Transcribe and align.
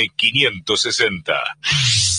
think 0.00 0.19
560. 0.30 1.56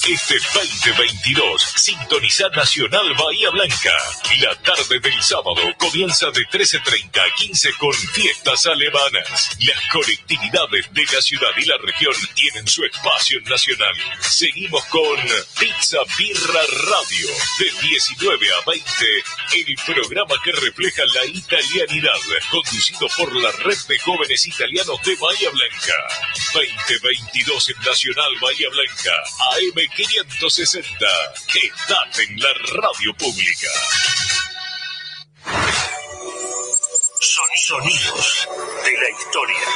Este 0.10 0.40
2022, 0.56 1.62
sintoniza 1.76 2.50
Nacional 2.50 3.14
Bahía 3.14 3.52
Blanca. 3.52 3.94
La 4.42 4.56
tarde 4.56 5.00
del 5.00 5.22
sábado 5.22 5.62
comienza 5.78 6.32
de 6.32 6.42
13.30 6.48 7.20
a 7.20 7.36
15 7.36 7.74
con 7.78 7.94
fiestas 7.94 8.66
alemanas. 8.66 9.50
Las 9.60 9.80
colectividades 9.92 10.92
de 10.92 11.06
la 11.06 11.22
ciudad 11.22 11.52
y 11.56 11.66
la 11.66 11.78
región 11.78 12.16
tienen 12.34 12.68
su 12.68 12.84
espacio 12.84 13.42
Nacional. 13.42 13.94
Seguimos 14.22 14.84
con 14.86 15.18
Pizza 15.60 16.00
Birra 16.18 16.62
Radio. 16.90 17.28
De 17.60 17.88
19 17.88 18.48
a 18.54 18.70
20, 18.72 18.86
el 19.54 19.76
programa 19.86 20.36
que 20.44 20.52
refleja 20.52 21.04
la 21.14 21.26
italianidad, 21.28 22.20
conducido 22.50 23.08
por 23.18 23.36
la 23.36 23.52
Red 23.52 23.78
de 23.88 24.00
Jóvenes 24.00 24.48
Italianos 24.48 25.00
de 25.04 25.16
Bahía 25.16 25.52
Blanca. 25.52 25.94
2022 26.54 27.70
en 27.70 27.82
Nacional 28.02 28.34
Bahía 28.42 28.68
Blanca. 28.70 29.14
AM 29.54 29.78
560. 29.96 31.06
Quédate 31.54 32.24
en 32.24 32.40
la 32.40 32.52
radio 32.82 33.14
pública. 33.14 33.68
Son 37.20 37.58
sonidos 37.58 38.48
de 38.84 38.92
la 38.92 39.10
historia. 39.12 39.68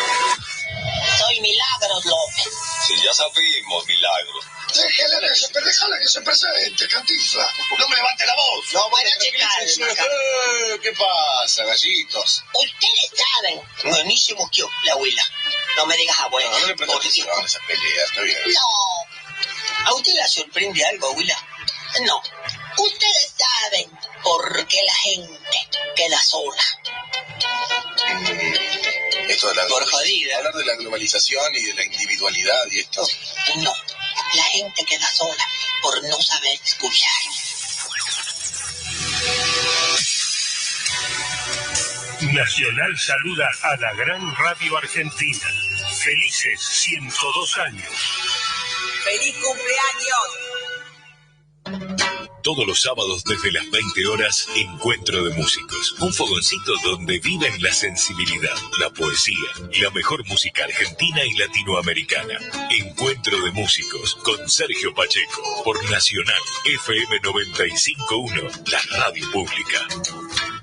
Soy 1.19 1.39
Milagros 1.39 2.05
López. 2.05 2.53
Sí, 2.87 2.95
ya 3.03 3.13
sabemos, 3.13 3.85
Milagros. 3.87 4.45
Se, 4.75 5.61
déjale 5.61 5.99
que 6.01 6.07
se 6.07 6.21
presente, 6.21 6.87
cantifla. 6.89 7.47
No 7.79 7.87
me 7.87 7.95
levante 7.95 8.25
la 8.25 8.35
voz. 8.35 8.73
No, 8.73 8.89
bueno. 8.89 9.09
Eh, 9.09 10.79
¿Qué 10.81 10.91
pasa, 10.93 11.63
gallitos? 11.63 12.43
Ustedes 12.53 13.11
saben, 13.15 13.61
buenísimo 13.85 14.49
que 14.51 14.63
la 14.83 14.93
abuela. 14.93 15.23
No 15.77 15.85
me 15.85 15.95
digas 15.95 16.19
abuela. 16.19 16.49
No, 16.49 16.59
no 16.59 16.67
le 16.67 16.75
prestes 16.75 16.97
atención 16.97 17.27
a 17.29 17.45
esa 17.45 17.59
pelea, 17.67 18.03
está 18.05 18.21
bien. 18.21 18.37
No. 18.53 19.87
¿A 19.89 19.93
usted 19.93 20.13
la 20.15 20.27
sorprende 20.27 20.85
algo, 20.85 21.07
abuela? 21.09 21.37
No. 22.01 22.21
Ustedes 22.77 23.33
saben 23.37 23.89
por 24.23 24.67
qué 24.67 24.83
la 24.83 24.95
gente 24.95 25.69
queda 25.95 26.21
sola. 26.21 26.63
Mm, 28.07 29.29
Esto 29.29 29.47
de 29.47 29.55
la 29.55 29.67
Por 29.67 29.89
jodida. 29.89 30.37
Hablar 30.37 30.53
de 30.53 30.65
la 30.65 30.75
globalización 30.75 31.55
y 31.55 31.63
de 31.63 31.73
la 31.73 31.85
individualidad 31.85 32.65
y 32.71 32.79
esto. 32.79 33.07
No. 33.57 33.73
La 34.35 34.43
gente 34.43 34.83
queda 34.85 35.09
sola 35.09 35.43
por 35.81 36.03
no 36.03 36.21
saber 36.21 36.59
escuchar. 36.61 37.09
Nacional 42.33 42.97
saluda 42.97 43.49
a 43.61 43.77
la 43.77 43.93
gran 43.93 44.35
radio 44.35 44.77
argentina. 44.77 45.47
Felices 46.03 46.61
102 46.61 47.57
años. 47.59 47.89
¡Feliz 49.05 49.35
cumpleaños! 49.37 50.45
Todos 52.45 52.67
los 52.67 52.79
sábados 52.79 53.23
desde 53.23 53.51
las 53.51 53.67
20 53.71 54.05
horas, 54.05 54.47
Encuentro 54.55 55.23
de 55.23 55.35
Músicos. 55.35 55.95
Un 55.99 56.13
fogoncito 56.13 56.73
donde 56.83 57.17
viven 57.17 57.51
la 57.63 57.73
sensibilidad, 57.73 58.55
la 58.79 58.91
poesía 58.91 59.49
y 59.73 59.81
la 59.81 59.89
mejor 59.89 60.23
música 60.27 60.63
argentina 60.63 61.25
y 61.25 61.33
latinoamericana. 61.39 62.37
Encuentro 62.69 63.43
de 63.43 63.51
Músicos 63.51 64.13
con 64.23 64.47
Sergio 64.47 64.93
Pacheco 64.93 65.41
por 65.63 65.89
Nacional 65.89 66.37
FM 66.65 67.19
951, 67.23 68.41
la 68.67 68.81
radio 68.99 69.31
pública. 69.31 70.54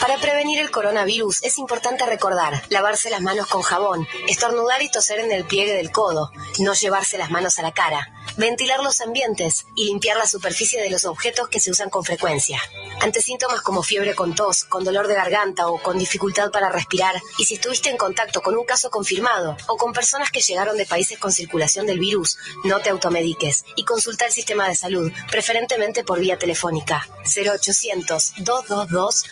Para 0.00 0.18
prevenir 0.18 0.58
el 0.58 0.70
coronavirus 0.70 1.42
es 1.42 1.56
importante 1.56 2.04
recordar 2.04 2.62
lavarse 2.68 3.08
las 3.08 3.22
manos 3.22 3.46
con 3.46 3.62
jabón, 3.62 4.06
estornudar 4.28 4.82
y 4.82 4.90
toser 4.90 5.20
en 5.20 5.32
el 5.32 5.44
pliegue 5.44 5.74
del 5.74 5.90
codo, 5.90 6.30
no 6.58 6.74
llevarse 6.74 7.16
las 7.16 7.30
manos 7.30 7.58
a 7.58 7.62
la 7.62 7.72
cara, 7.72 8.12
ventilar 8.36 8.80
los 8.80 9.00
ambientes 9.00 9.66
y 9.74 9.86
limpiar 9.86 10.18
la 10.18 10.26
superficie 10.26 10.82
de 10.82 10.90
los 10.90 11.06
objetos 11.06 11.48
que 11.48 11.60
se 11.60 11.70
usan 11.70 11.88
con 11.88 12.04
frecuencia. 12.04 12.60
Ante 13.00 13.22
síntomas 13.22 13.62
como 13.62 13.82
fiebre 13.82 14.14
con 14.14 14.34
tos, 14.34 14.64
con 14.64 14.84
dolor 14.84 15.06
de 15.06 15.14
garganta 15.14 15.68
o 15.68 15.82
con 15.82 15.98
dificultad 15.98 16.50
para 16.50 16.68
respirar, 16.68 17.14
y 17.38 17.44
si 17.44 17.54
estuviste 17.54 17.88
en 17.88 17.96
contacto 17.96 18.42
con 18.42 18.56
un 18.56 18.64
caso 18.64 18.90
confirmado 18.90 19.56
o 19.66 19.76
con 19.76 19.92
personas 19.92 20.30
que 20.30 20.40
llegaron 20.40 20.76
de 20.76 20.86
países 20.86 21.18
con 21.18 21.32
circulación 21.32 21.86
del 21.86 21.98
virus, 21.98 22.38
no 22.64 22.80
te 22.80 22.90
automediques 22.90 23.64
y 23.76 23.84
consulta 23.84 24.26
el 24.26 24.32
sistema 24.32 24.68
de 24.68 24.74
salud, 24.74 25.10
preferentemente 25.30 26.04
por 26.04 26.20
vía 26.20 26.38
telefónica. 26.38 27.08
0800 27.24 28.34
222 28.38 29.24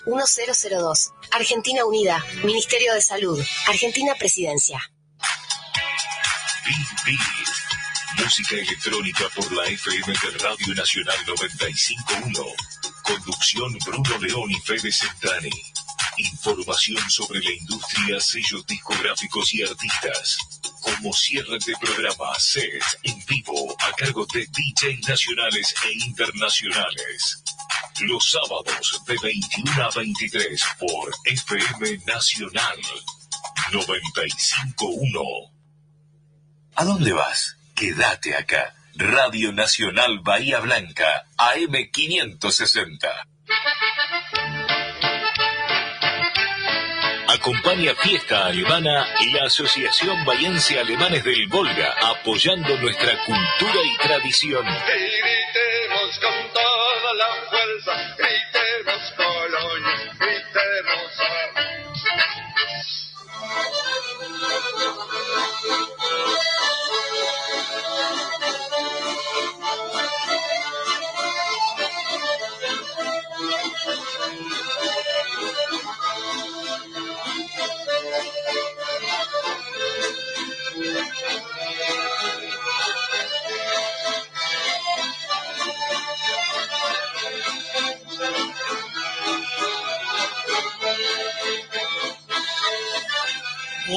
1002. 0.54 1.10
Argentina 1.32 1.84
Unida, 1.84 2.25
Ministerio 2.44 2.94
de 2.94 3.03
Salud, 3.03 3.41
Argentina 3.66 4.15
Presidencia. 4.15 4.81
Big. 7.04 7.19
Música 8.22 8.54
electrónica 8.56 9.28
por 9.34 9.53
la 9.53 9.66
FM 9.66 10.06
de 10.06 10.38
Radio 10.38 10.75
Nacional 10.75 11.16
951. 11.26 12.32
Conducción 13.03 13.76
Bruno 13.84 14.19
León 14.19 14.50
y 14.50 14.60
Fede 14.60 14.92
Centani. 14.92 15.50
Información 16.16 17.10
sobre 17.10 17.41
la 17.41 17.50
industria, 17.50 18.21
sellos 18.21 18.65
discográficos 18.66 19.53
y 19.54 19.62
artistas. 19.62 20.38
Como 20.81 21.12
cierre 21.12 21.59
de 21.66 21.76
programa, 21.76 22.38
set 22.38 22.82
en 23.03 23.22
vivo 23.26 23.76
a 23.81 23.92
cargo 23.92 24.25
de 24.32 24.47
DJs 24.47 25.09
nacionales 25.09 25.75
e 25.84 25.92
internacionales. 26.06 27.44
Los 28.00 28.31
sábados 28.32 29.00
de 29.06 29.16
21 29.22 29.84
a 29.84 29.91
23 29.94 30.62
por 30.81 31.15
FM 31.25 31.99
Nacional 32.06 32.77
951. 33.72 35.21
¿A 36.75 36.84
dónde 36.84 37.12
vas? 37.12 37.56
Quédate 37.75 38.37
acá. 38.37 38.75
Radio 38.97 39.53
Nacional 39.53 40.19
Bahía 40.21 40.59
Blanca, 40.60 41.27
AM560. 41.37 43.09
Acompaña 47.28 47.94
Fiesta 47.94 48.47
Alemana 48.47 49.06
y 49.21 49.31
la 49.33 49.44
Asociación 49.44 50.25
Bahiense 50.25 50.78
Alemanes 50.78 51.25
del 51.25 51.47
Volga, 51.49 51.94
apoyando 52.03 52.77
nuestra 52.78 53.25
cultura 53.25 53.81
y 53.84 53.97
tradición. 53.99 54.66
Y 57.26 57.26
gritemos 57.26 58.23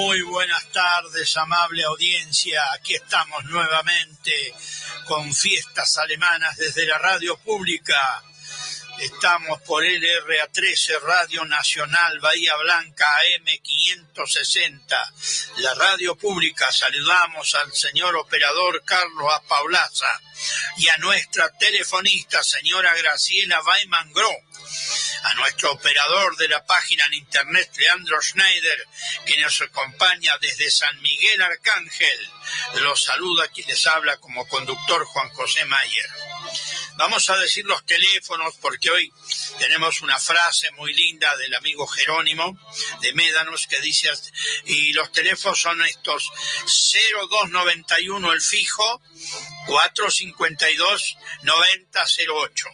Muy 0.08 0.22
buenas 0.22 0.72
tardes, 0.72 1.36
amable 1.36 1.84
audiencia. 1.84 2.64
Aquí 2.72 2.96
estamos 2.96 3.44
nuevamente 3.44 4.54
con 5.06 5.36
fiestas 5.36 5.98
alemanas 5.98 6.56
desde 6.56 6.86
la 6.86 6.98
radio 6.98 7.36
pública. 7.40 8.24
Estamos 9.00 9.62
por 9.64 9.84
LRA13 9.84 11.02
Radio 11.02 11.44
Nacional 11.44 12.22
Bahía 12.22 12.56
Blanca 12.56 13.06
AM560. 14.16 14.96
La 15.58 15.74
radio 15.74 16.16
pública 16.16 16.72
saludamos 16.72 17.54
al 17.56 17.74
señor 17.74 18.16
operador 18.16 18.82
Carlos 18.86 19.34
Apaulaza 19.34 20.22
y 20.78 20.88
a 20.88 20.96
nuestra 21.00 21.52
telefonista 21.60 22.42
señora 22.44 22.96
Graciela 22.96 23.62
Weiman 23.62 24.14
Gro 24.14 24.32
a 25.24 25.34
nuestro 25.36 25.72
operador 25.72 26.36
de 26.38 26.48
la 26.48 26.66
página 26.66 27.06
en 27.06 27.16
internet, 27.16 27.72
Leandro 27.78 28.22
Schneider, 28.22 28.88
que 29.26 29.38
nos 29.38 29.62
acompaña 29.62 30.38
desde 30.40 30.70
San 30.72 31.02
Miguel 31.02 31.42
Arcángel. 31.42 32.30
Los 32.76 33.04
saluda 33.04 33.48
quien 33.50 33.68
les 33.68 33.86
habla 33.88 34.18
como 34.18 34.48
conductor 34.48 35.06
Juan 35.06 35.30
José 35.30 35.66
Mayer. 35.66 36.10
Vamos 36.98 37.30
a 37.30 37.38
decir 37.38 37.66
los 37.66 37.86
teléfonos 37.86 38.56
porque 38.60 38.90
hoy 38.90 39.14
tenemos 39.60 40.02
una 40.02 40.20
frase 40.20 40.72
muy 40.72 40.94
linda 40.94 41.36
del 41.38 41.54
amigo 41.54 41.86
Jerónimo 41.86 42.60
de 43.02 43.14
Médanos 43.14 43.68
que 43.68 43.80
dice, 43.82 44.10
y 44.66 44.94
los 44.94 45.12
teléfonos 45.12 45.62
son 45.62 45.82
estos 45.84 46.32
0291 47.22 48.34
el 48.34 48.42
fijo, 48.42 49.02
452 49.68 51.18
9008 51.44 52.66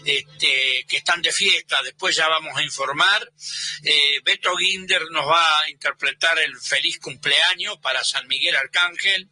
este, 0.06 0.86
que 0.88 0.98
están 0.98 1.22
de 1.22 1.32
fiesta, 1.32 1.82
después 1.84 2.16
ya 2.16 2.28
vamos 2.28 2.58
a 2.58 2.64
informar. 2.64 3.32
Eh, 3.84 4.22
Beto 4.24 4.56
Ginder 4.56 5.04
nos 5.12 5.28
va 5.28 5.62
a 5.62 5.70
interpretar 5.70 6.38
el 6.40 6.60
feliz 6.60 7.00
cumpleaños 7.00 7.78
para 7.80 8.04
San 8.04 8.28
Miguel 8.28 8.56
Arcángel, 8.56 9.30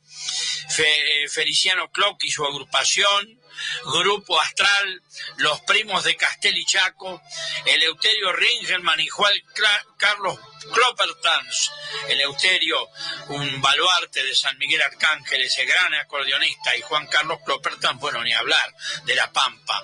eh, 0.77 1.27
Feliciano 1.29 1.89
Clock 1.91 2.23
y 2.23 2.31
su 2.31 2.45
agrupación, 2.45 3.39
Grupo 3.85 4.39
Astral, 4.39 5.01
Los 5.37 5.61
Primos 5.61 6.03
de 6.03 6.15
Castel 6.15 6.57
y 6.57 6.65
Chaco, 6.65 7.21
Eleuterio 7.65 8.31
Ringelman 8.33 8.99
y 8.99 9.07
Juan 9.07 9.33
Carlos 9.97 10.39
Cloppertans, 10.73 11.71
Eleuterio, 12.07 12.89
un 13.29 13.61
baluarte 13.61 14.23
de 14.23 14.35
San 14.35 14.57
Miguel 14.57 14.81
Arcángel, 14.81 15.41
ese 15.41 15.65
gran 15.65 15.93
acordeonista, 15.95 16.75
y 16.75 16.81
Juan 16.81 17.07
Carlos 17.07 17.39
Cloppertans, 17.45 17.99
bueno, 17.99 18.23
ni 18.23 18.33
hablar, 18.33 18.73
de 19.05 19.15
La 19.15 19.31
Pampa. 19.31 19.81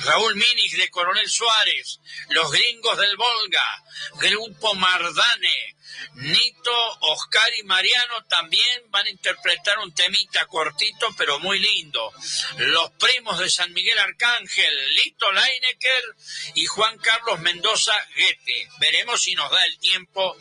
Raúl 0.00 0.36
Minis 0.36 0.76
de 0.76 0.90
Coronel 0.90 1.28
Suárez, 1.28 2.00
Los 2.28 2.50
Gringos 2.52 2.98
del 2.98 3.16
Volga, 3.16 3.82
Grupo 4.20 4.74
Mardane, 4.74 5.74
Nito, 6.14 6.98
Oscar 7.00 7.50
y 7.58 7.62
Mariano 7.64 8.24
también 8.28 8.84
van 8.88 9.06
a 9.06 9.10
interpretar 9.10 9.78
un 9.80 9.92
temita 9.92 10.46
cortito 10.46 11.08
pero 11.16 11.38
muy 11.40 11.58
lindo. 11.58 12.12
Los 12.58 12.90
primos 12.92 13.38
de 13.38 13.50
San 13.50 13.72
Miguel 13.72 13.98
Arcángel, 13.98 14.94
Lito 14.94 15.30
Leinecker 15.32 16.02
y 16.54 16.66
Juan 16.66 16.98
Carlos 16.98 17.40
Mendoza 17.40 17.94
Guete. 18.14 18.68
Veremos 18.78 19.22
si 19.22 19.34
nos 19.34 19.50
da 19.54 19.64
el 19.64 19.78
tiempo 19.78 20.36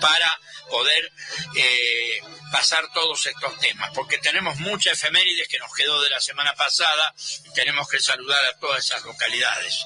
para 0.00 0.40
poder 0.70 1.12
eh, 1.56 2.20
pasar 2.52 2.88
todos 2.92 3.26
estos 3.26 3.58
temas, 3.58 3.90
porque 3.94 4.18
tenemos 4.18 4.56
muchas 4.58 4.94
efemérides 4.94 5.48
que 5.48 5.58
nos 5.58 5.72
quedó 5.74 6.00
de 6.02 6.10
la 6.10 6.20
semana 6.20 6.54
pasada 6.54 7.14
y 7.44 7.52
tenemos 7.52 7.88
que 7.88 8.00
saludar 8.00 8.44
a 8.46 8.58
todas 8.58 8.84
esas 8.84 9.04
localidades. 9.04 9.84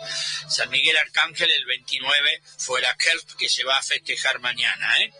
San 0.49 0.71
Miguel 0.71 0.97
Arcángel 0.97 1.50
el 1.50 1.65
29 1.65 2.43
fue 2.59 2.81
la 2.81 2.94
KERP 2.97 3.37
que 3.38 3.49
se 3.49 3.65
va 3.65 3.76
a 3.76 3.82
festejar 3.82 4.41
mañana. 4.41 4.97
¿eh? 4.99 5.12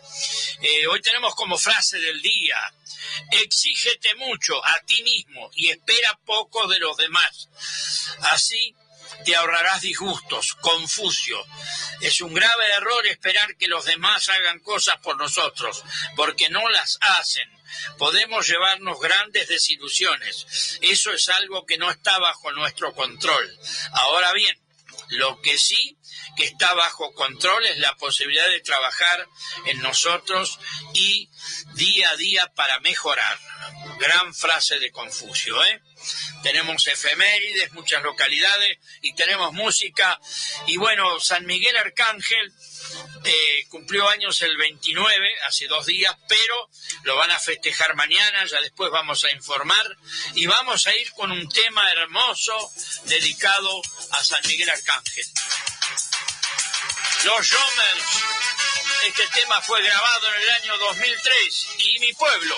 Eh, 0.61 0.87
hoy 0.87 1.01
tenemos 1.01 1.35
como 1.35 1.57
frase 1.57 1.99
del 1.99 2.21
día, 2.21 2.57
exígete 3.31 4.15
mucho 4.15 4.63
a 4.65 4.79
ti 4.81 5.03
mismo 5.03 5.49
y 5.55 5.69
espera 5.69 6.17
poco 6.25 6.67
de 6.67 6.79
los 6.79 6.95
demás. 6.97 7.49
Así 8.31 8.75
te 9.23 9.35
ahorrarás 9.35 9.81
disgustos. 9.81 10.55
Confucio. 10.55 11.43
Es 12.01 12.21
un 12.21 12.33
grave 12.33 12.67
error 12.77 13.05
esperar 13.07 13.55
que 13.57 13.67
los 13.67 13.85
demás 13.85 14.29
hagan 14.29 14.59
cosas 14.59 14.97
por 14.97 15.17
nosotros, 15.17 15.83
porque 16.15 16.49
no 16.49 16.69
las 16.69 16.97
hacen. 17.01 17.49
Podemos 17.97 18.47
llevarnos 18.47 18.99
grandes 18.99 19.47
desilusiones. 19.47 20.79
Eso 20.81 21.11
es 21.11 21.29
algo 21.29 21.65
que 21.65 21.77
no 21.77 21.89
está 21.89 22.19
bajo 22.19 22.51
nuestro 22.51 22.93
control. 22.93 23.59
Ahora 23.91 24.31
bien, 24.33 24.59
lo 25.09 25.41
que 25.41 25.57
sí 25.57 25.97
que 26.35 26.45
está 26.45 26.73
bajo 26.73 27.13
control 27.13 27.65
es 27.65 27.77
la 27.77 27.95
posibilidad 27.95 28.49
de 28.49 28.59
trabajar 28.59 29.27
en 29.65 29.81
nosotros 29.81 30.59
y 30.93 31.29
día 31.73 32.09
a 32.09 32.17
día 32.17 32.51
para 32.55 32.79
mejorar. 32.81 33.39
Gran 33.99 34.33
frase 34.33 34.79
de 34.79 34.91
Confucio, 34.91 35.63
¿eh? 35.63 35.81
Tenemos 36.43 36.85
efemérides, 36.87 37.71
muchas 37.73 38.03
localidades 38.03 38.77
y 39.01 39.13
tenemos 39.13 39.53
música. 39.53 40.19
Y 40.67 40.77
bueno, 40.77 41.19
San 41.19 41.45
Miguel 41.45 41.75
Arcángel 41.77 42.53
eh, 43.23 43.65
cumplió 43.69 44.07
años 44.09 44.41
el 44.41 44.55
29, 44.57 45.41
hace 45.47 45.67
dos 45.67 45.85
días, 45.85 46.15
pero 46.27 46.69
lo 47.03 47.15
van 47.15 47.31
a 47.31 47.39
festejar 47.39 47.95
mañana, 47.95 48.45
ya 48.45 48.61
después 48.61 48.91
vamos 48.91 49.23
a 49.23 49.31
informar 49.31 49.97
y 50.35 50.45
vamos 50.45 50.85
a 50.87 50.95
ir 50.95 51.11
con 51.13 51.31
un 51.31 51.49
tema 51.49 51.91
hermoso 51.91 52.71
dedicado 53.05 53.81
a 54.11 54.23
San 54.23 54.41
Miguel 54.47 54.69
Arcángel. 54.69 55.25
Los 57.25 57.49
Romers. 57.49 58.05
Este 59.03 59.27
tema 59.27 59.61
fue 59.61 59.81
grabado 59.81 60.27
en 60.27 60.41
el 60.41 60.49
año 60.49 60.77
2003 60.77 61.67
y 61.79 61.99
mi 61.99 62.13
pueblo. 62.13 62.55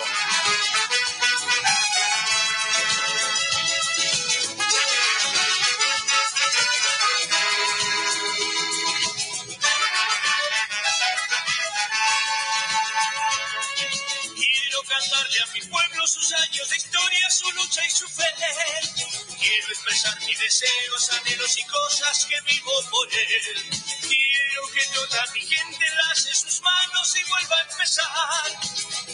Y 21.30 21.64
cosas 21.64 22.24
que 22.24 22.40
vivo 22.40 22.72
por 22.90 23.06
él. 23.12 23.70
Quiero 24.00 24.68
que 24.72 24.84
toda 24.94 25.26
mi 25.34 25.40
gente 25.40 25.84
lace 25.90 26.34
sus 26.34 26.62
manos 26.62 27.16
y 27.16 27.22
vuelva 27.28 27.56
a 27.56 27.70
empezar. 27.70 28.52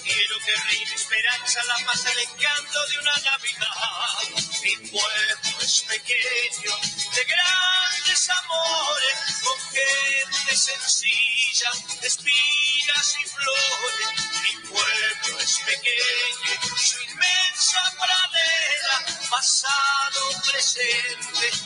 Quiero 0.00 0.38
que 0.46 0.56
reine 0.56 0.94
esperanza, 0.94 1.60
la 1.64 1.86
paz, 1.86 2.06
el 2.06 2.18
encanto 2.20 2.86
de 2.86 2.98
una 2.98 3.18
Navidad. 3.18 4.44
Mi 4.62 4.76
pueblo 4.90 5.60
es 5.60 5.80
pequeño, 5.88 6.76
de 7.14 7.24
grandes 7.24 8.30
amores, 8.30 9.18
con 9.42 9.60
gente 9.72 10.56
sencilla, 10.56 11.70
espigas 12.00 13.16
y 13.20 13.28
flores. 13.28 14.08
Mi 14.42 14.68
pueblo 14.68 15.40
es 15.40 15.58
pequeño, 15.66 16.76
su 16.76 17.02
inmensa 17.02 17.80
pradera, 17.98 19.28
pasado, 19.28 20.42
presente, 20.52 21.63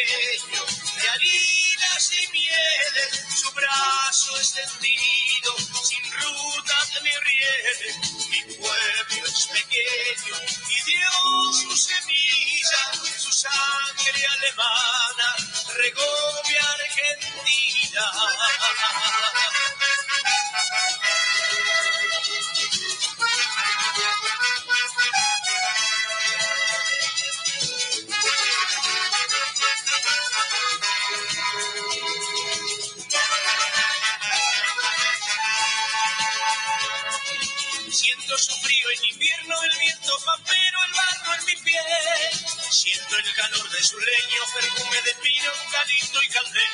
pequeño, 0.00 0.64
de 0.96 1.08
harinas 1.08 2.12
y 2.12 2.32
mieles, 2.32 3.40
su 3.40 3.52
brazo 3.52 4.36
extendido, 4.38 5.56
sin 5.84 6.04
rutas 6.12 6.92
ni 7.02 7.10
rieles. 7.10 8.28
Mi 8.30 8.54
pueblo 8.54 9.26
es 9.26 9.46
pequeño 9.46 10.36
y 10.68 10.84
dio 10.84 11.52
su 11.52 11.76
semilla, 11.76 12.92
su 13.18 13.32
sangre 13.32 14.26
alemana, 14.26 15.36
regó 15.76 16.42
mi 16.48 16.56
Argentina. 16.56 18.04
Perfume 44.52 45.02
de 45.02 45.14
pino, 45.22 45.50
eucalipto 45.64 46.22
y 46.22 46.28
caldén. 46.28 46.70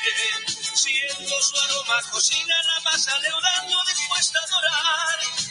Siento 0.74 1.42
su 1.42 1.56
aroma, 1.58 2.02
cocina 2.10 2.54
la 2.62 2.80
masa, 2.90 3.18
leudando 3.18 3.84
dispuesta 3.84 4.38
a 4.38 4.44
adorar. 4.44 5.45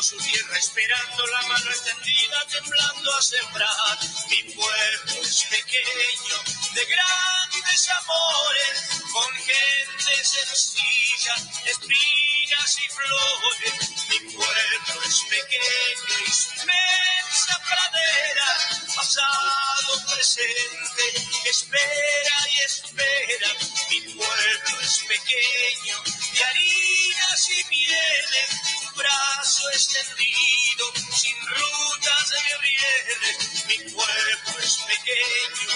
Su 0.00 0.16
tierra 0.16 0.56
esperando 0.56 1.26
la 1.26 1.42
mano 1.42 1.70
extendida, 1.70 2.46
temblando 2.50 3.14
a 3.14 3.22
sembrar. 3.22 3.98
Mi 4.30 4.42
pueblo 4.54 5.22
es 5.22 5.44
pequeño, 5.44 6.36
de 6.72 6.86
grandes 6.86 7.88
amores, 7.90 9.02
con 9.12 9.34
gente 9.34 10.24
sencilla, 10.24 11.34
espinas 11.66 12.78
y 12.78 12.88
flores. 12.88 13.90
Mi 14.08 14.32
pueblo 14.32 15.02
es 15.04 15.20
pequeño 15.28 16.20
inmensa 16.62 17.60
pradera, 17.68 18.48
pasado, 18.96 20.06
presente, 20.14 21.04
espera 21.44 22.36
y 22.54 22.58
espera. 22.62 23.48
Mi 23.90 24.00
pueblo 24.14 24.80
es 24.80 24.98
pequeño, 25.08 26.02
de 26.32 26.44
harinas 26.44 27.50
y 27.50 27.64
mieles, 27.64 28.79
brazo 29.00 29.70
extendido, 29.70 30.92
sin 31.12 31.36
rutas 31.46 32.30
de 32.30 32.58
rieles. 32.58 33.66
Mi 33.66 33.78
pueblo 33.92 34.58
es 34.60 34.76
pequeño 34.86 35.72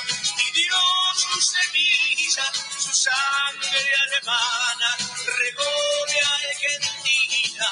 y 0.47 0.53
Dios 0.53 1.27
su 1.33 1.41
semilla, 1.41 2.53
su 2.79 2.93
sangre 2.93 3.95
alemana, 4.07 4.97
de 6.09 6.21
Argentina. 6.21 7.69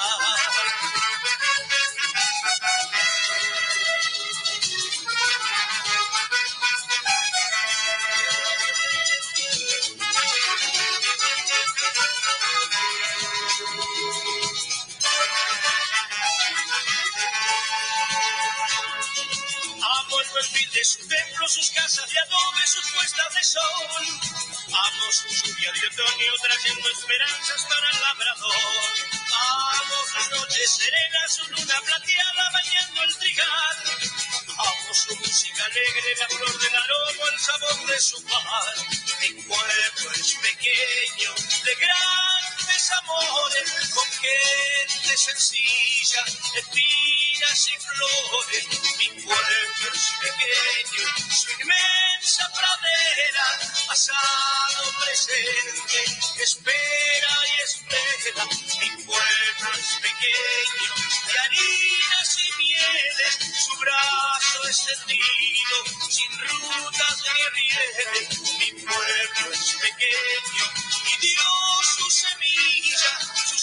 El 20.83 20.89
perfil 20.89 21.07
de 21.07 21.07
su 21.07 21.07
templo, 21.07 21.47
sus 21.47 21.69
casas 21.71 22.09
de 22.09 22.19
adobe, 22.19 22.67
sus 22.67 22.91
puestas 22.91 23.33
de 23.35 23.43
sol. 23.43 23.61
Amo 24.67 25.11
su 25.11 25.27
lluvia 25.29 25.71
de 25.71 25.87
otoño 25.87 26.33
trayendo 26.41 26.89
esperanzas 26.89 27.65
para 27.69 27.89
el 27.89 28.01
labrador. 28.01 28.93
Amo 29.31 29.95
sus 30.11 30.29
noches 30.31 30.71
serenas, 30.71 31.35
su 31.35 31.47
luna 31.51 31.81
plateada 31.85 32.51
bañando 32.51 33.03
el 33.03 33.17
trigal. 33.17 33.77
Amo 34.57 34.93
su 34.93 35.15
música 35.15 35.65
alegre, 35.65 36.15
la 36.19 36.27
flor 36.27 36.59
del 36.59 36.75
aroma, 36.75 37.29
el 37.31 37.39
sabor 37.39 37.85
de 37.87 37.99
su 38.01 38.23
paz. 38.25 38.85
Mi 39.21 39.41
pueblo 39.43 40.11
es 40.11 40.35
pequeño, 40.35 41.33
de 41.63 41.75
grandes 41.75 42.91
amores, 42.91 43.71
con 43.93 44.07
gente 44.19 45.17
sencilla, 45.17 46.23
y 47.51 47.77
flores. 47.77 48.67
Mi 48.97 49.09
pueblo 49.21 49.89
es 49.93 50.13
pequeño, 50.21 51.07
su 51.29 51.51
inmensa 51.61 52.49
pradera, 52.53 53.59
pasado, 53.85 54.93
presente, 55.03 56.03
espera 56.41 57.35
y 57.45 57.61
espera. 57.63 58.45
Mi 58.45 59.03
pueblo 59.03 59.77
es 59.77 59.91
pequeño, 60.01 60.91
de 61.27 61.39
harinas 61.39 62.37
y 62.39 62.63
mieles, 62.63 63.37
su 63.65 63.75
brazo 63.77 64.67
extendido, 64.67 65.77
sin 66.09 66.31
rutas 66.39 67.23
ni 67.33 67.43
rieles. 67.59 68.41
Mi 68.57 68.71
pueblo 68.83 69.53
es 69.53 69.75
pequeño 69.81 70.65
y 71.11 71.21
dio 71.21 71.43
su 71.83 72.09
semilla, 72.09 72.23
su 72.23 72.32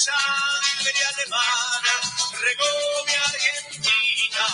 sangre 0.01 1.05
alemana, 1.13 1.95
regó 2.41 3.05
mi 3.07 3.15
Argentina. 3.15 4.47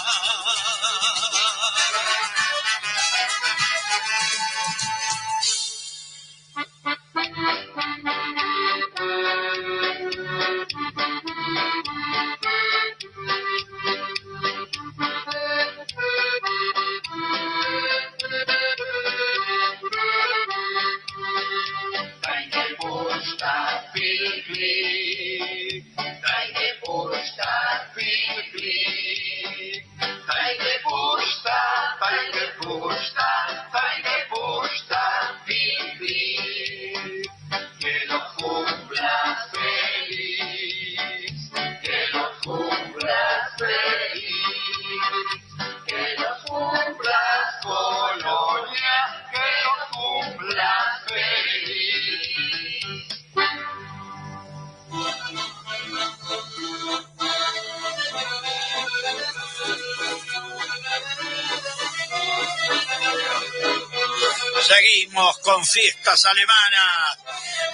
Fiestas 65.66 66.24
alemanas. 66.24 67.18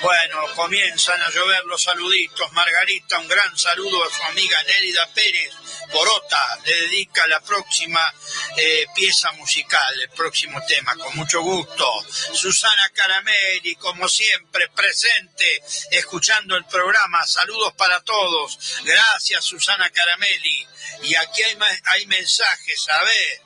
Bueno, 0.02 0.54
comienzan 0.54 1.20
a 1.22 1.30
llover 1.30 1.64
los 1.64 1.82
saluditos. 1.82 2.52
Margarita, 2.52 3.18
un 3.18 3.28
gran 3.28 3.56
saludo 3.56 4.04
a 4.04 4.14
su 4.14 4.22
amiga 4.24 4.62
Nélida 4.64 5.08
Pérez. 5.14 5.52
Porota 5.92 6.58
le 6.64 6.74
dedica 6.82 7.26
la 7.26 7.40
próxima 7.40 8.12
eh, 8.56 8.86
pieza 8.94 9.30
musical, 9.32 10.00
el 10.00 10.10
próximo 10.10 10.60
tema, 10.66 10.96
con 10.96 11.14
mucho 11.16 11.42
gusto. 11.42 12.04
Susana 12.34 12.88
Caramelli, 12.90 13.76
como 13.76 14.08
siempre, 14.08 14.68
presente, 14.70 15.62
escuchando 15.90 16.56
el 16.56 16.64
programa. 16.64 17.24
Saludos 17.26 17.74
para 17.74 18.00
todos. 18.02 18.58
Gracias, 18.84 19.44
Susana 19.44 19.90
Caramelli. 19.90 20.66
Y 21.02 21.14
aquí 21.14 21.42
hay, 21.42 21.56
hay 21.84 22.06
mensajes, 22.06 22.88
a 22.88 23.04
ver. 23.04 23.42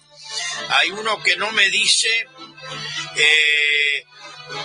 Hay 0.69 0.91
uno 0.91 1.23
que 1.23 1.37
no 1.37 1.53
me 1.53 1.69
dice 1.71 2.27
eh, 3.17 3.76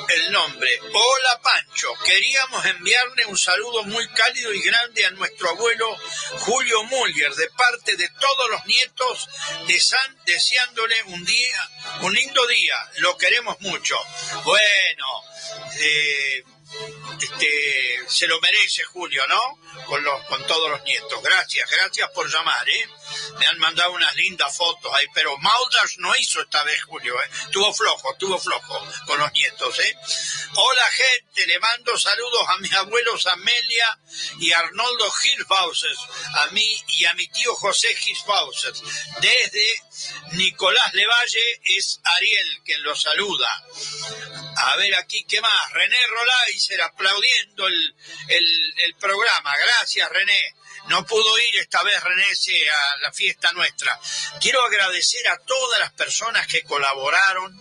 el 0.09 0.31
nombre. 0.31 0.79
Hola 0.93 1.41
Pancho, 1.41 1.93
queríamos 2.05 2.65
enviarle 2.65 3.25
un 3.25 3.37
saludo 3.37 3.83
muy 3.83 4.07
cálido 4.09 4.53
y 4.53 4.61
grande 4.61 5.05
a 5.05 5.11
nuestro 5.11 5.49
abuelo 5.49 5.97
Julio 6.39 6.83
Muller 6.83 7.33
de 7.33 7.49
parte 7.51 7.95
de 7.95 8.09
todos 8.19 8.49
los 8.49 8.65
nietos 8.65 9.29
de 9.67 9.79
San, 9.79 10.17
deseándole 10.25 10.95
un 11.07 11.25
día, 11.25 11.69
un 12.01 12.13
lindo 12.13 12.45
día. 12.47 12.75
Lo 12.97 13.17
queremos 13.17 13.59
mucho. 13.61 13.97
Bueno, 14.43 15.05
eh, 15.79 16.43
este, 17.21 17.99
se 18.07 18.27
lo 18.27 18.39
merece 18.39 18.83
Julio, 18.83 19.25
¿no? 19.27 19.59
Con, 19.85 20.03
los, 20.03 20.23
con 20.25 20.45
todos 20.47 20.69
los 20.69 20.83
nietos. 20.83 21.21
Gracias, 21.21 21.69
gracias 21.69 22.09
por 22.11 22.29
llamar, 22.29 22.67
¿eh? 22.69 22.87
Me 23.39 23.47
han 23.47 23.59
mandado 23.59 23.91
unas 23.93 24.15
lindas 24.15 24.55
fotos 24.55 24.91
ahí, 24.93 25.05
pero 25.13 25.37
Maudas 25.37 25.97
no 25.97 26.15
hizo 26.15 26.41
esta 26.41 26.63
vez 26.63 26.83
Julio, 26.83 27.15
¿eh? 27.21 27.29
Tuvo 27.51 27.73
flojo, 27.73 28.15
tuvo 28.17 28.39
flojo 28.39 28.87
con 29.05 29.19
los 29.19 29.31
nietos, 29.33 29.79
¿eh? 29.79 29.97
Hola 30.55 30.83
gente, 30.91 31.47
le 31.47 31.59
mando 31.59 31.97
saludos 31.97 32.47
a 32.49 32.57
mis 32.57 32.73
abuelos 32.73 33.25
Amelia 33.27 33.99
y 34.39 34.51
Arnoldo 34.51 35.11
Hilfauser, 35.23 35.95
a 36.35 36.47
mí 36.47 36.83
y 36.87 37.05
a 37.05 37.13
mi 37.13 37.27
tío 37.29 37.55
José 37.55 37.95
Hilfauser. 38.05 38.73
Desde 39.21 39.83
Nicolás 40.33 40.93
Levalle 40.93 41.61
es 41.63 41.99
Ariel 42.03 42.61
quien 42.63 42.83
los 42.83 43.01
saluda. 43.01 43.63
A 44.57 44.75
ver 44.75 44.93
aquí, 44.95 45.23
¿qué 45.23 45.41
más? 45.41 45.71
René 45.71 46.07
Rolaiser 46.07 46.81
aplaudiendo 46.81 47.67
el, 47.67 47.95
el 48.27 48.95
programa. 48.95 49.55
Gracias, 49.57 50.09
René. 50.09 50.55
No 50.87 51.05
pudo 51.05 51.39
ir 51.39 51.57
esta 51.57 51.83
vez 51.83 52.03
René 52.03 52.23
a 52.23 52.97
la 53.01 53.11
fiesta 53.11 53.53
nuestra. 53.53 53.99
Quiero 54.39 54.63
agradecer 54.63 55.27
a 55.27 55.37
todas 55.39 55.79
las 55.79 55.93
personas 55.93 56.47
que 56.47 56.63
colaboraron 56.63 57.59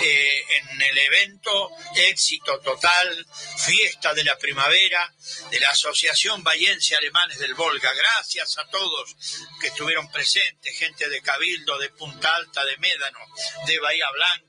eh, 0.00 0.42
en 0.56 0.82
el 0.82 0.98
evento 0.98 1.70
éxito 1.96 2.58
total, 2.60 3.26
fiesta 3.56 4.12
de 4.14 4.24
la 4.24 4.36
primavera 4.38 5.12
de 5.50 5.60
la 5.60 5.70
Asociación 5.70 6.42
Bayense 6.42 6.96
Alemanes 6.96 7.38
del 7.38 7.54
Volga. 7.54 7.92
Gracias 7.92 8.58
a 8.58 8.66
todos 8.68 9.16
que 9.60 9.68
estuvieron 9.68 10.10
presentes, 10.10 10.78
gente 10.78 11.08
de 11.08 11.22
Cabildo, 11.22 11.78
de 11.78 11.90
Punta 11.90 12.34
Alta, 12.34 12.64
de 12.64 12.76
Médano, 12.78 13.18
de 13.66 13.78
Bahía 13.78 14.10
Blanca, 14.10 14.47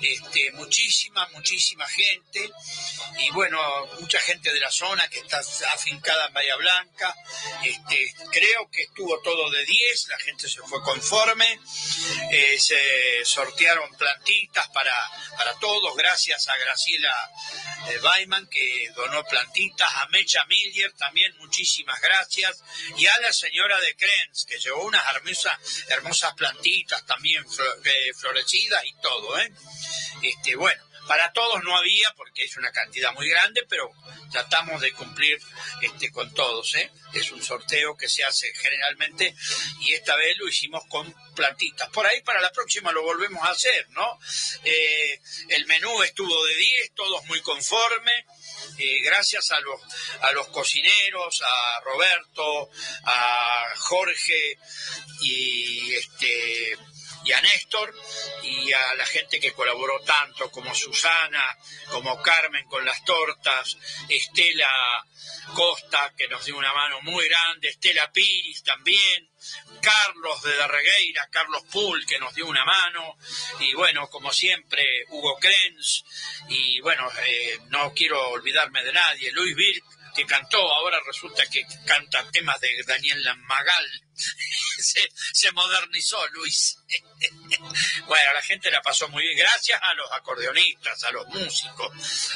este, 0.00 0.50
muchísima, 0.52 1.26
muchísima 1.28 1.86
gente. 1.88 2.50
Y 3.18 3.30
bueno, 3.30 3.58
mucha 4.00 4.20
gente 4.20 4.52
de 4.52 4.60
la 4.60 4.70
zona 4.70 5.08
que 5.08 5.18
está 5.18 5.40
afincada 5.72 6.26
en 6.26 6.32
Bahía 6.32 6.56
Blanca. 6.56 7.14
Este, 7.64 8.14
creo 8.30 8.70
que 8.70 8.82
estuvo 8.82 9.20
todo 9.20 9.50
de 9.50 9.64
10, 9.64 10.08
la 10.08 10.18
gente 10.18 10.48
se 10.48 10.60
fue 10.62 10.82
conforme, 10.82 11.60
eh, 12.30 12.56
se 12.58 13.24
sortearon 13.24 13.90
plantitas 13.96 14.68
para, 14.68 14.94
para 15.36 15.54
todos, 15.58 15.96
gracias 15.96 16.48
a 16.48 16.56
Graciela 16.56 17.30
eh, 17.88 17.98
Weiman 17.98 18.46
que 18.48 18.90
donó 18.94 19.24
plantitas, 19.24 19.90
a 19.94 20.06
Mecha 20.08 20.44
Millier 20.46 20.92
también 20.92 21.34
muchísimas 21.38 22.00
gracias, 22.00 22.62
y 22.96 23.06
a 23.06 23.18
la 23.20 23.32
señora 23.32 23.78
de 23.80 23.96
Krenz 23.96 24.44
que 24.44 24.58
llevó 24.58 24.84
unas 24.84 25.04
hermosas, 25.14 25.58
hermosas 25.88 26.34
plantitas 26.34 27.04
también 27.06 27.44
eh, 27.84 28.12
florecidas 28.14 28.84
y 28.84 28.94
todo, 29.00 29.25
¿eh? 29.38 29.52
Este, 30.22 30.56
bueno, 30.56 30.82
para 31.06 31.32
todos 31.32 31.62
no 31.62 31.76
había 31.76 32.12
porque 32.16 32.44
es 32.44 32.56
una 32.56 32.72
cantidad 32.72 33.12
muy 33.12 33.28
grande, 33.28 33.64
pero 33.68 33.90
tratamos 34.32 34.80
de 34.80 34.92
cumplir 34.92 35.38
este, 35.80 36.10
con 36.10 36.32
todos. 36.34 36.74
¿eh? 36.74 36.90
Es 37.14 37.30
un 37.30 37.42
sorteo 37.42 37.96
que 37.96 38.08
se 38.08 38.24
hace 38.24 38.52
generalmente 38.54 39.34
y 39.80 39.92
esta 39.92 40.16
vez 40.16 40.36
lo 40.36 40.48
hicimos 40.48 40.82
con 40.88 41.14
plantitas. 41.34 41.88
Por 41.90 42.06
ahí 42.06 42.20
para 42.22 42.40
la 42.40 42.50
próxima 42.50 42.90
lo 42.92 43.02
volvemos 43.02 43.42
a 43.44 43.50
hacer, 43.50 43.88
¿no? 43.90 44.18
Eh, 44.64 45.20
el 45.50 45.66
menú 45.66 46.02
estuvo 46.02 46.44
de 46.44 46.56
10, 46.56 46.94
todos 46.94 47.24
muy 47.26 47.40
conformes. 47.40 48.24
Gracias 49.04 49.52
a 49.52 49.60
los, 49.60 49.80
a 50.20 50.32
los 50.32 50.48
cocineros, 50.48 51.42
a 51.42 51.80
Roberto, 51.80 52.70
a 53.04 53.66
Jorge 53.76 54.58
y 55.22 55.94
este 55.94 56.76
y 57.24 57.32
a 57.32 57.40
Néstor 57.40 57.94
y 58.42 58.72
a 58.72 58.94
la 58.94 59.06
gente 59.06 59.40
que 59.40 59.52
colaboró 59.52 60.00
tanto 60.00 60.50
como 60.50 60.74
Susana, 60.74 61.44
como 61.90 62.20
Carmen 62.22 62.64
con 62.66 62.84
las 62.84 63.04
tortas, 63.04 63.76
Estela 64.08 64.70
Costa 65.54 66.12
que 66.16 66.28
nos 66.28 66.44
dio 66.44 66.56
una 66.56 66.72
mano 66.72 67.00
muy 67.02 67.28
grande, 67.28 67.68
Estela 67.68 68.10
Piris 68.12 68.62
también, 68.62 69.28
Carlos 69.80 70.42
de 70.42 70.56
Darregueira, 70.56 71.28
Carlos 71.30 71.62
Pool 71.70 72.04
que 72.06 72.18
nos 72.18 72.34
dio 72.34 72.46
una 72.46 72.64
mano 72.64 73.16
y 73.60 73.72
bueno, 73.74 74.08
como 74.08 74.32
siempre, 74.32 75.04
Hugo 75.08 75.38
Krenz 75.38 76.04
y 76.48 76.80
bueno, 76.80 77.08
eh, 77.26 77.58
no 77.68 77.92
quiero 77.92 78.30
olvidarme 78.30 78.82
de 78.84 78.92
nadie, 78.92 79.32
Luis 79.32 79.54
Birk 79.54 79.95
que 80.16 80.26
cantó, 80.26 80.58
ahora 80.58 80.98
resulta 81.06 81.46
que 81.46 81.62
canta 81.84 82.28
temas 82.32 82.58
de 82.60 82.82
Daniel 82.86 83.22
Magal. 83.44 84.02
se, 85.32 85.52
modernizó 85.52 86.26
Luis. 86.28 86.78
bueno, 88.06 88.32
la 88.32 88.42
gente 88.42 88.70
la 88.70 88.80
pasó 88.80 89.08
muy 89.08 89.22
bien. 89.22 89.38
Gracias 89.38 89.78
a 89.82 89.94
los 89.94 90.10
acordeonistas, 90.12 91.04
a 91.04 91.10
los 91.12 91.26
músicos, 91.28 91.92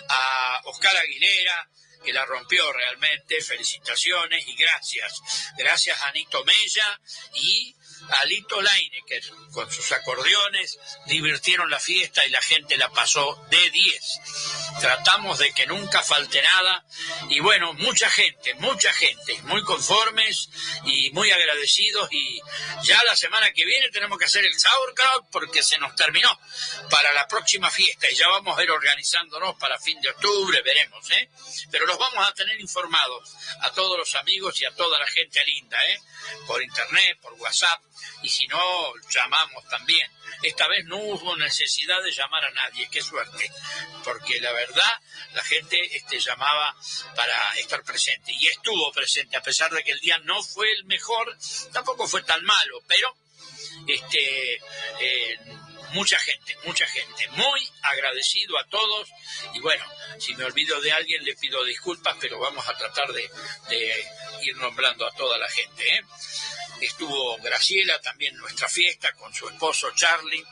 a 0.08 0.60
Oscar 0.64 0.96
Aguilera, 0.96 1.68
que 2.04 2.12
la 2.12 2.25
rompió 2.26 2.70
realmente. 2.72 3.42
Felicitaciones 3.42 4.46
y 4.46 4.54
gracias. 4.56 5.20
Gracias 5.56 6.00
a 6.02 6.08
Anito 6.08 6.44
Mella 6.44 7.00
y 7.34 7.75
Alito 8.08 8.60
Leinecker 8.60 9.22
con 9.52 9.70
sus 9.70 9.92
acordeones 9.92 10.78
divirtieron 11.06 11.70
la 11.70 11.78
fiesta 11.78 12.25
y 12.25 12.30
la 12.30 12.42
gente 12.42 12.76
la 12.76 12.90
pasó 12.90 13.46
de 13.50 13.70
10. 13.70 14.20
Tratamos 14.78 15.38
de 15.38 15.52
que 15.52 15.66
nunca 15.66 16.02
falte 16.02 16.42
nada 16.42 16.84
y 17.28 17.40
bueno, 17.40 17.72
mucha 17.74 18.08
gente, 18.10 18.54
mucha 18.54 18.92
gente, 18.92 19.40
muy 19.42 19.62
conformes 19.62 20.48
y 20.84 21.10
muy 21.10 21.30
agradecidos 21.30 22.08
y 22.12 22.40
ya 22.82 23.02
la 23.04 23.16
semana 23.16 23.52
que 23.52 23.64
viene 23.64 23.90
tenemos 23.90 24.18
que 24.18 24.24
hacer 24.24 24.44
el 24.44 24.58
sauerkraut 24.58 25.26
porque 25.30 25.62
se 25.62 25.78
nos 25.78 25.94
terminó 25.94 26.38
para 26.88 27.12
la 27.12 27.26
próxima 27.28 27.70
fiesta 27.70 28.10
y 28.10 28.14
ya 28.14 28.28
vamos 28.28 28.58
a 28.58 28.62
ir 28.62 28.70
organizándonos 28.70 29.56
para 29.56 29.78
fin 29.78 30.00
de 30.00 30.10
octubre, 30.10 30.62
veremos, 30.62 31.10
¿eh? 31.10 31.30
Pero 31.71 31.86
los 31.86 31.99
vamos 31.99 32.26
a 32.26 32.32
tener 32.32 32.58
informados 32.60 33.34
a 33.60 33.71
todos 33.73 33.99
los 33.99 34.14
amigos 34.14 34.60
y 34.60 34.64
a 34.64 34.75
toda 34.75 34.99
la 34.99 35.06
gente 35.06 35.45
linda, 35.45 35.78
¿eh? 35.86 36.00
Por 36.47 36.62
internet, 36.62 37.18
por 37.21 37.34
WhatsApp 37.34 37.82
y 38.23 38.28
si 38.28 38.47
no, 38.47 38.92
llamamos 39.10 39.66
también. 39.68 40.10
Esta 40.43 40.69
vez 40.69 40.84
no 40.86 40.97
hubo 40.97 41.36
necesidad 41.36 42.02
de 42.02 42.12
llamar 42.12 42.45
a 42.45 42.50
nadie, 42.50 42.88
qué 42.90 43.02
suerte, 43.02 43.50
porque 44.04 44.40
la 44.40 44.52
verdad 44.52 44.93
la 45.34 45.43
gente 45.43 45.97
este, 45.97 46.19
llamaba 46.19 46.75
para 47.14 47.56
estar 47.58 47.82
presente 47.82 48.32
y 48.32 48.49
estuvo 48.49 48.93
presente, 48.93 49.36
a 49.36 49.43
pesar 49.43 49.71
de 49.73 49.82
que 49.82 49.93
el 49.93 50.00
día 50.00 50.19
no 50.19 50.43
fue 50.43 50.71
el 50.73 50.84
mejor, 50.84 51.36
tampoco 51.73 52.06
fue 52.06 52.23
tan 52.23 52.43
malo, 52.45 52.82
pero 52.86 53.14
este, 53.86 54.54
eh, 55.00 55.38
mucha 55.92 56.18
gente, 56.18 56.56
mucha 56.64 56.86
gente, 56.86 57.28
muy 57.30 57.68
agradecido 57.82 58.58
a 58.58 58.66
todos 58.66 59.08
y 59.54 59.60
bueno, 59.60 59.84
si 60.18 60.34
me 60.34 60.44
olvido 60.44 60.80
de 60.80 60.92
alguien 60.92 61.24
le 61.24 61.34
pido 61.36 61.64
disculpas, 61.64 62.16
pero 62.20 62.38
vamos 62.38 62.66
a 62.68 62.76
tratar 62.76 63.12
de, 63.12 63.30
ir 64.42 64.56
nombrando 64.56 65.06
a 65.06 65.12
toda 65.12 65.38
la 65.38 65.48
gente. 65.48 65.96
¿eh? 65.96 66.04
estuvo 66.80 67.36
Graciela 67.38 68.00
también 68.00 68.34
nuestra 68.36 68.68
fiesta 68.68 69.12
con 69.12 69.32
su 69.34 69.48
esposo 69.48 69.90
Charlie, 69.94 70.42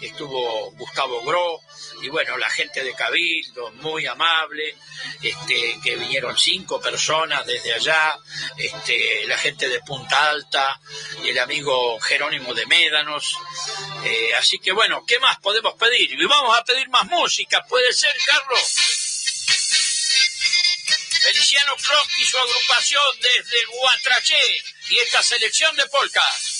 estuvo 0.00 0.72
Gustavo 0.72 1.22
Gro 1.22 1.60
y 2.02 2.08
bueno, 2.08 2.36
la 2.38 2.50
gente 2.50 2.82
de 2.82 2.94
Cabildo, 2.94 3.70
muy 3.74 4.06
amable, 4.06 4.74
este, 5.22 5.78
que 5.82 5.96
vinieron 5.96 6.36
cinco 6.36 6.80
personas 6.80 7.46
desde 7.46 7.74
allá, 7.74 8.18
este, 8.56 9.26
la 9.26 9.38
gente 9.38 9.68
de 9.68 9.80
Punta 9.80 10.30
Alta 10.30 10.80
el 11.24 11.38
amigo 11.38 11.98
Jerónimo 12.00 12.54
de 12.54 12.66
Médanos. 12.66 13.36
Eh, 14.04 14.34
así 14.38 14.58
que 14.58 14.69
bueno, 14.72 15.04
¿qué 15.06 15.18
más 15.18 15.38
podemos 15.40 15.74
pedir? 15.74 16.12
Y 16.12 16.26
vamos 16.26 16.56
a 16.56 16.64
pedir 16.64 16.88
más 16.88 17.04
música, 17.06 17.64
¿puede 17.66 17.92
ser, 17.92 18.14
Carlos? 18.26 18.60
Feliciano 21.22 21.76
Croc 21.76 22.08
y 22.18 22.24
su 22.24 22.38
agrupación 22.38 23.20
desde 23.20 23.64
Guatraché 23.66 24.62
y 24.88 24.98
esta 24.98 25.22
selección 25.22 25.76
de 25.76 25.86
polcas. 25.86 26.50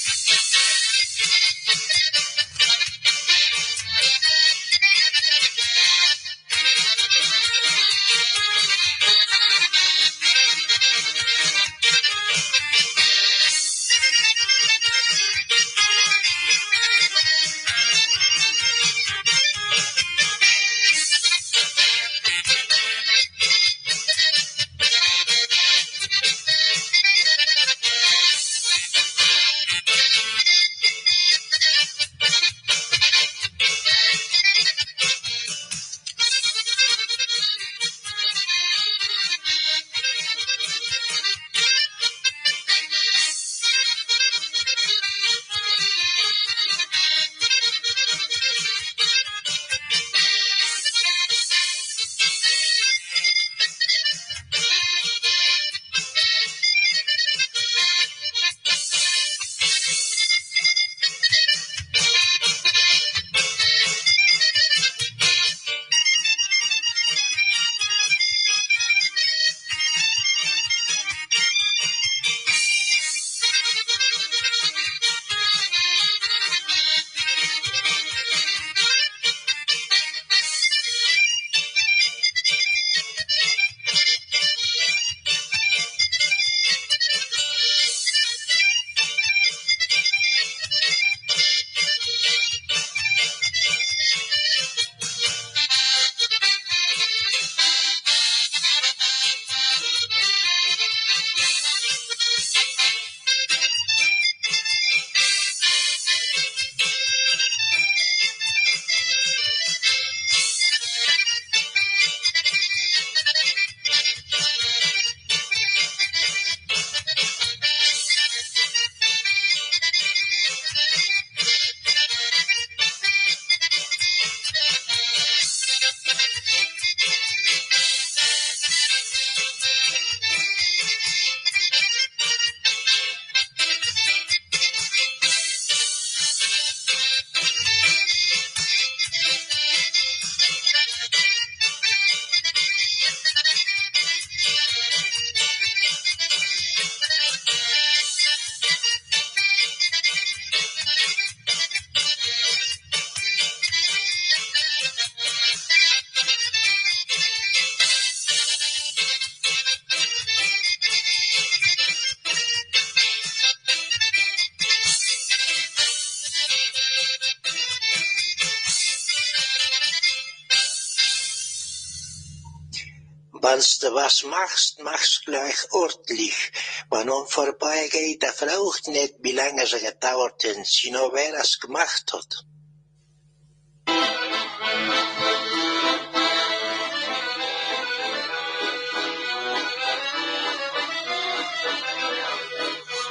Was 173.95 174.25
machst, 174.25 174.81
machst 174.81 175.25
gleich 175.25 175.71
ordentlich. 175.71 176.53
Wenn 176.91 177.09
man 177.09 177.27
vorbeigeht, 177.27 178.23
der 178.23 178.33
fragt 178.33 178.89
nicht, 178.89 179.15
wie 179.21 179.33
lange 179.33 179.63
es 179.63 179.73
gedauert 179.73 180.45
hat, 180.45 180.67
sondern 180.67 181.13
wer 181.13 181.35
es 181.35 181.59
gemacht 181.59 182.13
hat. 182.13 182.45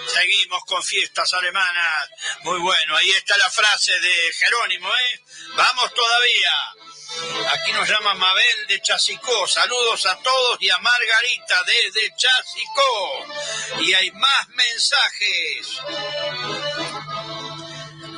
Seguimos 0.07 0.63
con 0.65 0.83
fiestas 0.83 1.33
alemanas. 1.33 2.09
Muy 2.43 2.59
bueno, 2.59 2.95
ahí 2.97 3.09
está 3.11 3.37
la 3.37 3.49
frase 3.49 3.99
de 3.99 4.33
Jerónimo, 4.33 4.89
¿eh? 4.89 5.21
Vamos 5.55 5.93
todavía. 5.93 6.88
Aquí 7.51 7.71
nos 7.73 7.89
llama 7.89 8.13
Mabel 8.13 8.67
de 8.67 8.81
Chasicó. 8.81 9.47
Saludos 9.47 10.05
a 10.05 10.15
todos 10.17 10.57
y 10.61 10.69
a 10.69 10.77
Margarita 10.77 11.63
desde 11.63 12.15
Chasicó. 12.15 13.81
Y 13.81 13.93
hay 13.93 14.11
más 14.11 14.49
mensajes. 14.49 15.81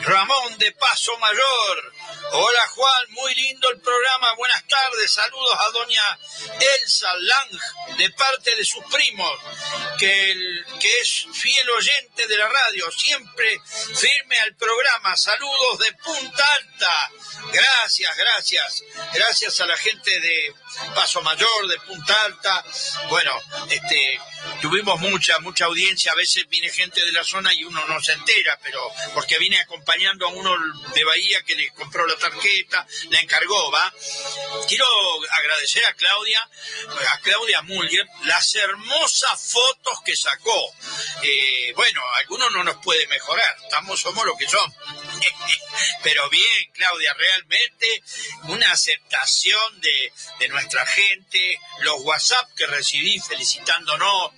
Ramón 0.01 0.58
de 0.58 0.71
Paso 0.73 1.17
Mayor. 1.19 1.93
Hola 2.34 2.67
Juan, 2.70 3.06
muy 3.10 3.36
lindo 3.36 3.70
el 3.72 3.82
programa. 3.82 4.34
Buenas 4.36 4.63
tardes. 4.65 5.12
Saludos 5.12 5.58
a 5.60 5.70
doña 5.72 6.20
Elsa 6.78 7.13
Lang 7.17 7.98
de 7.98 8.10
parte 8.12 8.56
de 8.56 8.63
sus 8.63 8.84
primos, 8.86 9.38
que, 10.00 10.63
que 10.80 11.00
es 11.00 11.26
fiel 11.34 11.70
oyente 11.72 12.28
de 12.28 12.38
la 12.38 12.48
radio. 12.48 12.89
Siempre 12.91 13.60
firme 13.65 14.39
al 14.39 14.56
programa. 14.56 15.17
Saludos 15.17 15.80
de 15.80 15.91
Punta 15.94 16.46
Alta. 16.54 17.12
Gracias, 17.52 18.15
gracias. 18.15 18.84
Gracias 19.13 19.60
a 19.60 19.65
la 19.65 19.76
gente 19.76 20.17
de 20.22 20.54
Paso 20.96 21.22
Mayor, 21.24 21.67
de 21.67 21.80
Punta 21.82 22.15
Alta. 22.24 22.63
Bueno, 23.10 23.34
este, 23.70 24.22
tuvimos 24.62 25.00
mucha, 25.02 25.38
mucha 25.39 25.65
audiencia. 25.65 26.13
A 26.13 26.15
veces 26.15 26.48
viene 26.48 26.70
gente 26.70 27.04
de 27.04 27.12
la 27.12 27.26
zona 27.26 27.54
y 27.54 27.65
uno 27.65 27.86
no 27.88 28.02
se 28.02 28.13
entera, 28.13 28.58
pero 28.63 28.80
porque 29.13 29.38
viene 29.38 29.60
acompañando 29.60 30.28
a 30.28 30.30
uno 30.30 30.56
de 30.94 31.04
Bahía 31.04 31.41
que 31.44 31.56
le 31.56 31.70
compró 31.72 32.08
la 32.08 32.21
tarjeta, 32.22 32.88
la 33.10 33.20
encargó, 33.20 33.72
¿va? 33.72 33.94
Quiero 34.68 34.86
agradecer 35.32 35.86
a 35.86 35.94
Claudia, 35.94 36.50
a 37.12 37.20
Claudia 37.20 37.62
Muller, 37.64 38.06
las 38.24 38.56
hermosas 38.56 39.52
fotos 39.52 40.00
que 40.06 40.16
sacó. 40.16 40.74
Eh, 41.24 41.74
bueno, 41.76 42.02
algunos 42.20 42.52
no 42.52 42.64
nos 42.64 42.78
puede 42.78 43.06
mejorar, 43.08 43.56
estamos, 43.64 44.00
somos 44.00 44.26
lo 44.26 44.38
que 44.38 44.48
somos. 44.48 44.76
Pero 46.04 46.30
bien, 46.30 46.72
Claudia, 46.74 47.14
realmente 47.14 48.04
una 48.44 48.72
aceptación 48.72 49.82
de, 49.82 50.14
de 50.40 50.48
nuestra 50.50 50.86
gente, 50.86 51.60
los 51.82 52.02
WhatsApp 52.02 52.50
que 52.56 52.68
recibí 52.68 53.20
felicitándonos 53.20 54.32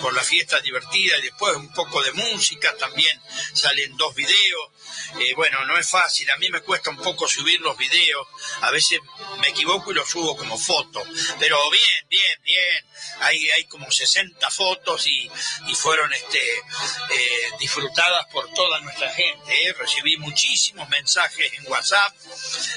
por 0.00 0.14
la 0.14 0.22
fiesta 0.22 0.60
divertida 0.60 1.18
y 1.18 1.22
después 1.22 1.54
un 1.56 1.72
poco 1.72 2.02
de 2.02 2.12
música, 2.12 2.74
también 2.76 3.20
salen 3.54 3.96
dos 3.96 4.14
videos. 4.14 4.70
Eh, 5.18 5.34
bueno, 5.34 5.64
no 5.64 5.76
es 5.76 5.88
fácil, 5.88 6.30
a 6.30 6.36
mí 6.36 6.48
me 6.50 6.60
cuesta 6.60 6.90
un 6.90 6.96
poco 6.96 7.26
subir 7.28 7.60
los 7.60 7.76
videos, 7.76 8.26
a 8.60 8.70
veces 8.70 9.00
me 9.40 9.48
equivoco 9.48 9.90
y 9.90 9.94
los 9.94 10.08
subo 10.08 10.36
como 10.36 10.56
foto, 10.58 11.02
pero 11.38 11.58
bien, 11.70 12.08
bien, 12.08 12.42
bien, 12.42 12.84
hay, 13.20 13.50
hay 13.50 13.64
como 13.64 13.90
60 13.90 14.50
fotos 14.50 15.06
y, 15.06 15.30
y 15.66 15.74
fueron 15.74 16.12
este, 16.12 16.38
eh, 16.38 17.50
disfrutadas 17.58 18.26
por 18.32 18.52
toda 18.54 18.80
nuestra 18.80 19.10
gente, 19.12 19.68
¿eh? 19.68 19.72
recibí 19.72 20.16
muchísimos 20.16 20.88
mensajes 20.88 21.52
en 21.54 21.70
WhatsApp 21.70 22.14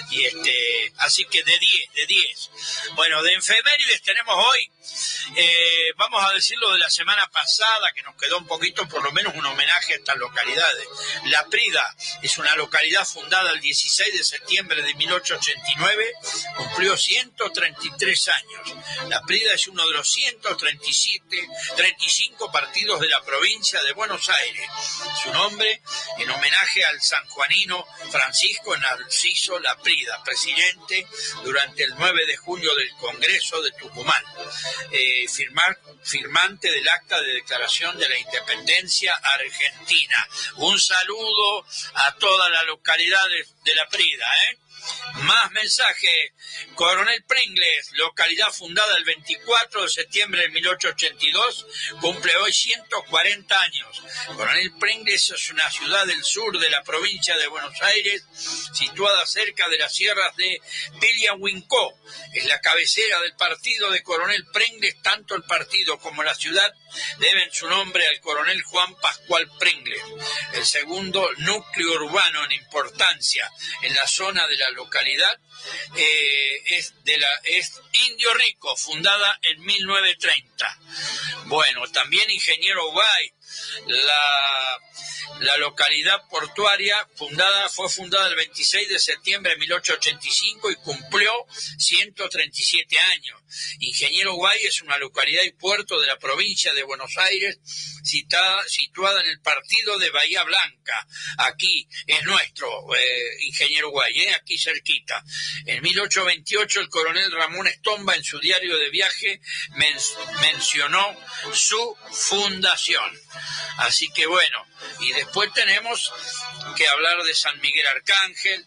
y 0.09 0.25
este, 0.25 0.93
así 0.97 1.25
que 1.25 1.43
de 1.43 1.57
10, 1.57 1.93
de 1.93 2.05
10. 2.07 2.49
Bueno, 2.95 3.21
de 3.21 3.33
efemérides 3.33 4.01
tenemos 4.01 4.35
hoy, 4.37 4.69
eh, 5.35 5.93
vamos 5.95 6.23
a 6.23 6.33
decir 6.33 6.57
lo 6.57 6.71
de 6.73 6.79
la 6.79 6.89
semana 6.89 7.27
pasada, 7.27 7.91
que 7.93 8.01
nos 8.03 8.15
quedó 8.15 8.37
un 8.37 8.47
poquito, 8.47 8.87
por 8.87 9.03
lo 9.03 9.11
menos 9.11 9.33
un 9.35 9.45
homenaje 9.45 9.93
a 9.93 9.97
estas 9.97 10.17
localidades. 10.17 10.87
La 11.25 11.45
Prida 11.47 11.95
es 12.21 12.37
una 12.37 12.55
localidad 12.55 13.05
fundada 13.05 13.51
el 13.51 13.59
16 13.59 14.17
de 14.17 14.23
septiembre 14.23 14.81
de 14.81 14.93
1889, 14.93 16.13
cumplió 16.57 16.97
133 16.97 18.27
años. 18.29 18.73
La 19.09 19.21
Prida 19.21 19.53
es 19.53 19.67
uno 19.67 19.85
de 19.87 19.93
los 19.93 20.11
137, 20.11 21.49
35 21.75 22.51
partidos 22.51 22.99
de 22.99 23.09
la 23.09 23.21
provincia 23.21 23.81
de 23.83 23.93
Buenos 23.93 24.29
Aires. 24.29 24.67
Su 25.23 25.31
nombre 25.31 25.81
en 26.17 26.29
homenaje 26.29 26.83
al 26.85 27.01
sanjuanino 27.01 27.85
Francisco 28.11 28.75
Narciso 28.77 29.59
Laprida, 29.59 30.23
presidente 30.23 31.07
durante 31.43 31.83
el 31.83 31.93
9 31.97 32.25
de 32.25 32.37
julio 32.37 32.73
del 32.75 32.89
Congreso 32.97 33.61
de 33.61 33.71
Tucumán, 33.71 34.23
eh, 34.91 35.27
firmar, 35.27 35.79
firmante 36.03 36.71
del 36.71 36.87
acta 36.87 37.21
de 37.21 37.33
declaración 37.33 37.97
de 37.97 38.09
la 38.09 38.17
independencia 38.17 39.13
argentina. 39.13 40.27
Un 40.57 40.79
saludo 40.79 41.65
a 41.93 42.15
todas 42.15 42.49
las 42.51 42.65
localidades 42.65 43.53
de 43.63 43.75
La 43.75 43.87
Prida, 43.87 44.25
¿eh? 44.49 44.57
Más 45.23 45.51
mensajes. 45.51 46.31
Coronel 46.75 47.23
Pringles, 47.23 47.91
localidad 47.93 48.51
fundada 48.51 48.97
el 48.97 49.05
24 49.05 49.83
de 49.83 49.89
septiembre 49.89 50.41
de 50.41 50.49
1882, 50.49 51.65
cumple 52.01 52.35
hoy 52.37 52.51
140 52.51 53.61
años. 53.61 54.03
Coronel 54.35 54.73
Pringles 54.79 55.29
es 55.29 55.49
una 55.51 55.69
ciudad 55.69 56.05
del 56.05 56.23
sur 56.23 56.57
de 56.59 56.69
la 56.69 56.83
provincia 56.83 57.37
de 57.37 57.47
Buenos 57.47 57.79
Aires, 57.81 58.23
situada 58.73 59.25
cerca 59.25 59.69
de 59.69 59.77
las 59.77 59.93
sierras 59.93 60.35
de 60.35 60.59
Piliahuincó. 60.99 61.97
Es 62.33 62.45
la 62.45 62.59
cabecera 62.59 63.21
del 63.21 63.35
partido 63.35 63.91
de 63.91 64.03
Coronel 64.03 64.45
Pringles. 64.51 65.01
Tanto 65.01 65.35
el 65.35 65.43
partido 65.43 65.99
como 65.99 66.23
la 66.23 66.35
ciudad 66.35 66.73
deben 67.19 67.51
su 67.51 67.67
nombre 67.67 68.05
al 68.07 68.19
coronel 68.19 68.61
Juan 68.63 68.95
Pascual 68.95 69.49
Pringles, 69.59 70.01
el 70.53 70.65
segundo 70.65 71.27
núcleo 71.37 71.93
urbano 71.93 72.45
en 72.45 72.51
importancia 72.53 73.49
en 73.81 73.93
la 73.93 74.07
zona 74.07 74.47
de 74.47 74.57
la 74.57 74.71
localidad 74.73 75.39
eh, 75.95 76.61
es, 76.77 76.93
de 77.03 77.17
la, 77.17 77.27
es 77.45 77.81
Indio 78.09 78.33
Rico, 78.33 78.75
fundada 78.75 79.39
en 79.41 79.63
1930. 79.63 80.79
Bueno, 81.45 81.87
también 81.91 82.29
Ingeniero 82.29 82.89
White, 82.89 83.35
la, 83.87 84.79
la 85.39 85.57
localidad 85.57 86.21
portuaria 86.29 86.95
fundada, 87.15 87.69
fue 87.69 87.89
fundada 87.89 88.27
el 88.27 88.35
26 88.35 88.89
de 88.89 88.99
septiembre 88.99 89.53
de 89.53 89.57
1885 89.59 90.71
y 90.71 90.75
cumplió 90.77 91.31
137 91.77 92.97
años. 92.99 93.39
Ingeniero 93.79 94.33
Guay 94.33 94.65
es 94.65 94.81
una 94.81 94.97
localidad 94.97 95.43
y 95.43 95.51
puerto 95.51 95.99
de 95.99 96.07
la 96.07 96.17
provincia 96.17 96.73
de 96.73 96.83
Buenos 96.83 97.15
Aires, 97.17 97.59
citada, 98.03 98.63
situada 98.67 99.21
en 99.21 99.29
el 99.29 99.39
partido 99.41 99.97
de 99.99 100.09
Bahía 100.09 100.43
Blanca. 100.43 101.07
Aquí 101.37 101.87
es 102.07 102.23
nuestro, 102.23 102.67
eh, 102.95 103.43
Ingeniero 103.45 103.89
Guay, 103.91 104.21
eh, 104.21 104.33
aquí 104.35 104.57
cerquita. 104.57 105.23
En 105.65 105.81
1828 105.81 106.79
el 106.81 106.89
coronel 106.89 107.31
Ramón 107.31 107.67
Estomba 107.67 108.15
en 108.15 108.23
su 108.23 108.39
diario 108.39 108.77
de 108.77 108.89
viaje 108.89 109.39
men- 109.75 109.97
mencionó 110.41 111.15
su 111.53 111.95
fundación. 112.11 113.11
Así 113.77 114.09
que 114.11 114.25
bueno, 114.27 114.65
y 114.99 115.11
después 115.13 115.51
tenemos 115.53 116.11
que 116.75 116.87
hablar 116.87 117.23
de 117.23 117.33
San 117.33 117.59
Miguel 117.59 117.87
Arcángel, 117.87 118.65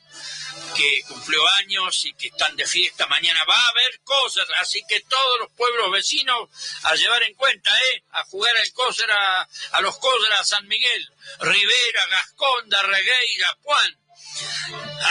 que 0.74 1.02
cumplió 1.08 1.46
años 1.58 2.04
y 2.04 2.14
que 2.14 2.28
están 2.28 2.56
de 2.56 2.66
fiesta. 2.66 3.06
Mañana 3.06 3.44
va 3.44 3.56
a 3.56 3.68
haber 3.68 4.00
cosas, 4.04 4.46
así 4.60 4.82
que 4.88 5.00
todos 5.00 5.40
los 5.40 5.50
pueblos 5.52 5.90
vecinos 5.90 6.48
a 6.82 6.94
llevar 6.94 7.22
en 7.22 7.34
cuenta, 7.34 7.70
¿eh? 7.92 8.04
A 8.10 8.24
jugar 8.24 8.56
al 8.56 8.72
cócer 8.72 9.10
a, 9.10 9.48
los 9.80 9.98
cócer 9.98 10.32
a 10.32 10.44
San 10.44 10.66
Miguel, 10.66 11.08
Rivera, 11.40 12.06
Gasconda, 12.10 12.82
Regueira, 12.82 13.58
Juan. 13.62 13.98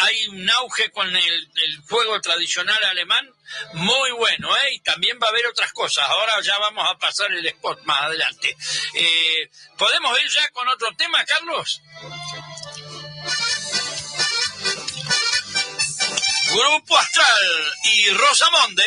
Hay 0.01 0.27
un 0.27 0.49
auge 0.49 0.91
con 0.91 1.07
el, 1.15 1.49
juego 1.89 2.19
tradicional 2.21 2.83
alemán 2.83 3.27
muy 3.73 4.11
bueno, 4.11 4.55
¿eh? 4.57 4.73
Y 4.73 4.79
también 4.79 5.19
va 5.21 5.27
a 5.27 5.29
haber 5.29 5.47
otras 5.47 5.71
cosas. 5.73 6.05
Ahora 6.07 6.41
ya 6.41 6.57
vamos 6.57 6.87
a 6.89 6.97
pasar 6.97 7.31
el 7.31 7.45
spot 7.45 7.81
más 7.83 8.01
adelante. 8.01 8.55
Eh, 8.93 9.49
¿Podemos 9.77 10.19
ir 10.21 10.29
ya 10.29 10.49
con 10.51 10.67
otro 10.67 10.93
tema, 10.95 11.23
Carlos? 11.25 11.81
Grupo 16.51 16.97
Astral 16.97 17.73
y 17.83 18.09
Rosamonde. 18.11 18.83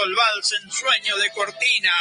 El 0.00 0.14
vals 0.14 0.52
en 0.52 0.72
sueño 0.72 1.16
de 1.18 1.30
Cortina. 1.32 1.92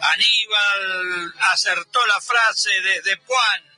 Aníbal 0.00 1.34
acertó 1.52 2.04
la 2.06 2.20
frase 2.20 2.70
desde 2.82 3.16
Juan. 3.26 3.76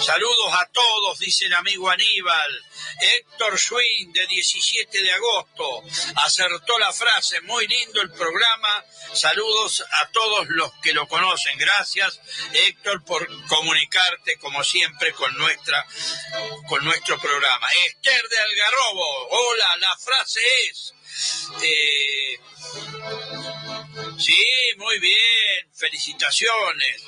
Saludos 0.00 0.54
a 0.54 0.66
todos, 0.66 1.18
dice 1.18 1.46
el 1.46 1.54
amigo 1.54 1.88
Aníbal. 1.88 2.64
Héctor 3.00 3.58
Schwinn, 3.58 4.12
de 4.12 4.26
17 4.26 5.02
de 5.02 5.12
agosto, 5.12 5.82
acertó 6.16 6.78
la 6.78 6.92
frase. 6.92 7.40
Muy 7.42 7.66
lindo 7.66 8.02
el 8.02 8.10
programa. 8.10 8.84
Saludos 9.12 9.84
a 9.90 10.08
todos 10.10 10.46
los 10.48 10.72
que 10.82 10.92
lo 10.92 11.06
conocen. 11.08 11.58
Gracias, 11.58 12.20
Héctor, 12.52 13.04
por 13.04 13.26
comunicarte, 13.46 14.38
como 14.38 14.62
siempre, 14.64 15.12
con, 15.12 15.36
nuestra, 15.38 15.86
con 16.68 16.84
nuestro 16.84 17.18
programa. 17.20 17.68
Esther 17.86 18.28
de 18.28 18.38
Algarrobo, 18.38 19.28
hola, 19.30 19.76
la 19.78 19.96
frase 19.96 20.40
es... 20.68 20.93
Eh, 21.62 22.38
sí, 24.18 24.44
muy 24.76 24.98
bien, 24.98 25.70
felicitaciones. 25.74 27.04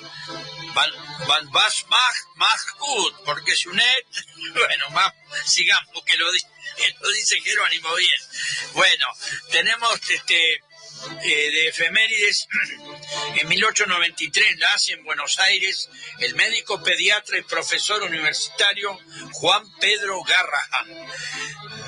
Van, 0.75 0.91
van 1.27 1.51
más, 1.51 2.67
good, 2.79 3.15
porque 3.25 3.53
es 3.53 3.67
un 3.67 3.81
bueno, 4.55 4.91
más, 4.91 5.13
sigamos 5.47 6.03
que 6.05 6.17
lo, 6.17 6.27
lo 7.01 7.11
dice 7.11 7.41
Jerónimo 7.41 7.95
bien. 7.95 8.21
Bueno, 8.75 9.07
tenemos 9.51 10.11
este 10.11 10.63
eh, 11.23 11.51
de 11.51 11.69
efemérides, 11.69 12.49
en 13.37 13.49
1893 13.49 14.59
nace 14.59 14.93
en 14.93 15.05
Buenos 15.05 15.39
Aires 15.39 15.89
el 16.21 16.35
médico 16.35 16.83
pediatra 16.83 17.39
y 17.39 17.43
profesor 17.43 18.03
universitario 18.03 18.99
Juan 19.33 19.65
Pedro 19.81 20.23
Garrahan, 20.23 21.07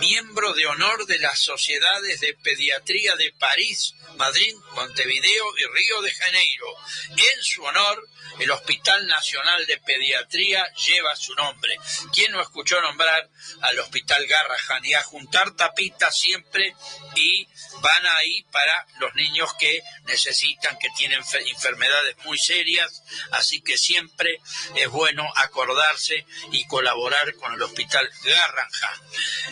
miembro 0.00 0.52
de 0.54 0.66
honor 0.66 1.06
de 1.06 1.18
las 1.18 1.38
sociedades 1.40 2.20
de 2.20 2.34
pediatría 2.34 3.16
de 3.16 3.32
París, 3.38 3.94
Madrid, 4.16 4.54
Montevideo 4.74 5.44
y 5.58 5.64
Río 5.74 6.02
de 6.02 6.10
Janeiro. 6.12 6.66
En 7.10 7.42
su 7.42 7.62
honor, 7.62 8.08
el 8.38 8.50
Hospital 8.50 9.06
Nacional 9.06 9.66
de 9.66 9.78
Pediatría 9.78 10.66
lleva 10.74 11.16
su 11.16 11.34
nombre. 11.34 11.76
¿Quién 12.12 12.32
no 12.32 12.40
escuchó 12.40 12.80
nombrar 12.80 13.28
al 13.62 13.78
Hospital 13.80 14.26
Garrahan 14.26 14.84
y 14.84 14.94
a 14.94 15.02
juntar 15.02 15.52
tapitas 15.56 16.16
siempre 16.16 16.74
y 17.14 17.46
van 17.80 18.06
ahí 18.18 18.42
para 18.50 18.86
los 19.00 19.14
niños 19.14 19.50
que 19.58 19.82
necesitan, 20.04 20.78
que 20.78 20.88
tienen 20.96 21.20
enfermedades 21.46 22.16
muy 22.24 22.38
serias, 22.38 23.02
así 23.32 23.60
que 23.60 23.76
siempre 23.76 24.40
es 24.74 24.88
bueno 24.88 25.24
acordarse 25.36 26.26
y 26.52 26.66
colaborar 26.66 27.34
con 27.34 27.52
el 27.54 27.62
Hospital 27.62 28.08
Garrahan. 28.24 29.00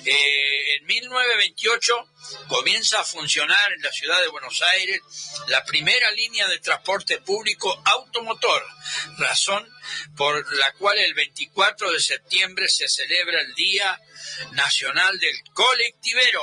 Eh, 0.05 0.77
en 0.77 0.87
1928 0.87 2.09
comienza 2.49 3.01
a 3.01 3.05
funcionar 3.05 3.73
en 3.73 3.83
la 3.83 3.93
ciudad 3.93 4.21
de 4.21 4.29
Buenos 4.29 4.63
Aires 4.63 5.01
la 5.49 5.65
primera 5.65 6.11
línea 6.13 6.47
de 6.49 6.59
transporte 6.59 7.21
público 7.21 7.83
automotor, 7.85 8.63
razón 9.19 9.69
por 10.17 10.57
la 10.57 10.73
cual 10.73 10.99
el 10.99 11.15
24 11.15 11.93
de 11.93 12.01
septiembre 12.01 12.69
se 12.69 12.89
celebra 12.89 13.41
el 13.41 13.55
Día 13.55 14.01
Nacional 14.53 15.19
del 15.19 15.37
Colectivero. 15.53 16.43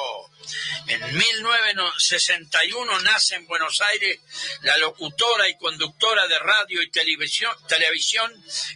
En 0.87 1.17
1961 1.17 3.01
nace 3.01 3.35
en 3.35 3.47
Buenos 3.47 3.81
Aires 3.81 4.19
la 4.61 4.77
locutora 4.77 5.47
y 5.47 5.57
conductora 5.57 6.27
de 6.27 6.39
radio 6.39 6.81
y 6.81 6.91
televisión, 6.91 7.55
televisión 7.67 8.31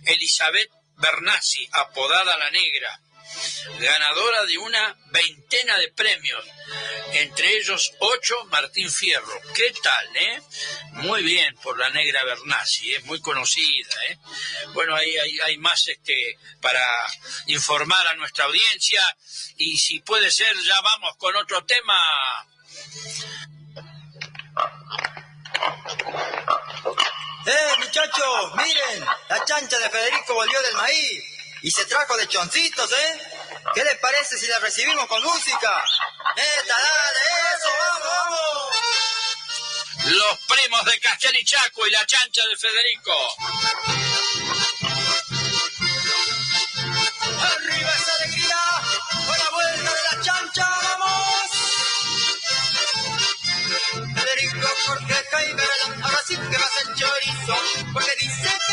Elizabeth 0.06 0.72
Bernassi, 0.96 1.68
apodada 1.72 2.38
La 2.38 2.50
Negra 2.52 3.02
ganadora 3.80 4.46
de 4.46 4.58
una 4.58 4.96
veintena 5.12 5.78
de 5.78 5.90
premios, 5.90 6.44
entre 7.14 7.58
ellos 7.58 7.94
ocho 8.00 8.36
Martín 8.46 8.90
Fierro. 8.92 9.42
¿Qué 9.54 9.74
tal, 9.82 10.16
eh? 10.16 10.42
Muy 10.94 11.24
bien 11.24 11.56
por 11.58 11.78
la 11.78 11.90
negra 11.90 12.24
Bernasi, 12.24 12.94
es 12.96 13.06
muy 13.06 13.22
conocida, 13.22 14.06
eh. 14.10 14.18
Bueno, 14.74 14.96
hay, 14.96 15.16
hay, 15.18 15.58
más 15.58 15.88
este 15.88 16.38
para 16.62 16.82
informar 17.48 18.08
a 18.08 18.16
nuestra 18.16 18.46
audiencia 18.46 19.02
y 19.58 19.78
si 19.78 20.00
puede 20.00 20.32
ser 20.32 20.56
ya 20.64 20.80
vamos 20.82 21.16
con 21.18 21.36
otro 21.36 21.66
tema. 21.66 22.48
¡Eh, 27.46 27.76
muchachos! 27.80 28.56
¡Miren! 28.56 29.06
La 29.30 29.46
chancha 29.46 29.80
de 29.80 29.90
Federico 29.90 30.34
volvió 30.34 30.62
del 30.62 30.76
maíz 30.76 31.37
y 31.68 31.72
se 31.72 31.84
trajo 31.84 32.16
de 32.16 32.26
choncitos, 32.30 32.90
¿eh? 32.94 33.22
¿Qué 33.76 33.84
les 33.84 33.98
parece 33.98 34.38
si 34.38 34.48
la 34.48 34.58
recibimos 34.60 35.06
con 35.08 35.22
música? 35.22 35.84
¡Eh, 36.38 36.64
dale, 36.66 36.86
eso, 37.58 37.70
vamos, 37.82 38.08
vamos! 38.08 38.70
Los 40.06 40.40
primos 40.48 40.86
de 40.86 40.98
Chaco 41.44 41.86
y 41.86 41.92
la 41.92 42.06
chancha 42.06 42.42
de 42.48 42.56
Federico. 42.56 43.12
¡Arriba 47.42 47.92
esa 47.98 48.14
alegría! 48.14 48.62
¡Con 49.28 49.38
la 49.38 49.50
vuelta 49.50 49.94
de 49.94 50.04
la 50.04 50.22
chancha, 50.24 50.70
vamos! 50.70 51.52
Federico, 54.16 54.68
Jorge, 54.86 55.26
Jaime, 55.32 55.64
ahora 56.02 56.20
sí 56.26 56.38
que 56.38 56.58
va 56.58 56.66
a 56.66 56.70
ser 56.70 56.96
chorizo, 56.96 57.56
porque 57.92 58.16
dice 58.22 58.67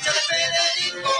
chancha 0.00 0.12
de 0.12 0.20
Federico, 0.28 1.10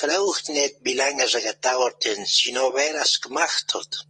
braucht 0.00 0.48
nicht, 0.48 0.76
wie 0.80 0.94
lange 0.94 1.24
es 1.24 1.32
gedauert 1.32 2.04
hat, 2.06 2.26
sondern 2.26 2.74
wer 2.74 3.02
es 3.02 3.20
gemacht 3.20 3.74
hat. 3.74 4.06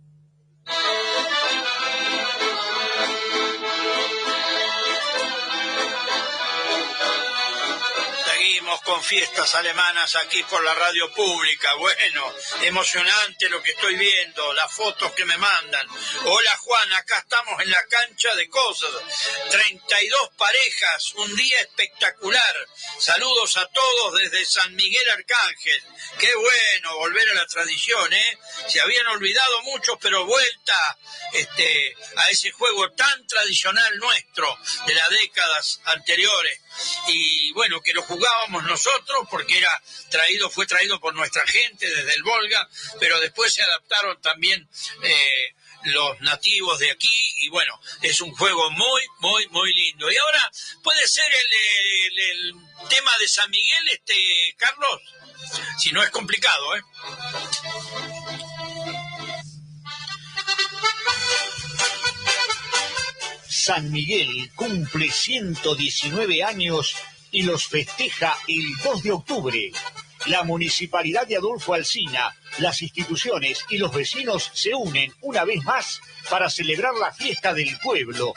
Fiestas 9.12 9.54
alemanas 9.56 10.16
aquí 10.16 10.42
por 10.44 10.64
la 10.64 10.72
radio 10.72 11.12
pública. 11.12 11.74
Bueno, 11.74 12.34
emocionante 12.62 13.46
lo 13.50 13.62
que 13.62 13.72
estoy 13.72 13.94
viendo, 13.96 14.54
las 14.54 14.72
fotos 14.72 15.12
que 15.12 15.26
me 15.26 15.36
mandan. 15.36 15.86
Hola 16.24 16.56
Juan, 16.56 16.92
acá 16.94 17.18
estamos 17.18 17.60
en 17.60 17.70
la 17.70 17.86
cancha 17.88 18.34
de 18.36 18.48
cosas. 18.48 18.90
32 19.50 20.30
parejas, 20.38 21.12
un 21.16 21.36
día 21.36 21.60
espectacular. 21.60 22.66
Saludos 22.98 23.58
a 23.58 23.66
todos 23.66 24.18
desde 24.18 24.46
San 24.46 24.74
Miguel 24.76 25.10
Arcángel. 25.10 25.82
Qué 26.18 26.34
bueno 26.34 26.96
volver 26.96 27.28
a 27.28 27.34
la 27.34 27.46
tradición, 27.46 28.10
¿eh? 28.14 28.38
Se 28.66 28.80
habían 28.80 29.08
olvidado 29.08 29.60
muchos, 29.64 29.98
pero 30.00 30.24
vuelta 30.24 30.98
este, 31.34 31.94
a 32.16 32.30
ese 32.30 32.50
juego 32.50 32.90
tan 32.92 33.26
tradicional 33.26 33.98
nuestro 33.98 34.58
de 34.86 34.94
las 34.94 35.10
décadas 35.10 35.80
anteriores. 35.84 36.60
Y 37.08 37.52
bueno, 37.52 37.82
que 37.82 37.92
lo 37.92 38.02
jugábamos 38.02 38.64
nosotros 38.64 39.01
porque 39.30 39.58
era 39.58 39.82
traído, 40.10 40.50
fue 40.50 40.66
traído 40.66 41.00
por 41.00 41.14
nuestra 41.14 41.46
gente 41.46 41.88
desde 41.88 42.14
el 42.14 42.22
Volga, 42.22 42.68
pero 43.00 43.20
después 43.20 43.52
se 43.52 43.62
adaptaron 43.62 44.20
también 44.20 44.68
eh, 45.02 45.54
los 45.84 46.20
nativos 46.20 46.78
de 46.78 46.90
aquí 46.90 47.34
y 47.38 47.48
bueno, 47.48 47.80
es 48.02 48.20
un 48.20 48.32
juego 48.34 48.70
muy, 48.70 49.02
muy, 49.20 49.46
muy 49.48 49.72
lindo. 49.74 50.10
Y 50.10 50.16
ahora 50.16 50.50
puede 50.82 51.06
ser 51.08 51.26
el, 51.32 52.18
el 52.18 52.54
tema 52.88 53.10
de 53.18 53.28
San 53.28 53.50
Miguel, 53.50 53.88
este 53.88 54.54
Carlos, 54.56 55.00
si 55.78 55.92
no 55.92 56.02
es 56.02 56.10
complicado, 56.10 56.76
¿eh? 56.76 56.82
San 63.48 63.92
Miguel 63.92 64.50
cumple 64.56 65.10
119 65.10 66.42
años 66.42 66.96
y 67.32 67.42
los 67.42 67.66
festeja 67.66 68.36
el 68.46 68.64
2 68.84 69.02
de 69.02 69.10
octubre. 69.10 69.72
La 70.26 70.44
municipalidad 70.44 71.26
de 71.26 71.36
Adolfo 71.36 71.74
Alsina, 71.74 72.32
las 72.58 72.80
instituciones 72.82 73.64
y 73.70 73.78
los 73.78 73.92
vecinos 73.92 74.50
se 74.54 74.74
unen 74.74 75.12
una 75.22 75.44
vez 75.44 75.64
más 75.64 76.00
para 76.30 76.48
celebrar 76.48 76.94
la 76.94 77.12
fiesta 77.12 77.52
del 77.52 77.76
pueblo. 77.78 78.32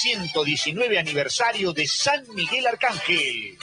119 0.00 0.98
aniversario 0.98 1.72
de 1.72 1.88
San 1.88 2.24
Miguel 2.34 2.66
Arcángel. 2.66 3.58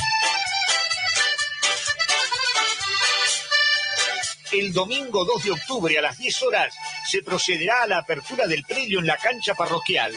El 4.52 4.74
domingo 4.74 5.26
2 5.26 5.44
de 5.46 5.52
octubre 5.52 5.98
a 5.98 6.02
las 6.02 6.18
10 6.18 6.44
horas 6.44 6.76
se 7.10 7.24
procederá 7.24 7.84
a 7.84 7.88
la 7.88 8.00
apertura 8.00 8.46
del 8.46 8.64
predio 8.64 9.00
en 9.00 9.08
la 9.08 9.18
cancha 9.18 9.56
parroquial. 9.56 10.14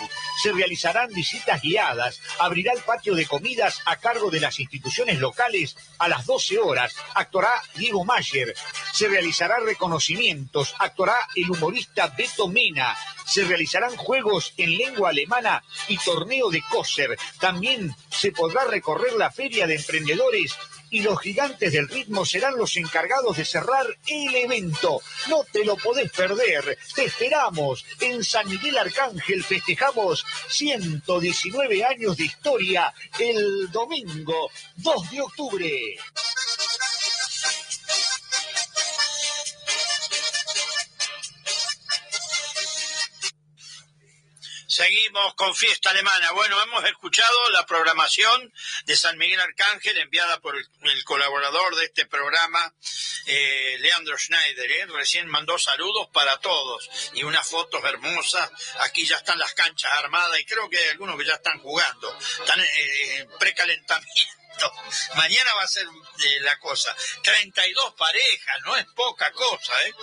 Se 0.46 0.52
realizarán 0.52 1.12
visitas 1.12 1.60
guiadas, 1.60 2.20
abrirá 2.38 2.72
el 2.72 2.80
patio 2.82 3.16
de 3.16 3.26
comidas 3.26 3.82
a 3.84 3.96
cargo 3.96 4.30
de 4.30 4.38
las 4.38 4.60
instituciones 4.60 5.18
locales 5.18 5.76
a 5.98 6.06
las 6.06 6.24
12 6.24 6.60
horas, 6.60 6.94
actuará 7.16 7.50
Diego 7.74 8.04
Mayer, 8.04 8.54
se 8.92 9.08
realizarán 9.08 9.66
reconocimientos, 9.66 10.76
actuará 10.78 11.16
el 11.34 11.50
humorista 11.50 12.14
Beto 12.16 12.46
Mena, 12.46 12.96
se 13.26 13.42
realizarán 13.42 13.96
juegos 13.96 14.54
en 14.56 14.78
lengua 14.78 15.10
alemana 15.10 15.64
y 15.88 15.98
torneo 15.98 16.48
de 16.48 16.62
coser. 16.70 17.18
También 17.40 17.96
se 18.08 18.30
podrá 18.30 18.66
recorrer 18.66 19.14
la 19.14 19.32
feria 19.32 19.66
de 19.66 19.74
emprendedores 19.74 20.56
y 20.90 21.00
los 21.00 21.20
gigantes 21.20 21.72
del 21.72 21.88
ritmo 21.88 22.24
serán 22.24 22.56
los 22.56 22.76
encargados 22.76 23.36
de 23.36 23.44
cerrar 23.44 23.86
el 24.06 24.34
evento. 24.34 25.00
No 25.28 25.44
te 25.50 25.64
lo 25.64 25.76
podés 25.76 26.10
perder. 26.10 26.78
Te 26.94 27.04
esperamos. 27.04 27.84
En 28.00 28.22
San 28.24 28.48
Miguel 28.48 28.78
Arcángel 28.78 29.44
festejamos 29.44 30.24
119 30.48 31.84
años 31.84 32.16
de 32.16 32.24
historia 32.24 32.92
el 33.18 33.70
domingo 33.70 34.50
2 34.76 35.10
de 35.10 35.20
octubre. 35.20 35.96
Seguimos 44.76 45.34
con 45.36 45.54
fiesta 45.54 45.88
alemana. 45.88 46.32
Bueno, 46.32 46.62
hemos 46.62 46.84
escuchado 46.84 47.50
la 47.50 47.64
programación 47.64 48.52
de 48.84 48.94
San 48.94 49.16
Miguel 49.16 49.40
Arcángel 49.40 49.96
enviada 49.96 50.38
por 50.40 50.54
el, 50.54 51.04
colaborador 51.04 51.76
de 51.76 51.86
este 51.86 52.04
programa, 52.04 52.74
eh, 53.24 53.78
Leandro 53.78 54.18
Schneider. 54.18 54.70
¿eh? 54.70 54.86
Recién 54.88 55.28
mandó 55.28 55.58
saludos 55.58 56.10
para 56.12 56.38
todos 56.40 56.90
y 57.14 57.22
unas 57.22 57.48
fotos 57.48 57.82
hermosas. 57.84 58.50
Aquí 58.80 59.06
ya 59.06 59.16
están 59.16 59.38
las 59.38 59.54
canchas 59.54 59.90
armadas 59.94 60.38
y 60.40 60.44
creo 60.44 60.68
que 60.68 60.76
hay 60.76 60.88
algunos 60.90 61.16
que 61.16 61.24
ya 61.24 61.36
están 61.36 61.58
jugando. 61.60 62.14
Están 62.40 62.60
eh, 62.60 63.16
en 63.20 63.28
Mañana 65.14 65.54
va 65.54 65.62
a 65.62 65.68
ser 65.68 65.86
eh, 65.86 66.40
la 66.40 66.58
cosa. 66.58 66.94
32 67.22 67.94
parejas, 67.94 68.56
no 68.64 68.76
es 68.76 68.84
poca 68.94 69.30
cosa, 69.32 69.72
¿eh? 69.84 69.94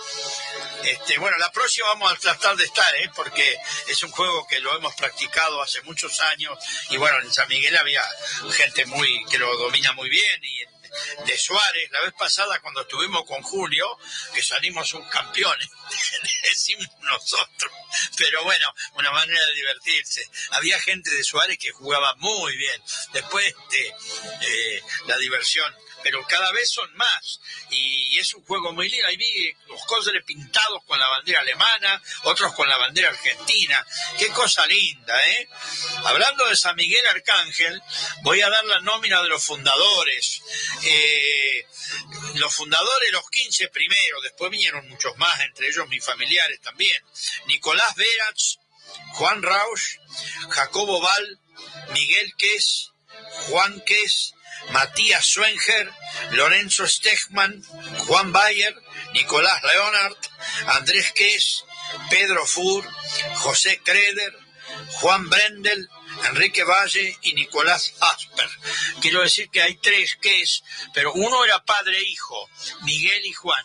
Este, 0.84 1.18
bueno, 1.18 1.36
la 1.38 1.50
próxima 1.52 1.88
vamos 1.88 2.12
a 2.12 2.16
tratar 2.16 2.56
de 2.56 2.64
estar, 2.64 2.94
¿eh? 2.96 3.10
Porque 3.14 3.56
es 3.88 4.02
un 4.02 4.10
juego 4.10 4.46
que 4.46 4.60
lo 4.60 4.76
hemos 4.76 4.94
practicado 4.94 5.62
hace 5.62 5.80
muchos 5.82 6.20
años 6.20 6.58
y 6.90 6.96
bueno, 6.96 7.20
en 7.20 7.32
San 7.32 7.48
Miguel 7.48 7.76
había 7.76 8.02
gente 8.52 8.86
muy 8.86 9.24
que 9.26 9.38
lo 9.38 9.56
domina 9.56 9.92
muy 9.92 10.08
bien 10.08 10.40
y 10.42 10.83
de 11.26 11.38
Suárez, 11.38 11.90
la 11.90 12.00
vez 12.00 12.12
pasada 12.14 12.60
cuando 12.60 12.82
estuvimos 12.82 13.24
con 13.24 13.42
Julio, 13.42 13.98
que 14.34 14.42
salimos 14.42 14.88
subcampeones, 14.88 15.68
decimos 16.42 16.88
nosotros, 17.00 17.72
pero 18.16 18.44
bueno, 18.44 18.66
una 18.94 19.10
manera 19.10 19.44
de 19.46 19.54
divertirse. 19.54 20.28
Había 20.50 20.80
gente 20.80 21.10
de 21.10 21.24
Suárez 21.24 21.58
que 21.58 21.72
jugaba 21.72 22.14
muy 22.16 22.56
bien, 22.56 22.82
después 23.12 23.54
de 23.70 23.94
eh, 24.42 24.82
la 25.06 25.16
diversión 25.18 25.74
pero 26.04 26.22
cada 26.26 26.52
vez 26.52 26.70
son 26.70 26.94
más. 26.96 27.40
Y 27.70 28.18
es 28.18 28.34
un 28.34 28.44
juego 28.44 28.72
muy 28.72 28.90
lindo. 28.90 29.08
Ahí 29.08 29.16
vi 29.16 29.52
los 29.68 29.82
cóceres 29.86 30.22
pintados 30.24 30.84
con 30.84 31.00
la 31.00 31.08
bandera 31.08 31.40
alemana, 31.40 32.00
otros 32.24 32.52
con 32.52 32.68
la 32.68 32.76
bandera 32.76 33.08
argentina. 33.08 33.84
Qué 34.18 34.28
cosa 34.28 34.66
linda, 34.66 35.18
¿eh? 35.30 35.48
Hablando 36.04 36.46
de 36.46 36.56
San 36.56 36.76
Miguel 36.76 37.04
Arcángel, 37.06 37.82
voy 38.22 38.42
a 38.42 38.50
dar 38.50 38.64
la 38.66 38.80
nómina 38.80 39.22
de 39.22 39.30
los 39.30 39.42
fundadores. 39.42 40.42
Eh, 40.82 41.66
los 42.34 42.54
fundadores, 42.54 43.10
los 43.10 43.28
15 43.30 43.68
primeros, 43.68 44.22
después 44.22 44.50
vinieron 44.50 44.86
muchos 44.90 45.16
más, 45.16 45.40
entre 45.40 45.68
ellos 45.68 45.88
mis 45.88 46.04
familiares 46.04 46.60
también. 46.60 47.02
Nicolás 47.46 47.94
Verach, 47.96 48.58
Juan 49.14 49.42
Rausch, 49.42 49.96
Jacobo 50.50 51.00
Val, 51.00 51.38
Miguel 51.94 52.34
Ques, 52.36 52.90
Juan 53.48 53.80
Ques, 53.86 54.34
Matías 54.70 55.26
Schwenger, 55.26 55.90
Lorenzo 56.32 56.86
Stegman, 56.86 57.62
Juan 58.06 58.32
Bayer, 58.32 58.74
Nicolás 59.12 59.62
Leonard, 59.62 60.16
Andrés 60.66 61.12
Ques, 61.12 61.64
Pedro 62.10 62.46
Fur, 62.46 62.84
José 63.36 63.80
Creder, 63.84 64.32
Juan 65.00 65.28
Brendel, 65.28 65.88
Enrique 66.24 66.64
Valle 66.64 67.18
y 67.22 67.34
Nicolás 67.34 67.94
Asper. 68.00 68.48
Quiero 69.00 69.22
decir 69.22 69.50
que 69.50 69.62
hay 69.62 69.76
tres 69.76 70.16
Ques, 70.20 70.62
pero 70.92 71.12
uno 71.12 71.44
era 71.44 71.64
padre 71.64 71.98
e 71.98 72.10
hijo, 72.10 72.48
Miguel 72.82 73.26
y 73.26 73.32
Juan 73.32 73.64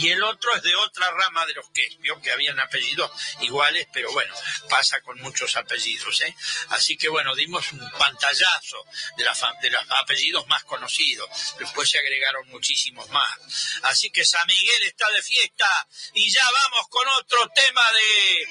y 0.00 0.08
el 0.08 0.22
otro 0.22 0.54
es 0.54 0.62
de 0.62 0.74
otra 0.74 1.10
rama 1.10 1.44
de 1.46 1.54
los 1.54 1.68
que 1.70 1.88
vio 2.00 2.20
que 2.20 2.32
habían 2.32 2.58
apellidos 2.60 3.10
iguales, 3.40 3.86
pero 3.92 4.10
bueno, 4.12 4.34
pasa 4.68 5.00
con 5.02 5.20
muchos 5.20 5.56
apellidos, 5.56 6.20
¿eh? 6.22 6.34
Así 6.70 6.96
que 6.96 7.08
bueno, 7.08 7.34
dimos 7.34 7.72
un 7.72 7.90
pantallazo 7.98 8.84
de, 9.16 9.24
de 9.62 9.70
los 9.70 9.90
apellidos 10.00 10.46
más 10.48 10.64
conocidos, 10.64 11.28
después 11.58 11.90
se 11.90 11.98
agregaron 11.98 12.48
muchísimos 12.48 13.08
más. 13.10 13.38
Así 13.82 14.10
que 14.10 14.24
San 14.24 14.46
Miguel 14.46 14.82
está 14.84 15.10
de 15.10 15.22
fiesta 15.22 15.88
y 16.14 16.30
ya 16.30 16.44
vamos 16.50 16.88
con 16.88 17.06
otro 17.08 17.48
tema 17.54 17.92
de 17.92 18.48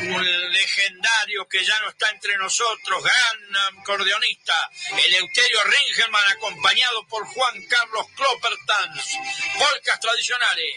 un 0.00 0.52
legendario 0.52 1.48
que 1.48 1.64
ya 1.64 1.78
no 1.80 1.88
está 1.90 2.10
entre 2.10 2.36
nosotros, 2.36 3.02
gran 3.02 3.82
cordeonista, 3.84 4.70
Eleuterio 5.04 5.58
Ringelman, 5.64 6.28
acompañado 6.28 7.06
por 7.08 7.24
Juan 7.26 7.54
Carlos 7.68 8.06
Kloppertans, 8.16 9.18
polcas 9.58 10.00
tradicionales. 10.00 10.72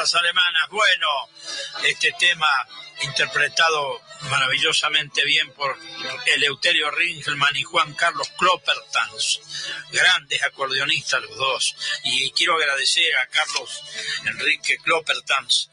Alemanas. 0.00 0.68
Bueno, 0.70 1.06
este 1.84 2.12
tema 2.18 2.48
interpretado 3.02 4.00
maravillosamente 4.30 5.24
bien 5.24 5.52
por 5.52 5.76
Eleuterio 6.26 6.90
Ringelmann 6.90 7.56
y 7.56 7.62
Juan 7.62 7.92
Carlos 7.94 8.28
Kloppertans, 8.38 9.40
grandes 9.92 10.42
acordeonistas 10.42 11.20
los 11.22 11.36
dos. 11.36 11.76
Y 12.04 12.30
quiero 12.32 12.56
agradecer 12.56 13.14
a 13.18 13.26
Carlos 13.26 13.82
Enrique 14.24 14.78
Kloppertans 14.78 15.69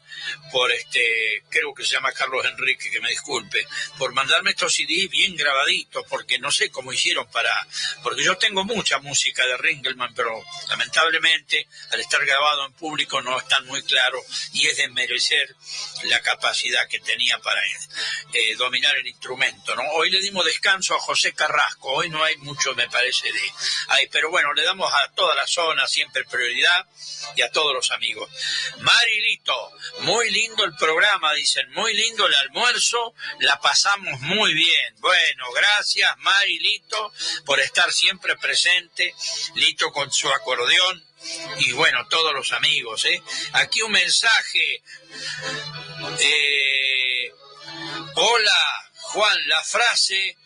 por 0.52 0.70
este, 0.72 1.42
creo 1.48 1.74
que 1.74 1.84
se 1.84 1.92
llama 1.92 2.12
Carlos 2.12 2.44
Enrique, 2.46 2.90
que 2.90 3.00
me 3.00 3.10
disculpe, 3.10 3.66
por 3.98 4.12
mandarme 4.12 4.50
estos 4.50 4.74
CDs 4.74 5.10
bien 5.10 5.36
grabaditos, 5.36 6.04
porque 6.08 6.38
no 6.38 6.50
sé 6.50 6.70
cómo 6.70 6.92
hicieron 6.92 7.26
para, 7.30 7.66
porque 8.02 8.22
yo 8.22 8.36
tengo 8.36 8.64
mucha 8.64 8.98
música 8.98 9.46
de 9.46 9.56
Ringelmann, 9.56 10.14
pero 10.14 10.42
lamentablemente 10.68 11.66
al 11.90 12.00
estar 12.00 12.24
grabado 12.24 12.66
en 12.66 12.72
público 12.72 13.20
no 13.22 13.38
están 13.38 13.66
muy 13.66 13.82
claros 13.82 14.24
y 14.52 14.66
es 14.66 14.76
de 14.76 14.88
merecer 14.88 15.54
la 16.04 16.20
capacidad 16.20 16.88
que 16.88 17.00
tenía 17.00 17.38
para 17.38 17.60
eh, 18.32 18.54
dominar 18.56 18.96
el 18.96 19.06
instrumento. 19.06 19.74
¿no? 19.74 19.82
Hoy 19.94 20.10
le 20.10 20.20
dimos 20.20 20.44
descanso 20.44 20.94
a 20.94 21.00
José 21.00 21.32
Carrasco, 21.32 21.92
hoy 21.92 22.08
no 22.08 22.22
hay 22.22 22.36
mucho, 22.38 22.74
me 22.74 22.88
parece, 22.88 23.30
de... 23.32 23.52
Ay, 23.88 24.08
pero 24.10 24.30
bueno, 24.30 24.52
le 24.52 24.64
damos 24.64 24.92
a 24.92 25.12
toda 25.12 25.34
la 25.34 25.46
zona 25.46 25.86
siempre 25.86 26.24
prioridad 26.24 26.86
y 27.36 27.42
a 27.42 27.50
todos 27.50 27.74
los 27.74 27.90
amigos. 27.90 28.30
Marilito, 28.78 29.72
muy 30.00 30.17
lindo 30.30 30.64
el 30.64 30.74
programa, 30.76 31.32
dicen, 31.34 31.70
muy 31.72 31.94
lindo 31.94 32.26
el 32.26 32.34
almuerzo, 32.34 33.14
la 33.40 33.60
pasamos 33.60 34.20
muy 34.20 34.54
bien. 34.54 34.94
Bueno, 34.98 35.50
gracias 35.52 36.10
Mari 36.18 36.58
Lito 36.58 37.12
por 37.44 37.60
estar 37.60 37.92
siempre 37.92 38.36
presente, 38.36 39.14
Lito 39.54 39.92
con 39.92 40.10
su 40.12 40.28
acordeón 40.28 41.04
y 41.58 41.72
bueno, 41.72 42.06
todos 42.08 42.34
los 42.34 42.52
amigos. 42.52 43.04
¿eh? 43.04 43.22
Aquí 43.52 43.82
un 43.82 43.92
mensaje. 43.92 44.82
Eh, 46.20 47.32
hola, 48.14 48.90
Juan, 48.94 49.48
la 49.48 49.62
frase 49.64 50.36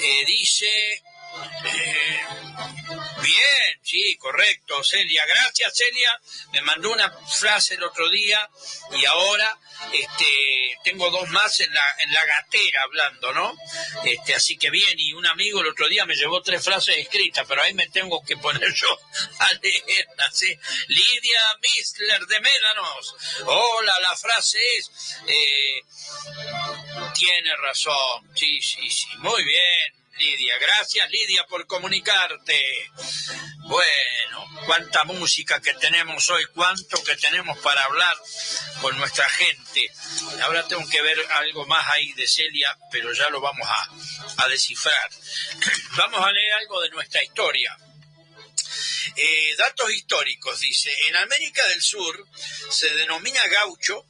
eh, 0.00 0.24
dice 0.26 1.02
bien, 3.22 3.80
sí, 3.82 4.16
correcto, 4.16 4.82
Celia. 4.82 5.24
Gracias, 5.26 5.76
Celia. 5.76 6.20
Me 6.52 6.60
mandó 6.62 6.92
una 6.92 7.10
frase 7.26 7.74
el 7.74 7.84
otro 7.84 8.08
día 8.08 8.48
y 8.92 9.04
ahora 9.04 9.58
este, 9.92 10.78
tengo 10.84 11.10
dos 11.10 11.28
más 11.30 11.60
en 11.60 11.72
la, 11.72 11.84
en 12.00 12.12
la 12.12 12.24
gatera 12.24 12.82
hablando, 12.82 13.32
¿no? 13.32 13.56
Este, 14.04 14.34
así 14.34 14.56
que 14.56 14.70
bien, 14.70 14.98
y 14.98 15.12
un 15.12 15.26
amigo 15.26 15.60
el 15.60 15.68
otro 15.68 15.88
día 15.88 16.04
me 16.04 16.14
llevó 16.14 16.42
tres 16.42 16.62
frases 16.62 16.96
escritas, 16.96 17.46
pero 17.46 17.62
ahí 17.62 17.74
me 17.74 17.88
tengo 17.88 18.22
que 18.24 18.36
poner 18.36 18.72
yo 18.74 18.98
a 19.38 19.52
leerlas. 19.54 20.42
Lidia 20.88 21.40
Mistler 21.62 22.26
de 22.26 22.40
Médanos. 22.40 23.16
Hola, 23.44 24.00
la 24.00 24.16
frase 24.16 24.58
es, 24.78 24.90
eh, 25.26 25.82
tiene 27.14 27.56
razón, 27.56 28.30
sí, 28.34 28.60
sí, 28.60 28.90
sí, 28.90 29.08
muy 29.18 29.44
bien 29.44 29.97
Lidia. 30.18 30.58
Gracias, 30.58 31.10
Lidia, 31.10 31.46
por 31.46 31.66
comunicarte. 31.66 32.90
Bueno, 33.60 34.46
cuánta 34.66 35.04
música 35.04 35.60
que 35.60 35.74
tenemos 35.74 36.28
hoy, 36.30 36.44
cuánto 36.54 37.02
que 37.04 37.16
tenemos 37.16 37.58
para 37.58 37.84
hablar 37.84 38.16
con 38.80 38.96
nuestra 38.98 39.28
gente. 39.28 39.90
Ahora 40.42 40.66
tengo 40.66 40.88
que 40.88 41.02
ver 41.02 41.18
algo 41.32 41.66
más 41.66 41.88
ahí 41.90 42.12
de 42.12 42.26
Celia, 42.26 42.76
pero 42.90 43.12
ya 43.12 43.28
lo 43.30 43.40
vamos 43.40 43.68
a, 43.68 44.44
a 44.44 44.48
descifrar. 44.48 45.10
Vamos 45.96 46.24
a 46.24 46.32
leer 46.32 46.52
algo 46.52 46.80
de 46.80 46.90
nuestra 46.90 47.22
historia. 47.22 47.76
Eh, 49.16 49.54
datos 49.56 49.90
históricos, 49.90 50.60
dice, 50.60 50.94
en 51.08 51.16
América 51.16 51.66
del 51.68 51.82
Sur 51.82 52.26
se 52.70 52.88
denomina 52.94 53.46
gaucho 53.48 54.06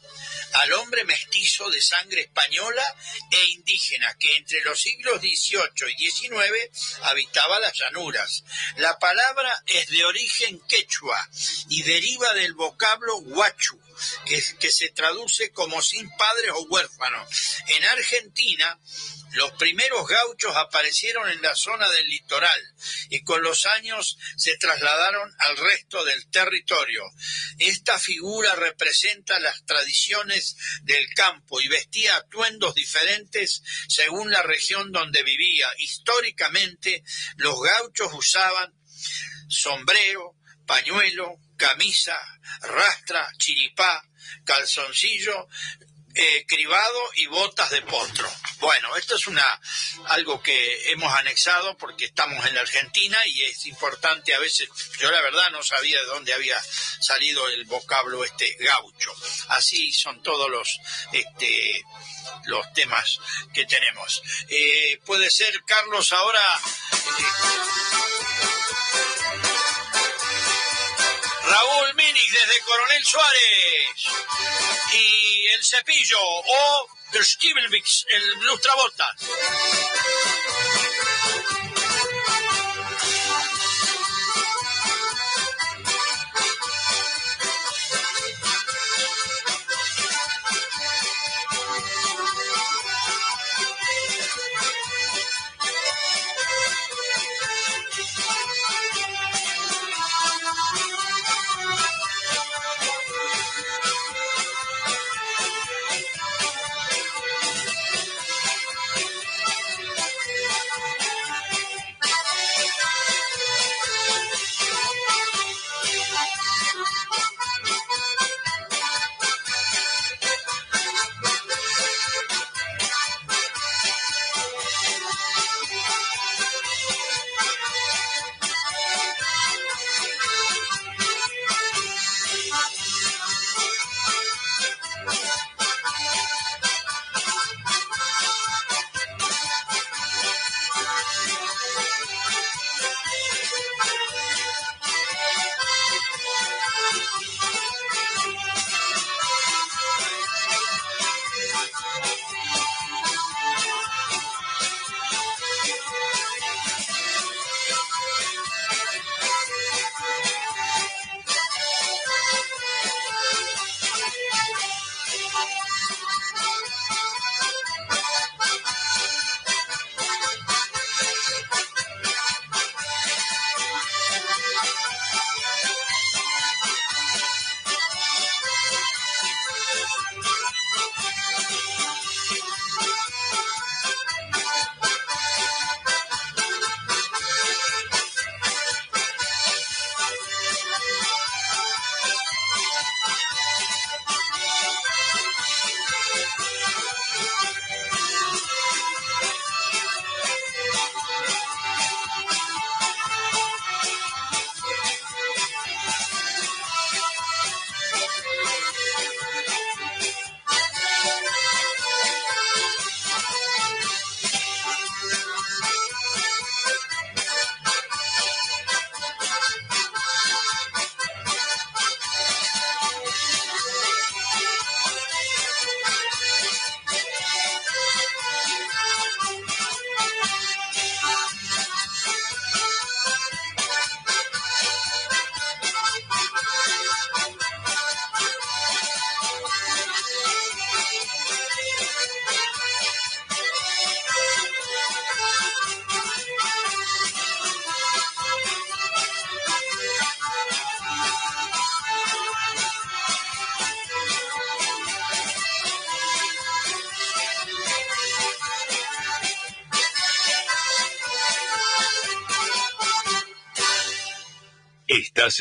al 0.54 0.72
hombre 0.74 1.04
mestizo 1.04 1.70
de 1.70 1.80
sangre 1.80 2.22
española 2.22 2.82
e 3.30 3.44
indígena 3.50 4.14
que 4.18 4.36
entre 4.36 4.60
los 4.62 4.80
siglos 4.80 5.20
XVIII 5.20 5.94
y 5.96 6.10
XIX 6.10 7.02
habitaba 7.02 7.60
las 7.60 7.72
llanuras. 7.74 8.44
La 8.76 8.98
palabra 8.98 9.62
es 9.66 9.88
de 9.88 10.04
origen 10.04 10.60
quechua 10.68 11.28
y 11.68 11.82
deriva 11.82 12.32
del 12.34 12.54
vocablo 12.54 13.16
huachu, 13.18 13.80
que, 14.24 14.70
se 14.70 14.90
traduce 14.90 15.50
como 15.52 15.80
sin 15.82 16.08
padres 16.10 16.52
o 16.54 16.64
huérfanos. 16.64 17.28
En 17.68 17.84
Argentina, 17.84 18.78
los 19.32 19.52
primeros 19.52 20.06
gauchos 20.06 20.56
aparecieron 20.56 21.28
en 21.30 21.42
la 21.42 21.54
zona 21.54 21.88
del 21.90 22.06
litoral 22.06 22.74
y 23.10 23.22
con 23.22 23.42
los 23.42 23.66
años 23.66 24.18
se 24.36 24.56
trasladaron 24.56 25.34
al 25.38 25.56
resto 25.56 26.04
del 26.04 26.28
territorio. 26.30 27.04
Esta 27.58 27.98
figura 27.98 28.54
representa 28.54 29.38
las 29.40 29.64
tradiciones 29.66 30.56
del 30.82 31.06
campo 31.14 31.60
y 31.60 31.68
vestía 31.68 32.16
atuendos 32.16 32.74
diferentes 32.74 33.62
según 33.88 34.30
la 34.30 34.42
región 34.42 34.92
donde 34.92 35.22
vivía. 35.22 35.68
Históricamente, 35.78 37.02
los 37.36 37.60
gauchos 37.60 38.12
usaban 38.14 38.72
sombrero, 39.48 40.36
pañuelo, 40.66 41.38
camisa, 41.58 42.16
rastra, 42.62 43.28
chiripá, 43.36 44.02
calzoncillo, 44.44 45.48
eh, 46.14 46.44
cribado 46.48 47.10
y 47.16 47.26
botas 47.26 47.70
de 47.70 47.82
potro. 47.82 48.28
Bueno, 48.60 48.96
esto 48.96 49.14
es 49.16 49.26
una 49.26 49.60
algo 50.06 50.42
que 50.42 50.90
hemos 50.90 51.12
anexado 51.12 51.76
porque 51.76 52.06
estamos 52.06 52.44
en 52.46 52.54
la 52.54 52.62
Argentina 52.62 53.24
y 53.26 53.44
es 53.44 53.66
importante 53.66 54.34
a 54.34 54.38
veces, 54.38 54.68
yo 54.98 55.10
la 55.10 55.20
verdad 55.20 55.50
no 55.50 55.62
sabía 55.62 56.00
de 56.00 56.06
dónde 56.06 56.32
había 56.32 56.60
salido 57.00 57.46
el 57.48 57.64
vocablo 57.66 58.24
este 58.24 58.56
gaucho. 58.58 59.14
Así 59.48 59.92
son 59.92 60.22
todos 60.22 60.50
los 60.50 60.80
este 61.12 61.84
los 62.46 62.72
temas 62.72 63.20
que 63.52 63.66
tenemos. 63.66 64.22
Eh, 64.48 65.00
puede 65.04 65.30
ser, 65.30 65.62
Carlos, 65.64 66.12
ahora... 66.12 66.60
Raúl 71.58 71.94
Minix 71.94 72.32
desde 72.32 72.60
Coronel 72.60 73.04
Suárez 73.04 74.06
y 74.92 75.48
el 75.48 75.64
cepillo 75.64 76.18
o 76.20 76.88
Der 77.12 77.24
Stiebelwix, 77.24 78.06
el 78.10 78.34
lustrabotas. 78.44 79.16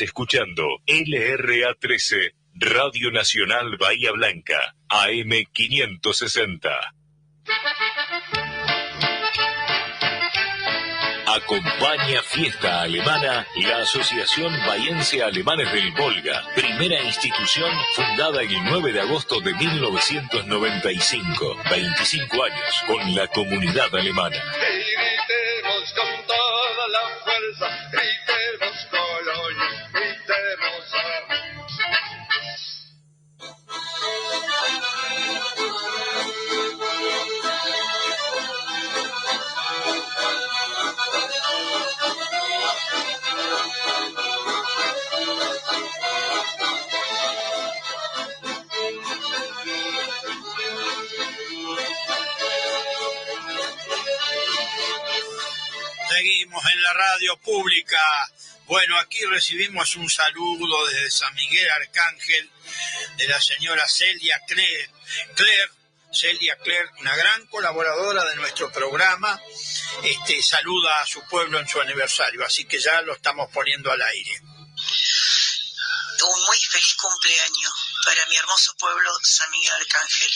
Escuchando 0.00 0.64
LRA13, 0.86 2.32
Radio 2.54 3.10
Nacional 3.10 3.76
Bahía 3.78 4.12
Blanca, 4.12 4.76
AM560. 4.88 6.70
Acompaña 11.26 12.22
Fiesta 12.22 12.82
Alemana 12.82 13.46
la 13.56 13.78
Asociación 13.78 14.52
Bahiense 14.66 15.22
Alemanes 15.22 15.72
del 15.72 15.90
Volga, 15.92 16.42
primera 16.54 17.02
institución 17.02 17.70
fundada 17.94 18.42
el 18.42 18.52
9 18.64 18.92
de 18.92 19.00
agosto 19.00 19.40
de 19.40 19.54
1995, 19.54 21.56
25 21.70 22.44
años 22.44 22.82
con 22.86 23.14
la 23.14 23.26
comunidad 23.28 23.94
alemana. 23.94 24.36
gritemos 24.36 25.94
con 25.94 26.26
toda 26.26 26.88
la 26.88 27.00
fuerza, 27.24 27.90
pública. 57.36 58.00
Bueno, 58.66 58.98
aquí 58.98 59.24
recibimos 59.26 59.96
un 59.96 60.08
saludo 60.08 60.86
desde 60.86 61.10
San 61.10 61.34
Miguel 61.34 61.70
Arcángel 61.70 62.50
de 63.16 63.28
la 63.28 63.40
señora 63.40 63.88
Celia 63.88 64.40
Claire 64.46 65.78
Celia 66.12 66.56
Claire, 66.56 66.90
una 67.00 67.14
gran 67.14 67.46
colaboradora 67.48 68.24
de 68.24 68.36
nuestro 68.36 68.72
programa, 68.72 69.40
este, 70.02 70.42
saluda 70.42 71.00
a 71.00 71.06
su 71.06 71.22
pueblo 71.28 71.58
en 71.58 71.68
su 71.68 71.80
aniversario, 71.80 72.44
así 72.44 72.64
que 72.64 72.80
ya 72.80 73.02
lo 73.02 73.14
estamos 73.14 73.50
poniendo 73.52 73.90
al 73.92 74.00
aire. 74.00 74.40
Un 76.20 76.44
muy 76.46 76.58
feliz 76.70 76.94
cumpleaños 76.94 77.72
para 78.04 78.26
mi 78.26 78.36
hermoso 78.36 78.74
pueblo 78.76 79.10
San 79.22 79.50
Miguel 79.50 79.72
Arcángel. 79.74 80.30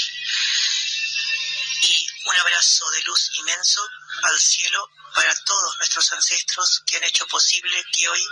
Y 1.82 2.06
un 2.26 2.36
abrazo 2.36 2.90
de 2.90 3.02
luz 3.02 3.30
inmenso 3.38 3.80
al 4.22 4.38
cielo 4.38 4.90
para 5.14 5.34
todos 5.44 5.76
nuestros 5.78 6.12
ancestros 6.12 6.82
que 6.86 6.96
han 6.96 7.04
hecho 7.04 7.26
posible 7.26 7.84
que 7.92 8.08
hoy 8.08 8.24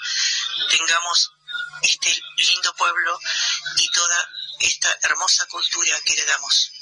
tengamos 0.68 1.32
este 1.82 2.22
lindo 2.36 2.74
pueblo 2.74 3.18
y 3.76 3.90
toda 3.90 4.30
esta 4.60 4.98
hermosa 5.02 5.46
cultura 5.46 6.00
que 6.04 6.12
heredamos. 6.12 6.72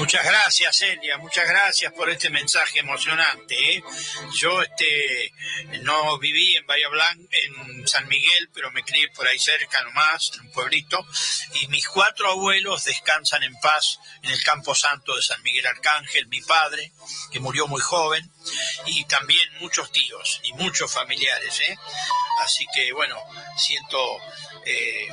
Muchas 0.00 0.24
gracias, 0.24 0.78
Celia, 0.78 1.18
muchas 1.18 1.46
gracias 1.46 1.92
por 1.92 2.08
este 2.08 2.30
mensaje 2.30 2.78
emocionante. 2.78 3.76
¿eh? 3.76 3.84
Yo 4.32 4.62
este, 4.62 5.30
no 5.82 6.18
viví 6.18 6.56
en 6.56 6.64
Bahía 6.64 6.88
Blanca, 6.88 7.22
en 7.32 7.86
San 7.86 8.08
Miguel, 8.08 8.48
pero 8.54 8.70
me 8.70 8.82
crié 8.82 9.08
por 9.10 9.28
ahí 9.28 9.38
cerca 9.38 9.82
nomás, 9.82 10.32
en 10.34 10.46
un 10.46 10.52
pueblito, 10.52 11.06
y 11.60 11.68
mis 11.68 11.86
cuatro 11.86 12.30
abuelos 12.30 12.84
descansan 12.84 13.42
en 13.42 13.54
paz 13.56 14.00
en 14.22 14.30
el 14.30 14.42
Campo 14.42 14.74
Santo 14.74 15.14
de 15.14 15.20
San 15.20 15.42
Miguel 15.42 15.66
Arcángel, 15.66 16.28
mi 16.28 16.40
padre, 16.40 16.92
que 17.30 17.38
murió 17.38 17.66
muy 17.66 17.82
joven, 17.82 18.32
y 18.86 19.04
también 19.04 19.46
muchos 19.60 19.92
tíos 19.92 20.40
y 20.44 20.54
muchos 20.54 20.90
familiares. 20.90 21.60
¿eh? 21.60 21.76
Así 22.40 22.64
que 22.74 22.90
bueno, 22.94 23.18
siento... 23.54 24.16
Eh, 24.64 25.08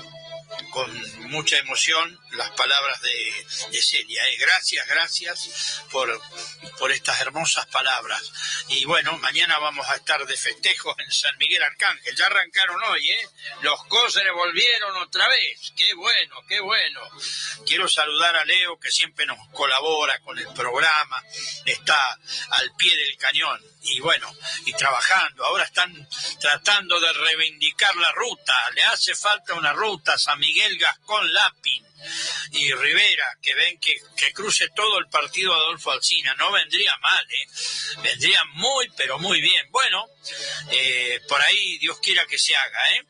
con 0.72 1.30
mucha 1.30 1.58
emoción 1.58 2.20
las 2.32 2.50
palabras 2.52 3.02
de, 3.02 3.82
Celia. 3.82 4.28
¿eh? 4.28 4.38
Gracias, 4.38 4.88
gracias 4.88 5.82
por, 5.92 6.22
por 6.80 6.92
estas 6.92 7.20
hermosas 7.22 7.66
palabras. 7.68 8.32
Y 8.70 8.86
bueno, 8.86 9.18
mañana 9.20 9.58
vamos 9.60 9.88
a 9.90 9.96
estar 9.96 10.26
de 10.26 10.38
festejos 10.38 10.96
en 11.00 11.12
San 11.12 11.38
Miguel 11.38 11.64
Arcángel. 11.64 12.16
Ya 12.16 12.26
arrancaron 12.26 12.82
hoy, 12.84 13.10
¿eh? 13.10 13.30
Los 13.62 13.84
cóceres 13.86 14.34
volvieron 14.34 14.96
otra 14.98 15.28
vez. 15.28 15.74
Qué 15.76 15.94
bueno, 15.94 16.36
qué 16.48 16.60
bueno. 16.60 17.02
Quiero 17.66 17.88
saludar 17.88 18.36
a 18.36 18.46
Leo, 18.46 18.80
que 18.80 18.92
siempre 18.92 19.26
nos 19.26 19.40
colabora 19.50 20.20
con 20.20 20.38
el 20.38 20.48
programa, 20.54 21.24
está 21.66 22.20
al 22.50 22.72
pie 22.76 22.96
del 22.96 23.18
cañón 23.18 23.77
y 23.82 24.00
bueno, 24.00 24.34
y 24.66 24.74
trabajando. 24.74 25.46
Ahora 25.46 25.64
están 25.64 26.08
tratando 26.40 27.00
de 27.00 27.14
reivindicar 27.14 27.96
la 27.96 28.12
ruta. 28.12 28.54
Le 28.76 28.84
hace 28.84 29.16
falta 29.16 29.54
una 29.54 29.74
ruta 29.74 30.18
San 30.18 30.40
Miguel 30.40 30.78
Gascón 30.78 31.32
Lapin 31.34 31.86
y 32.52 32.72
Rivera, 32.74 33.38
que 33.42 33.54
ven 33.56 33.80
que, 33.80 33.98
cruce 34.34 34.70
todo 34.70 35.00
el 35.00 35.08
partido 35.08 35.54
Adolfo 35.54 35.92
Alcina. 35.92 36.36
No 36.36 36.52
vendría 36.52 36.96
mal, 36.98 37.26
¿eh? 37.32 37.48
Vendría 38.04 38.44
muy, 38.54 38.90
pero 38.96 39.18
muy 39.20 39.42
bien. 39.42 39.66
Bueno, 39.72 40.06
eh, 40.72 41.22
por 41.28 41.42
ahí 41.42 41.78
Dios 41.80 42.00
quiera 42.00 42.26
que 42.26 42.38
se 42.38 42.56
haga, 42.56 42.92
¿eh? 42.92 43.06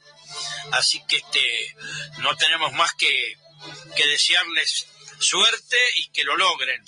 Así 0.71 1.03
que 1.07 1.17
este, 1.17 1.75
no 2.19 2.35
tenemos 2.37 2.71
más 2.73 2.93
que, 2.93 3.35
que 3.95 4.07
desearles 4.07 4.87
suerte 5.19 5.77
y 5.97 6.09
que 6.09 6.23
lo 6.23 6.35
logren. 6.35 6.83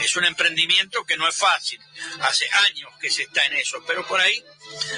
Es 0.00 0.16
un 0.16 0.24
emprendimiento 0.24 1.04
que 1.04 1.16
no 1.16 1.28
es 1.28 1.36
fácil, 1.36 1.80
hace 2.20 2.48
años 2.50 2.92
que 3.00 3.10
se 3.10 3.22
está 3.22 3.44
en 3.46 3.54
eso, 3.54 3.82
pero 3.86 4.06
por 4.06 4.20
ahí 4.20 4.42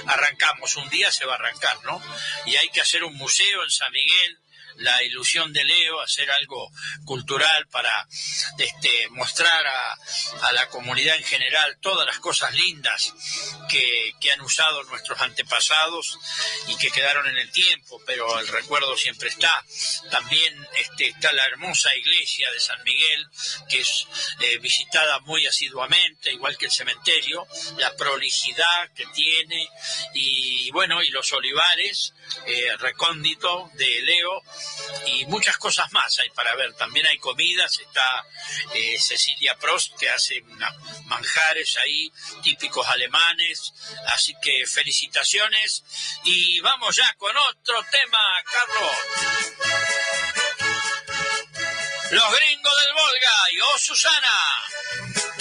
arrancamos, 0.06 0.76
un 0.76 0.88
día 0.90 1.10
se 1.12 1.24
va 1.24 1.34
a 1.34 1.36
arrancar, 1.36 1.82
¿no? 1.84 2.02
Y 2.46 2.56
hay 2.56 2.68
que 2.70 2.80
hacer 2.80 3.04
un 3.04 3.14
museo 3.14 3.62
en 3.62 3.70
San 3.70 3.92
Miguel, 3.92 4.38
la 4.76 5.02
ilusión 5.02 5.52
de 5.52 5.64
Leo, 5.64 6.00
hacer 6.00 6.30
algo 6.30 6.72
cultural 7.04 7.66
para 7.68 8.06
este, 8.58 9.08
mostrar 9.10 9.66
a, 9.66 10.52
la 10.52 10.68
comunidad 10.68 11.16
en 11.16 11.24
general 11.24 11.78
todas 11.80 12.06
las 12.06 12.18
cosas 12.18 12.52
lindas 12.54 13.14
que, 13.68 14.12
han 14.32 14.40
usado 14.42 14.84
nuestros 14.84 15.20
antepasados 15.22 16.16
y 16.68 16.76
que 16.76 16.92
quedaron 16.92 17.26
en 17.26 17.36
el 17.36 17.50
tiempo, 17.50 18.00
pero 18.06 18.38
el 18.38 18.46
recuerdo 18.46 18.96
siempre 18.96 19.28
está. 19.28 19.64
También 20.08 20.54
este, 20.78 21.08
está 21.08 21.32
la 21.32 21.44
hermosa 21.46 21.92
iglesia 21.96 22.48
de 22.52 22.60
San 22.60 22.80
Miguel, 22.84 23.26
que 23.68 23.80
es 23.80 24.06
eh, 24.40 24.58
visitada 24.58 25.18
muy 25.20 25.46
asiduamente, 25.48 26.32
igual 26.32 26.56
que 26.56 26.66
el 26.66 26.70
cementerio, 26.70 27.44
la 27.78 27.94
prolijidad 27.96 28.92
que 28.94 29.06
tiene 29.06 29.68
y 30.14 30.70
bueno, 30.70 31.02
y 31.02 31.08
los 31.08 31.32
olivares, 31.32 32.12
eh, 32.46 32.76
recóndito 32.78 33.70
de 33.74 34.02
Leo, 34.02 34.42
y 35.06 35.24
muchas 35.26 35.56
cosas 35.58 35.90
más 35.92 36.18
hay 36.18 36.30
para 36.30 36.54
ver. 36.56 36.74
También 36.74 37.06
hay 37.06 37.18
comidas, 37.18 37.78
está 37.78 38.26
eh, 38.74 38.98
Cecilia 38.98 39.56
Prost 39.56 39.96
que 39.98 40.08
hace 40.10 40.42
manjares 41.06 41.76
ahí 41.78 42.12
típicos 42.42 42.86
alemanes, 42.88 43.72
así 44.06 44.34
que 44.42 44.66
felicitaciones 44.66 45.84
y 46.24 46.60
vamos 46.60 46.96
ya 46.96 47.12
con 47.14 47.36
otro 47.36 47.84
tema, 47.90 48.18
Carlos. 48.44 48.96
Los 52.10 52.32
gringos 52.34 52.76
del 52.76 52.94
Volga 52.94 53.34
y 53.52 53.60
oh 53.60 53.78
Susana. 53.78 55.39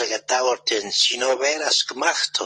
Lange 0.00 0.18
gedauert 0.18 0.70
hat, 0.70 0.92
sondern 0.92 1.38
wer 1.38 1.60
es 1.60 1.86
gemacht 1.86 2.40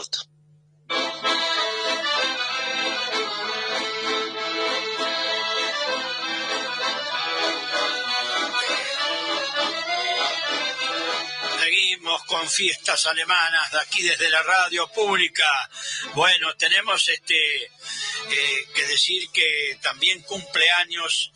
con 12.29 12.47
fiestas 12.47 13.07
alemanas 13.07 13.71
de 13.71 13.79
aquí 13.79 14.03
desde 14.03 14.29
la 14.29 14.43
radio 14.43 14.87
pública. 14.89 15.45
Bueno, 16.13 16.55
tenemos 16.55 17.09
este 17.09 17.63
eh, 17.63 18.67
que 18.75 18.85
decir 18.85 19.29
que 19.31 19.79
también 19.81 20.21
cumple 20.21 20.69
años 20.71 21.31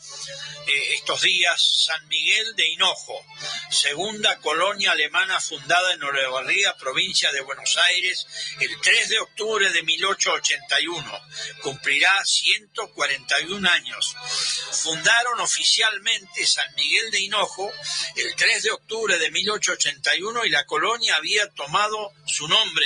eh, 0.68 0.94
estos 0.94 1.22
días 1.22 1.60
San 1.86 2.08
Miguel 2.08 2.56
de 2.56 2.68
Hinojo, 2.70 3.26
segunda 3.70 4.38
colonia 4.40 4.92
alemana 4.92 5.40
fundada 5.40 5.94
en 5.94 6.04
Olavarría, 6.04 6.76
provincia 6.78 7.32
de 7.32 7.42
Buenos 7.42 7.78
Aires, 7.78 8.26
el 8.60 8.80
3 8.82 9.10
de 9.10 9.20
octubre 9.20 9.70
de 9.72 9.84
1881. 9.84 11.22
Cumplirá 11.62 12.24
141 12.26 13.70
años. 13.70 14.16
Fundaron 14.72 15.40
oficialmente 15.40 16.46
San 16.46 16.74
Miguel 16.76 17.12
de 17.12 17.22
Hinojo 17.22 17.72
el 18.16 18.36
3 18.36 18.64
de 18.64 18.72
octubre 18.72 19.18
de 19.18 19.32
1881 19.32 20.46
y 20.46 20.50
la 20.50 20.66
colonia 20.66 21.16
había 21.16 21.48
tomado 21.52 22.12
su 22.26 22.48
nombre 22.48 22.86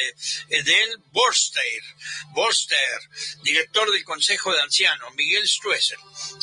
eh, 0.50 0.64
del 0.64 0.98
Borster, 1.12 1.82
Borster, 2.30 3.00
director 3.44 3.92
del 3.92 4.04
Consejo 4.04 4.54
de 4.54 4.62
Ancianos, 4.62 5.14
Miguel 5.16 5.48
Struesser. 5.48 5.98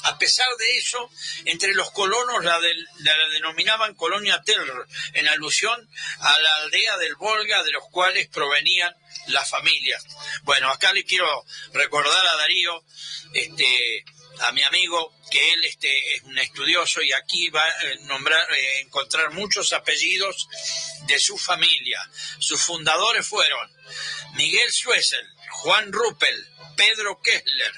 A 0.04 0.18
pesar 0.18 0.46
de 0.58 0.76
eso, 0.78 1.10
entre 1.44 1.74
los 1.74 1.90
colonos 1.92 2.44
la, 2.44 2.58
del- 2.60 2.88
la 3.00 3.14
denominaban 3.32 3.94
colonia 4.04 4.42
Teller, 4.44 4.86
en 5.14 5.26
alusión 5.28 5.88
a 6.20 6.38
la 6.38 6.56
aldea 6.56 6.98
del 6.98 7.14
Volga 7.14 7.62
de 7.62 7.72
los 7.72 7.84
cuales 7.90 8.28
provenían 8.28 8.94
las 9.28 9.48
familias. 9.48 10.04
Bueno, 10.42 10.68
acá 10.68 10.92
le 10.92 11.04
quiero 11.04 11.26
recordar 11.72 12.26
a 12.26 12.36
Darío, 12.36 12.84
este, 13.32 14.04
a 14.40 14.52
mi 14.52 14.62
amigo, 14.62 15.14
que 15.30 15.54
él 15.54 15.64
este, 15.64 16.16
es 16.16 16.22
un 16.24 16.36
estudioso 16.38 17.00
y 17.00 17.12
aquí 17.12 17.48
va 17.48 17.64
a 17.64 17.72
nombrar, 18.02 18.46
eh, 18.52 18.80
encontrar 18.80 19.30
muchos 19.30 19.72
apellidos 19.72 20.48
de 21.06 21.18
su 21.18 21.38
familia. 21.38 22.06
Sus 22.38 22.60
fundadores 22.60 23.26
fueron 23.26 23.70
Miguel 24.34 24.70
Suessel, 24.70 25.26
Juan 25.62 25.90
Ruppel, 25.90 26.46
Pedro 26.76 27.22
Kessler, 27.22 27.72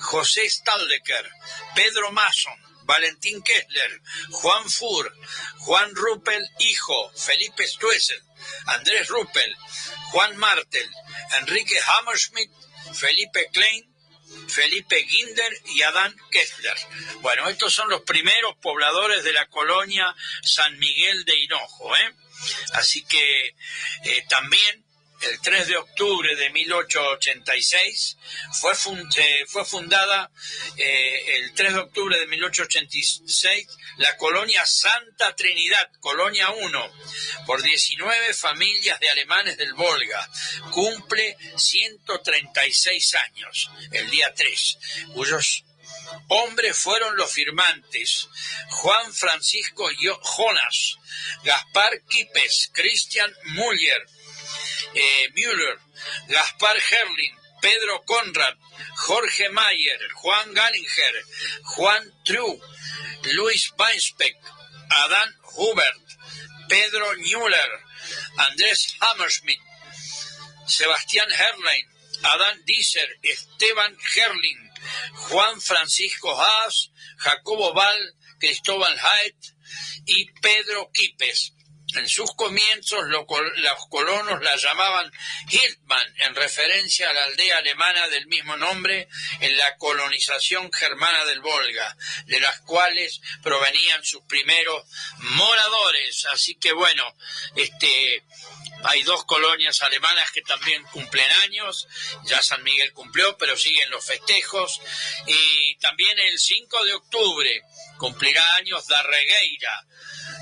José 0.00 0.48
Staldecker, 0.48 1.28
Pedro 1.74 2.12
Mason, 2.12 2.71
Valentín 2.84 3.42
Kessler, 3.42 4.00
Juan 4.30 4.68
Fur, 4.68 5.12
Juan 5.58 5.94
Ruppel, 5.94 6.42
hijo, 6.58 7.12
Felipe 7.14 7.66
Stuessel, 7.66 8.22
Andrés 8.66 9.08
Ruppel, 9.08 9.56
Juan 10.10 10.36
Martel, 10.36 10.88
Enrique 11.40 11.78
Hammerschmidt, 11.80 12.50
Felipe 12.94 13.48
Klein, 13.52 13.92
Felipe 14.48 15.04
Ginder 15.04 15.52
y 15.66 15.82
Adán 15.82 16.14
Kessler. 16.30 16.76
Bueno, 17.20 17.48
estos 17.48 17.72
son 17.72 17.88
los 17.88 18.02
primeros 18.02 18.56
pobladores 18.56 19.24
de 19.24 19.32
la 19.32 19.46
colonia 19.46 20.14
San 20.42 20.78
Miguel 20.78 21.24
de 21.24 21.38
Hinojo. 21.38 21.94
¿eh? 21.96 22.14
Así 22.74 23.04
que 23.04 23.54
eh, 24.04 24.26
también 24.28 24.84
el 25.30 25.40
3 25.40 25.66
de 25.68 25.76
octubre 25.76 26.34
de 26.36 26.50
1886 26.50 28.16
fue, 28.60 28.74
fun- 28.74 29.08
eh, 29.16 29.44
fue 29.48 29.64
fundada 29.64 30.30
eh, 30.76 31.36
el 31.36 31.54
3 31.54 31.74
de 31.74 31.78
octubre 31.80 32.18
de 32.18 32.26
1886 32.26 33.66
la 33.98 34.16
colonia 34.16 34.64
Santa 34.66 35.34
Trinidad, 35.36 35.90
colonia 36.00 36.50
1, 36.50 36.92
por 37.46 37.62
19 37.62 38.32
familias 38.34 38.98
de 39.00 39.10
alemanes 39.10 39.56
del 39.58 39.74
Volga. 39.74 40.28
Cumple 40.70 41.36
136 41.56 43.14
años 43.14 43.70
el 43.92 44.10
día 44.10 44.32
3, 44.34 44.78
cuyos 45.14 45.64
hombres 46.28 46.76
fueron 46.76 47.16
los 47.16 47.30
firmantes 47.30 48.28
Juan 48.70 49.12
Francisco 49.12 49.88
Jo- 50.02 50.20
Jonas, 50.22 50.96
Gaspar 51.44 52.02
Quipes, 52.08 52.70
Christian 52.72 53.32
Müller, 53.44 54.06
eh, 54.94 55.28
Müller, 55.34 55.78
Gaspar 56.28 56.76
Herrling, 56.90 57.34
Pedro 57.60 58.02
Conrad, 58.04 58.56
Jorge 59.06 59.48
Mayer, 59.50 60.00
Juan 60.14 60.54
Gallinger, 60.54 61.14
Juan 61.62 62.12
True, 62.24 62.60
Luis 63.34 63.72
Weinspeck, 63.76 64.36
Adán 65.04 65.34
Hubert, 65.56 66.02
Pedro 66.68 67.14
Müller, 67.16 67.70
Andrés 68.36 68.96
Hammerschmidt, 69.00 69.60
Sebastián 70.66 71.30
Herrlein, 71.30 71.86
Adán 72.22 72.64
Dieser, 72.64 73.08
Esteban 73.22 73.96
Herrling, 74.14 74.70
Juan 75.28 75.60
Francisco 75.60 76.34
Haas, 76.34 76.90
Jacobo 77.18 77.72
Val, 77.74 78.14
Cristóbal 78.38 78.98
Haidt 78.98 79.54
y 80.06 80.26
Pedro 80.40 80.90
Quipes. 80.92 81.52
En 81.94 82.08
sus 82.08 82.34
comienzos 82.34 83.04
los 83.06 83.26
colonos 83.88 84.42
la 84.42 84.56
llamaban 84.56 85.12
Hildmann 85.48 86.14
en 86.18 86.34
referencia 86.34 87.10
a 87.10 87.12
la 87.12 87.24
aldea 87.24 87.58
alemana 87.58 88.08
del 88.08 88.26
mismo 88.26 88.56
nombre 88.56 89.08
en 89.40 89.56
la 89.56 89.76
colonización 89.76 90.72
germana 90.72 91.24
del 91.26 91.40
Volga, 91.40 91.96
de 92.26 92.40
las 92.40 92.60
cuales 92.60 93.20
provenían 93.42 94.04
sus 94.04 94.22
primeros 94.24 94.84
moradores. 95.18 96.26
Así 96.26 96.54
que 96.56 96.72
bueno, 96.72 97.04
este 97.56 98.24
hay 98.84 99.02
dos 99.04 99.24
colonias 99.24 99.80
alemanas 99.82 100.30
que 100.32 100.42
también 100.42 100.82
cumplen 100.84 101.30
años, 101.42 101.86
ya 102.24 102.42
San 102.42 102.62
Miguel 102.62 102.92
cumplió, 102.92 103.36
pero 103.38 103.56
siguen 103.56 103.90
los 103.90 104.04
festejos. 104.04 104.80
Y 105.26 105.76
también 105.76 106.18
el 106.18 106.38
5 106.38 106.84
de 106.84 106.94
octubre 106.94 107.62
cumplirá 107.98 108.54
años 108.56 108.86
Darregueira, 108.88 109.86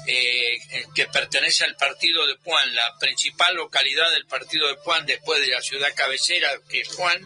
eh, 0.07 0.59
que 0.95 1.07
pertenece 1.07 1.65
al 1.65 1.77
partido 1.77 2.27
de 2.27 2.37
Puan, 2.37 2.75
la 2.75 2.97
principal 2.99 3.55
localidad 3.55 4.11
del 4.11 4.27
partido 4.27 4.69
de 4.69 4.77
Puan 4.77 5.07
después 5.07 5.41
de 5.41 5.49
la 5.49 5.61
ciudad 5.61 5.93
cabecera 5.95 6.49
que 6.69 6.81
es 6.81 6.89
Puan, 6.89 7.23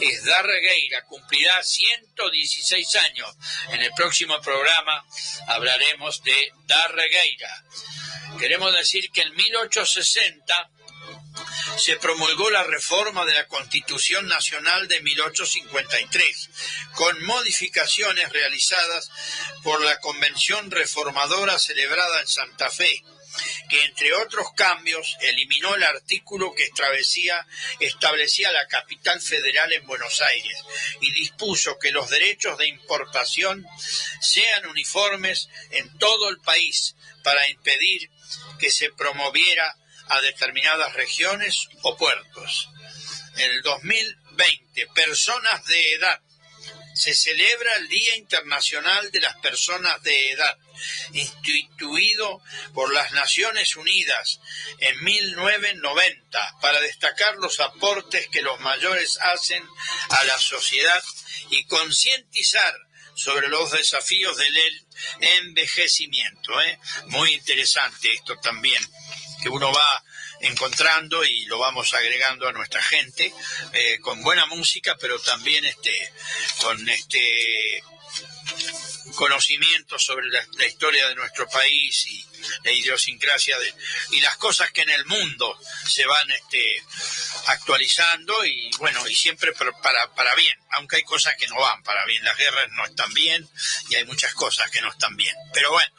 es 0.00 0.24
Darregueira, 0.24 1.04
cumplirá 1.04 1.62
116 1.62 2.96
años. 2.96 3.36
En 3.70 3.80
el 3.82 3.92
próximo 3.92 4.40
programa 4.40 5.04
hablaremos 5.46 6.22
de 6.22 6.52
Darregueira. 6.66 7.64
Queremos 8.38 8.74
decir 8.74 9.10
que 9.10 9.22
en 9.22 9.34
1860 9.34 10.70
se 11.78 11.96
promulgó 11.96 12.50
la 12.50 12.64
reforma 12.64 13.24
de 13.24 13.34
la 13.34 13.46
Constitución 13.46 14.26
Nacional 14.26 14.88
de 14.88 15.00
1853, 15.00 16.50
con 16.94 17.24
modificaciones 17.24 18.30
realizadas 18.32 19.10
por 19.62 19.82
la 19.82 20.00
Convención 20.00 20.70
Reformadora 20.70 21.58
celebrada 21.58 22.20
en 22.20 22.26
Santa 22.26 22.70
Fe, 22.70 23.04
que 23.68 23.84
entre 23.84 24.12
otros 24.14 24.48
cambios 24.56 25.16
eliminó 25.20 25.74
el 25.76 25.84
artículo 25.84 26.52
que 26.54 26.64
establecía, 26.64 27.46
establecía 27.78 28.50
la 28.50 28.66
capital 28.66 29.20
federal 29.20 29.72
en 29.72 29.86
Buenos 29.86 30.20
Aires 30.20 30.58
y 31.00 31.12
dispuso 31.12 31.78
que 31.78 31.92
los 31.92 32.10
derechos 32.10 32.58
de 32.58 32.66
importación 32.66 33.64
sean 34.20 34.66
uniformes 34.66 35.48
en 35.70 35.96
todo 35.98 36.28
el 36.28 36.40
país 36.40 36.96
para 37.22 37.48
impedir 37.48 38.10
que 38.58 38.70
se 38.70 38.90
promoviera 38.90 39.76
a 40.08 40.20
determinadas 40.20 40.92
regiones 40.94 41.68
o 41.82 41.96
puertos. 41.96 42.68
En 43.36 43.50
el 43.50 43.62
2020, 43.62 44.86
personas 44.94 45.64
de 45.66 45.94
edad. 45.94 46.20
Se 46.94 47.14
celebra 47.14 47.76
el 47.76 47.88
Día 47.88 48.16
Internacional 48.16 49.12
de 49.12 49.20
las 49.20 49.36
Personas 49.36 50.02
de 50.02 50.32
Edad, 50.32 50.58
instituido 51.12 52.42
por 52.74 52.92
las 52.92 53.12
Naciones 53.12 53.76
Unidas 53.76 54.40
en 54.80 55.04
1990 55.04 56.56
para 56.60 56.80
destacar 56.80 57.36
los 57.36 57.60
aportes 57.60 58.26
que 58.32 58.42
los 58.42 58.58
mayores 58.60 59.16
hacen 59.20 59.64
a 60.08 60.24
la 60.24 60.38
sociedad 60.38 61.00
y 61.50 61.64
concientizar 61.66 62.74
sobre 63.18 63.48
los 63.48 63.70
desafíos 63.72 64.36
del 64.36 64.86
envejecimiento. 65.20 66.60
¿eh? 66.62 66.78
Muy 67.06 67.32
interesante 67.32 68.12
esto 68.12 68.36
también, 68.36 68.82
que 69.42 69.48
uno 69.48 69.72
va 69.72 70.04
encontrando 70.40 71.24
y 71.24 71.44
lo 71.46 71.58
vamos 71.58 71.94
agregando 71.94 72.48
a 72.48 72.52
nuestra 72.52 72.82
gente 72.82 73.32
eh, 73.72 73.98
con 74.00 74.22
buena 74.22 74.46
música 74.46 74.96
pero 75.00 75.18
también 75.20 75.64
este 75.64 76.12
con 76.60 76.88
este 76.88 77.82
conocimiento 79.14 79.98
sobre 79.98 80.28
la, 80.28 80.66
historia 80.66 81.08
de 81.08 81.14
nuestro 81.16 81.48
país 81.48 82.06
y 82.06 82.24
la 82.64 82.72
idiosincrasia 82.72 83.58
de, 83.58 83.74
y 84.12 84.20
las 84.20 84.36
cosas 84.36 84.70
que 84.72 84.82
en 84.82 84.90
el 84.90 85.04
mundo 85.06 85.58
se 85.86 86.06
van 86.06 86.30
este, 86.30 86.82
actualizando 87.46 88.44
y 88.44 88.70
bueno, 88.78 89.06
y 89.08 89.14
siempre 89.14 89.52
para, 89.52 90.14
para 90.14 90.34
bien, 90.34 90.58
aunque 90.70 90.96
hay 90.96 91.02
cosas 91.02 91.34
que 91.38 91.48
no 91.48 91.56
van 91.56 91.82
para 91.82 92.04
bien, 92.06 92.24
las 92.24 92.36
guerras 92.36 92.68
no 92.72 92.84
están 92.84 93.12
bien 93.14 93.48
y 93.88 93.96
hay 93.96 94.04
muchas 94.04 94.32
cosas 94.34 94.70
que 94.70 94.80
no 94.80 94.90
están 94.90 95.16
bien. 95.16 95.34
Pero 95.52 95.70
bueno, 95.70 95.92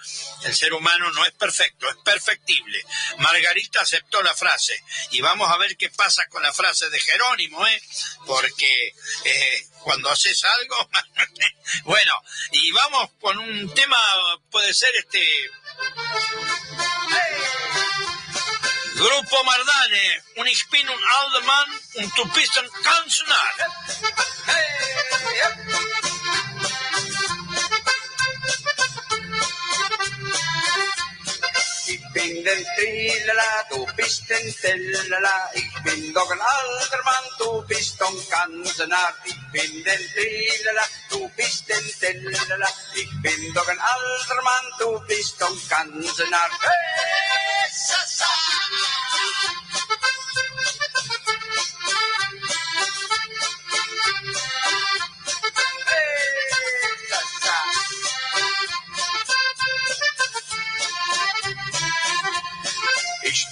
el 0.44 0.56
ser 0.56 0.74
humano 0.74 1.12
no 1.12 1.26
es 1.26 1.32
perfecto, 1.34 1.90
es 1.90 1.98
perfectible. 1.98 2.84
Margarita 3.18 3.82
aceptó 3.82 4.22
la 4.22 4.36
frase 4.36 4.82
y 5.12 5.22
vamos 5.22 5.50
a 5.52 5.58
ver 5.58 5.76
qué 5.78 5.90
pasa 5.90 6.26
con 6.28 6.44
la 6.44 6.54
frase 6.54 6.90
de 6.90 7.00
Jerónimo, 7.00 7.66
¿eh? 7.68 7.82
porque 8.26 8.94
eh, 9.26 9.68
cuando 9.84 10.10
haces 10.10 10.44
algo, 10.44 10.90
bueno, 11.84 12.14
y 12.52 12.72
vamos 12.72 13.12
con 13.20 13.38
un 13.38 13.74
tema, 13.74 13.98
puede 14.52 14.74
ser 14.74 14.96
este... 14.96 15.52
Grupo 18.96 19.44
Mardane, 19.46 20.24
un 20.36 20.48
Ich 20.48 20.70
bin 20.70 20.90
un 20.90 21.04
Alderman, 21.20 21.68
un 21.96 22.14
Tupisten 22.16 22.68
Kansenar. 22.84 23.54
Ich 26.04 26.19
bin 32.20 32.44
den 32.44 32.66
Trilala, 32.76 33.50
du 33.70 33.86
bist 33.96 34.30
den 34.30 34.54
Tellala. 34.62 35.50
Ich 35.54 35.74
bin 35.84 36.14
doch 36.14 36.30
ein 36.30 36.42
alter 36.42 37.04
Mann, 37.04 37.26
du 37.40 37.62
bist 37.68 38.00
doch 38.02 38.14
nah. 38.88 39.14
Ich 39.24 39.40
bin 39.54 39.84
den 39.84 40.02
Trilala, 40.14 40.86
du 41.10 41.30
bist 41.38 41.70
den 41.70 41.86
Tellala. 42.00 42.68
Ich 42.96 43.12
bin 43.22 43.54
doch 43.54 43.68
ein 43.68 43.80
alter 43.80 44.42
Mann, 44.42 44.66
du 44.80 45.00
bist 45.08 45.42
doch. 45.42 45.58
Hey, 46.62 47.20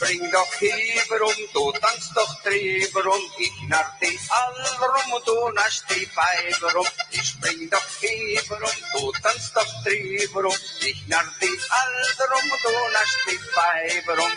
spring 0.08 0.32
doch 0.32 0.54
hieber 0.60 1.22
um, 1.22 1.36
du 1.54 1.72
tanzt 1.74 2.16
doch 2.16 2.42
drüber 2.42 3.06
um, 3.14 3.22
ich 3.40 3.52
narr 3.68 3.94
die 4.02 4.18
alle 4.30 4.80
rum 4.80 5.14
und 5.14 5.28
du 5.28 5.50
nasch 5.50 5.82
die 5.90 6.08
Weiber 6.16 6.80
um. 6.80 6.88
Ich 7.12 7.28
spring 7.28 7.70
doch 7.70 7.88
hieber 8.00 8.58
um, 8.58 8.78
du 8.94 9.12
tanzt 9.22 9.56
doch 9.56 9.84
drüber 9.84 10.48
um, 10.48 10.56
ich 10.80 11.08
narr 11.08 11.26
die 11.42 11.60
alle 11.70 12.30
rum 12.32 12.52
und 12.52 12.64
du 12.64 12.72
nasch 12.94 13.18
die 13.28 13.40
Weiber 13.56 14.24
um. 14.24 14.32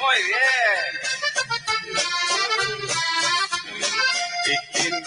Muy 0.00 0.22
bien. 0.22 0.97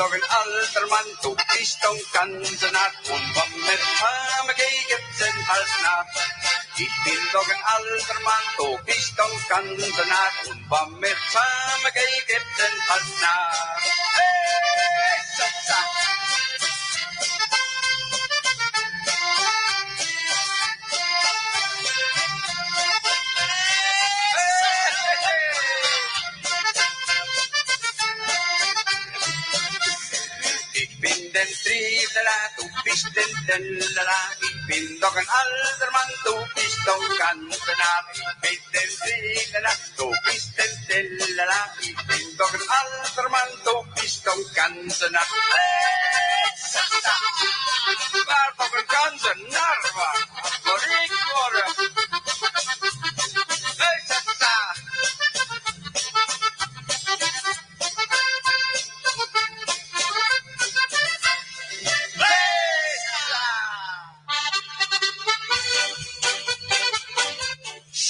Ich 0.01 0.07
bin 0.07 0.09
doch 0.09 0.17
ein 0.17 0.23
alter 0.23 0.87
Mann, 0.87 1.05
du 1.21 1.35
bist 1.35 1.77
doch 1.83 2.11
ganz 2.11 2.61
nah. 2.71 3.13
Und 3.13 3.35
wenn 3.35 3.53
wir 3.67 3.77
zusammen 3.77 4.55
gehen, 4.57 4.85
gibt's 4.89 5.17
den 5.19 5.47
Hals 5.47 5.69
nach. 5.83 6.05
Ich 6.75 7.03
bin 7.03 7.21
doch 7.31 7.47
ein 7.47 7.63
alter 7.63 8.19
Mann, 8.21 8.45
du 8.57 8.79
bist 8.83 9.13
doch 9.15 9.47
ganz 9.47 9.77
nah. 9.77 10.49
Und 10.49 10.61
wenn 10.71 11.01
wir 11.01 11.15
zusammen 11.29 11.93
gehen, 11.93 12.23
gibt's 12.25 12.57
den 12.57 12.89
Hals 12.89 13.21
nach. 13.21 13.77
Hey, 14.15 14.41
ganz 37.21 37.59
nah. 37.81 38.01
Ich 38.13 38.23
bin 38.41 38.59
den 38.73 38.89
Trivela, 38.99 39.71
du 39.97 40.11
bist 40.25 40.57
den 40.57 40.73
Tellala. 40.87 41.59
Ich 41.81 41.95
bin 42.07 42.37
doch 42.37 42.53
ein 42.53 42.61
alter 42.79 43.29
Mann, 43.29 43.51
du 43.63 43.75
bist 43.95 44.25
doch 44.25 44.53
ganz 44.53 44.99
nah. 45.11 45.27
Hey, 45.53 46.51
sa, 46.71 46.83
sa. 47.05 47.15
Waar 48.25 48.53
toch 48.57 48.73
een 48.73 48.87
ganse 48.87 49.33
narva. 49.49 50.09
Voor 50.63 50.83
ik 51.03 51.70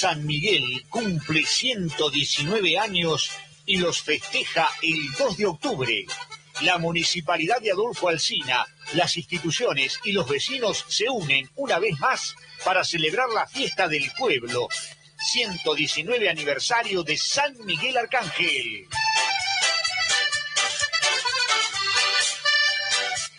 San 0.02 0.26
Miguel 0.26 0.84
cumple 0.90 1.46
119 1.46 2.76
años 2.76 3.30
y 3.64 3.76
los 3.76 4.02
festeja 4.02 4.68
el 4.82 5.12
2 5.16 5.36
de 5.36 5.46
octubre. 5.46 6.06
La 6.62 6.78
municipalidad 6.78 7.60
de 7.60 7.70
Adolfo 7.70 8.08
Alsina, 8.08 8.66
las 8.94 9.16
instituciones 9.16 10.00
y 10.02 10.10
los 10.10 10.28
vecinos 10.28 10.84
se 10.88 11.08
unen 11.08 11.48
una 11.54 11.78
vez 11.78 12.00
más 12.00 12.34
para 12.64 12.82
celebrar 12.82 13.28
la 13.28 13.46
fiesta 13.46 13.86
del 13.86 14.10
pueblo. 14.18 14.66
119 15.30 16.28
aniversario 16.28 17.04
de 17.04 17.16
San 17.16 17.56
Miguel 17.64 17.96
Arcángel. 17.96 18.88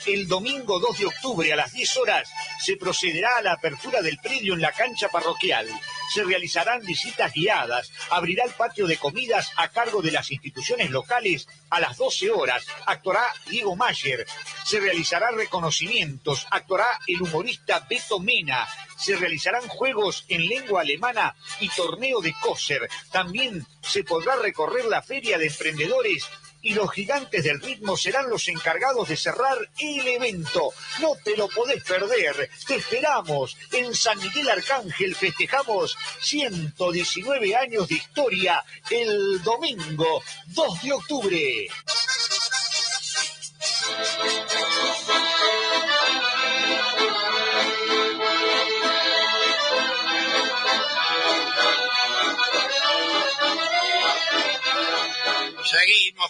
El 0.05 0.29
domingo 0.29 0.79
2 0.79 0.97
de 0.97 1.05
octubre 1.07 1.51
a 1.51 1.57
las 1.57 1.73
10 1.73 1.97
horas 1.97 2.29
se 2.63 2.77
procederá 2.77 3.35
a 3.39 3.41
la 3.41 3.51
apertura 3.51 4.01
del 4.01 4.17
predio 4.19 4.53
en 4.53 4.61
la 4.61 4.71
cancha 4.71 5.09
parroquial. 5.09 5.67
Se 6.13 6.23
realizarán 6.23 6.81
visitas 6.85 7.33
guiadas, 7.33 7.91
abrirá 8.11 8.43
el 8.45 8.51
patio 8.51 8.85
de 8.85 8.97
comidas 8.97 9.51
a 9.55 9.69
cargo 9.69 10.03
de 10.03 10.11
las 10.11 10.29
instituciones 10.29 10.91
locales 10.91 11.47
a 11.71 11.79
las 11.79 11.97
12 11.97 12.29
horas. 12.29 12.67
Actuará 12.85 13.25
Diego 13.49 13.75
Mayer. 13.75 14.27
Se 14.63 14.79
realizarán 14.79 15.35
reconocimientos. 15.35 16.45
Actuará 16.51 16.99
el 17.07 17.19
humorista 17.19 17.79
Beto 17.89 18.19
Mena. 18.19 18.67
Se 18.95 19.15
realizarán 19.15 19.67
juegos 19.67 20.25
en 20.27 20.47
lengua 20.47 20.81
alemana 20.81 21.35
y 21.59 21.69
torneo 21.69 22.21
de 22.21 22.35
kosher. 22.39 22.87
También 23.11 23.65
se 23.81 24.03
podrá 24.03 24.35
recorrer 24.35 24.85
la 24.85 25.01
feria 25.01 25.39
de 25.39 25.47
emprendedores 25.47 26.29
y 26.63 26.73
los 26.73 26.91
gigantes 26.91 27.43
del 27.43 27.61
ritmo 27.61 27.95
serán 27.95 28.29
los 28.29 28.47
encargados 28.47 29.09
de 29.09 29.17
cerrar 29.17 29.57
el 29.77 30.07
evento. 30.07 30.71
No 30.99 31.15
te 31.23 31.37
lo 31.37 31.47
podés 31.49 31.83
perder. 31.83 32.49
Te 32.65 32.75
esperamos. 32.75 33.55
En 33.71 33.93
San 33.93 34.17
Miguel 34.17 34.49
Arcángel 34.49 35.13
festejamos 35.15 35.95
119 36.21 37.55
años 37.55 37.87
de 37.87 37.95
historia 37.95 38.63
el 38.89 39.43
domingo 39.43 40.23
2 40.47 40.81
de 40.81 40.93
octubre. 40.93 41.67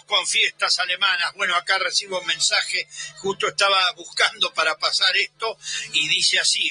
Con 0.06 0.26
fiestas 0.26 0.78
alemanas. 0.80 1.32
Bueno, 1.34 1.54
acá 1.54 1.78
recibo 1.78 2.20
un 2.20 2.26
mensaje, 2.26 2.86
justo 3.18 3.48
estaba 3.48 3.92
buscando 3.92 4.52
para 4.52 4.76
pasar 4.76 5.16
esto 5.16 5.56
y 5.92 6.08
dice 6.08 6.38
así, 6.38 6.70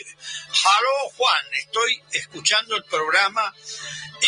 Halo 0.49 1.09
Juan, 1.15 1.45
estoy 1.53 2.01
escuchando 2.11 2.75
el 2.75 2.83
programa 2.83 3.53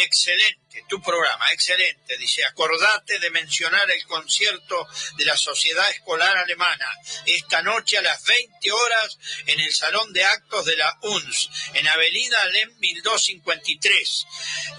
excelente, 0.03 0.83
tu 0.87 1.01
programa, 1.01 1.45
excelente. 1.51 2.17
Dice, 2.17 2.43
acordate 2.45 3.19
de 3.19 3.29
mencionar 3.29 3.89
el 3.91 4.03
concierto 4.05 4.87
de 5.17 5.25
la 5.25 5.37
Sociedad 5.37 5.89
Escolar 5.89 6.37
Alemana 6.37 6.89
esta 7.25 7.61
noche 7.61 7.97
a 7.97 8.01
las 8.01 8.23
20 8.23 8.71
horas 8.71 9.17
en 9.45 9.59
el 9.59 9.73
Salón 9.73 10.11
de 10.13 10.23
Actos 10.23 10.65
de 10.65 10.77
la 10.77 10.97
UNS, 11.01 11.49
en 11.73 11.87
Avenida 11.87 12.41
Alem 12.43 12.77
1253. 12.79 14.25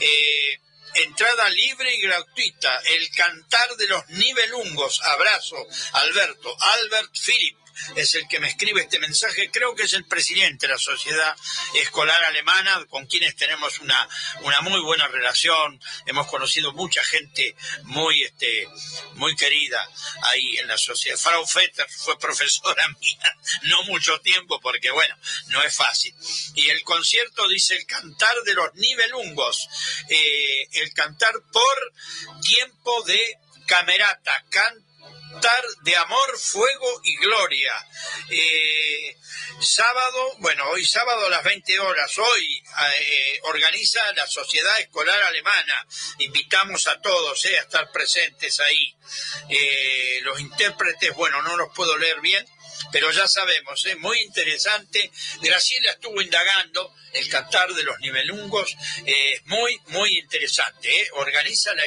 Eh, 0.01 0.61
Entrada 1.05 1.49
libre 1.51 1.95
y 1.95 2.01
gratuita. 2.01 2.81
El 2.87 3.11
cantar 3.11 3.77
de 3.77 3.89
los 3.89 4.09
nivelungos. 4.09 5.01
Abrazo, 5.03 5.57
Alberto. 5.93 6.57
Albert 6.59 7.11
Philip. 7.13 7.57
Es 7.95 8.15
el 8.15 8.27
que 8.29 8.41
me 8.41 8.49
escribe 8.49 8.83
este 8.83 8.99
mensaje, 8.99 9.51
creo 9.51 9.75
que 9.75 9.85
es 9.85 9.93
el 9.93 10.05
presidente 10.07 10.67
de 10.67 10.73
la 10.73 10.79
Sociedad 10.79 11.37
Escolar 11.75 12.23
Alemana, 12.25 12.85
con 12.89 13.07
quienes 13.07 13.37
tenemos 13.37 13.79
una, 13.81 14.09
una 14.43 14.61
muy 14.63 14.81
buena 14.81 15.09
relación, 15.09 15.81
hemos 16.07 16.27
conocido 16.27 16.73
mucha 16.73 17.03
gente 17.05 17.55
muy, 17.85 18.23
este, 18.23 18.69
muy 19.15 19.35
querida 19.37 19.89
ahí 20.23 20.59
en 20.59 20.69
la 20.69 20.79
sociedad. 20.79 21.19
Frau 21.19 21.47
Fetter 21.47 21.87
fue 21.91 22.19
profesora 22.19 22.87
mía, 23.01 23.37
no 23.63 23.83
mucho 23.85 24.19
tiempo, 24.21 24.61
porque 24.61 24.91
bueno, 24.91 25.17
no 25.49 25.63
es 25.63 25.75
fácil. 25.75 26.15
Y 26.55 26.69
el 26.71 26.83
concierto 26.83 27.49
dice 27.49 27.77
el 27.77 27.87
cantar 27.87 28.35
de 28.45 28.55
los 28.55 28.75
nivelungos, 28.75 29.69
eh, 30.09 30.69
el 30.73 30.93
cantar 30.93 31.35
por 31.53 31.93
tiempo 32.43 33.03
de 33.05 33.39
camerata, 33.67 34.45
cantar 34.51 34.86
de 35.83 35.97
amor, 35.97 36.39
fuego 36.39 37.01
y 37.05 37.17
gloria. 37.19 37.73
Eh, 38.31 39.17
sábado, 39.61 40.35
bueno, 40.39 40.69
hoy 40.71 40.85
sábado 40.85 41.27
a 41.27 41.31
las 41.31 41.45
20 41.45 41.79
horas, 41.79 42.19
hoy 42.19 42.63
eh, 42.99 43.41
organiza 43.45 44.01
la 44.15 44.27
Sociedad 44.27 44.81
Escolar 44.81 45.23
Alemana. 45.23 45.87
Invitamos 46.19 46.87
a 46.89 47.01
todos 47.01 47.45
a 47.45 47.49
estar 47.49 47.93
presentes 47.93 48.59
ahí. 48.61 48.97
los 50.23 50.41
intérpretes, 50.41 51.15
bueno, 51.15 51.41
no 51.43 51.57
los 51.57 51.73
puedo 51.75 51.97
leer 51.97 52.21
bien, 52.21 52.45
pero 52.91 53.11
ya 53.13 53.29
sabemos, 53.29 53.85
es 53.87 53.99
muy 53.99 54.21
interesante. 54.23 55.11
Graciela 55.41 55.93
estuvo 55.93 56.21
indagando 56.21 56.93
el 57.13 57.29
cantar 57.29 57.73
de 57.73 57.85
los 57.85 57.99
nivelungos, 58.01 58.75
es 59.05 59.47
muy, 59.47 59.79
muy 59.89 60.19
interesante. 60.19 61.09
Organiza 61.13 61.75
la 61.75 61.87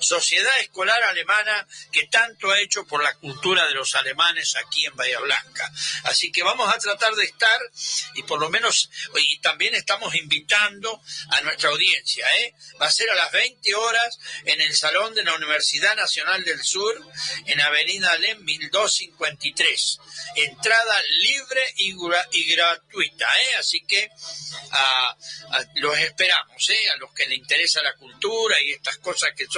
sociedad 0.00 0.58
escolar 0.60 1.02
alemana 1.02 1.66
que 1.92 2.06
tanto 2.06 2.50
ha 2.50 2.60
hecho 2.60 2.86
por 2.86 3.02
la 3.02 3.14
cultura 3.14 3.66
de 3.66 3.74
los 3.74 3.94
alemanes 3.94 4.56
aquí 4.56 4.86
en 4.86 4.96
Bahía 4.96 5.20
Blanca. 5.20 5.72
Así 6.04 6.32
que 6.32 6.42
vamos 6.42 6.72
a 6.72 6.78
tratar 6.78 7.14
de 7.14 7.24
estar 7.24 7.60
y 8.14 8.22
por 8.22 8.40
lo 8.40 8.50
menos, 8.50 8.90
y 9.16 9.38
también 9.40 9.74
estamos 9.74 10.14
invitando 10.14 11.02
a 11.30 11.40
nuestra 11.42 11.70
audiencia, 11.70 12.26
¿eh? 12.38 12.54
va 12.80 12.86
a 12.86 12.90
ser 12.90 13.10
a 13.10 13.14
las 13.14 13.32
20 13.32 13.74
horas 13.74 14.18
en 14.44 14.60
el 14.60 14.74
Salón 14.76 15.14
de 15.14 15.24
la 15.24 15.34
Universidad 15.34 15.96
Nacional 15.96 16.44
del 16.44 16.62
Sur, 16.62 16.94
en 17.46 17.60
Avenida 17.60 18.10
Alem 18.12 18.44
1253. 18.44 19.98
Entrada 20.36 21.02
libre 21.20 21.74
y, 21.76 21.94
gratuita, 22.54 23.26
¿eh? 23.42 23.56
así 23.58 23.84
que 23.86 24.10
los 25.76 25.98
esperamos, 25.98 26.68
¿eh? 26.70 26.90
a 26.90 26.96
los 26.96 27.12
que 27.12 27.26
les 27.26 27.38
interesa 27.38 27.82
la 27.82 27.94
cultura 27.94 28.60
y 28.60 28.72
estas 28.72 28.98
cosas 28.98 29.30
que 29.36 29.46
son 29.46 29.57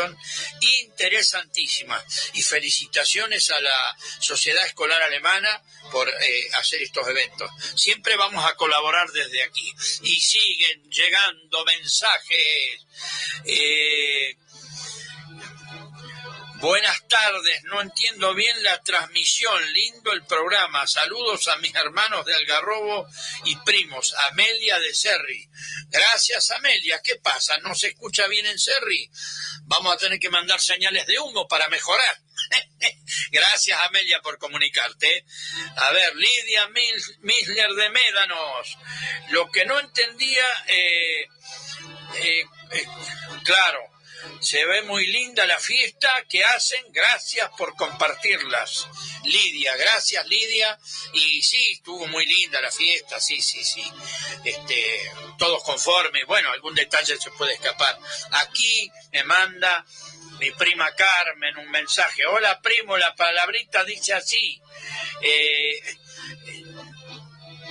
interesantísimas. 0.60 2.02
Y 2.34 2.42
felicitaciones 2.42 3.50
a 3.50 3.60
la 3.60 3.96
Sociedad 4.20 4.64
Escolar 4.66 5.02
Alemana 5.02 5.62
por 5.90 6.08
eh, 6.08 6.48
hacer 6.54 6.82
estos 6.82 7.06
eventos. 7.08 7.50
Siempre 7.76 8.16
vamos 8.16 8.44
a 8.44 8.54
colaborar 8.54 9.08
desde 9.10 9.42
aquí. 9.42 9.72
Y 10.02 10.20
siguen 10.20 10.82
llegando 10.90 11.64
mensajes. 11.64 12.86
Eh, 13.44 14.36
Buenas 16.60 17.08
tardes, 17.08 17.64
no 17.64 17.80
entiendo 17.80 18.34
bien 18.34 18.62
la 18.62 18.82
transmisión, 18.82 19.72
lindo 19.72 20.12
el 20.12 20.22
programa. 20.26 20.86
Saludos 20.86 21.48
a 21.48 21.56
mis 21.56 21.74
hermanos 21.74 22.26
de 22.26 22.34
Algarrobo 22.34 23.08
y 23.46 23.56
primos, 23.56 24.14
Amelia 24.30 24.78
de 24.78 24.92
Serri. 24.94 25.48
Gracias, 25.88 26.50
Amelia. 26.50 27.00
¿Qué 27.02 27.16
pasa? 27.16 27.56
¿No 27.58 27.74
se 27.74 27.88
escucha 27.88 28.26
bien 28.26 28.44
en 28.44 28.58
Serri? 28.58 29.10
Vamos 29.62 29.94
a 29.94 29.96
tener 29.96 30.20
que 30.20 30.28
mandar 30.28 30.60
señales 30.60 31.06
de 31.06 31.18
humo 31.18 31.48
para 31.48 31.66
mejorar. 31.68 32.20
Gracias, 33.32 33.80
Amelia, 33.80 34.20
por 34.20 34.36
comunicarte. 34.36 35.24
A 35.76 35.92
ver, 35.92 36.14
Lidia 36.14 36.68
Misler 37.22 37.70
de 37.70 37.88
Médanos. 37.88 38.78
Lo 39.30 39.50
que 39.50 39.64
no 39.64 39.80
entendía, 39.80 40.44
eh, 40.66 41.22
eh, 42.16 42.44
eh, 42.72 42.86
claro, 43.44 43.80
se 44.40 44.64
ve 44.64 44.82
muy 44.82 45.06
linda 45.06 45.46
la 45.46 45.58
fiesta 45.58 46.08
que 46.28 46.44
hacen. 46.44 46.84
Gracias 46.92 47.50
por 47.56 47.74
compartirlas. 47.76 48.86
Lidia, 49.24 49.76
gracias 49.76 50.26
Lidia. 50.26 50.78
Y 51.12 51.42
sí, 51.42 51.72
estuvo 51.72 52.06
muy 52.06 52.26
linda 52.26 52.60
la 52.60 52.70
fiesta, 52.70 53.20
sí, 53.20 53.40
sí, 53.42 53.64
sí. 53.64 53.84
Este, 54.44 55.12
todos 55.38 55.62
conformes. 55.62 56.26
Bueno, 56.26 56.50
algún 56.50 56.74
detalle 56.74 57.16
se 57.18 57.30
puede 57.32 57.54
escapar. 57.54 57.98
Aquí 58.32 58.90
me 59.12 59.24
manda 59.24 59.84
mi 60.38 60.50
prima 60.52 60.90
Carmen 60.94 61.58
un 61.58 61.70
mensaje. 61.70 62.24
Hola 62.26 62.60
primo, 62.60 62.96
la 62.96 63.14
palabrita 63.14 63.84
dice 63.84 64.14
así. 64.14 64.60
Eh, 65.20 65.80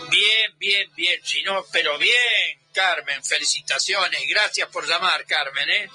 bien, 0.09 0.57
bien, 0.57 0.91
bien. 0.95 1.19
Si 1.25 1.41
no, 1.43 1.65
pero 1.71 1.97
bien, 1.97 2.59
Carmen. 2.71 3.23
Felicitaciones. 3.23 4.21
Gracias 4.27 4.69
por 4.69 4.87
llamar, 4.87 5.25
Carmen. 5.25 5.69
¿eh? 5.69 5.89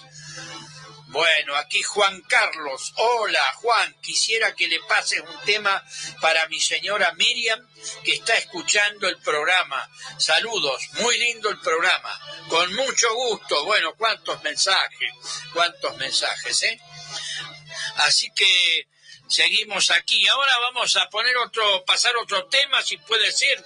Bueno, 1.14 1.54
aquí 1.54 1.80
Juan 1.80 2.22
Carlos. 2.22 2.92
Hola, 2.96 3.52
Juan. 3.62 3.94
Quisiera 4.02 4.52
que 4.56 4.66
le 4.66 4.80
pases 4.80 5.20
un 5.20 5.40
tema 5.44 5.80
para 6.20 6.48
mi 6.48 6.58
señora 6.58 7.12
Miriam, 7.12 7.64
que 8.02 8.14
está 8.14 8.34
escuchando 8.34 9.06
el 9.06 9.18
programa. 9.18 9.88
Saludos. 10.18 10.82
Muy 10.94 11.16
lindo 11.16 11.50
el 11.50 11.60
programa. 11.60 12.20
Con 12.48 12.74
mucho 12.74 13.14
gusto. 13.14 13.64
Bueno, 13.64 13.94
cuántos 13.94 14.42
mensajes. 14.42 15.12
Cuántos 15.52 15.96
mensajes, 15.98 16.60
¿eh? 16.64 16.80
Así 17.98 18.32
que 18.34 18.88
seguimos 19.28 19.92
aquí. 19.92 20.26
Ahora 20.26 20.58
vamos 20.58 20.96
a 20.96 21.08
poner 21.10 21.36
otro, 21.36 21.84
pasar 21.84 22.16
otro 22.16 22.46
tema, 22.46 22.82
si 22.82 22.96
puede 22.96 23.30
ser. 23.30 23.64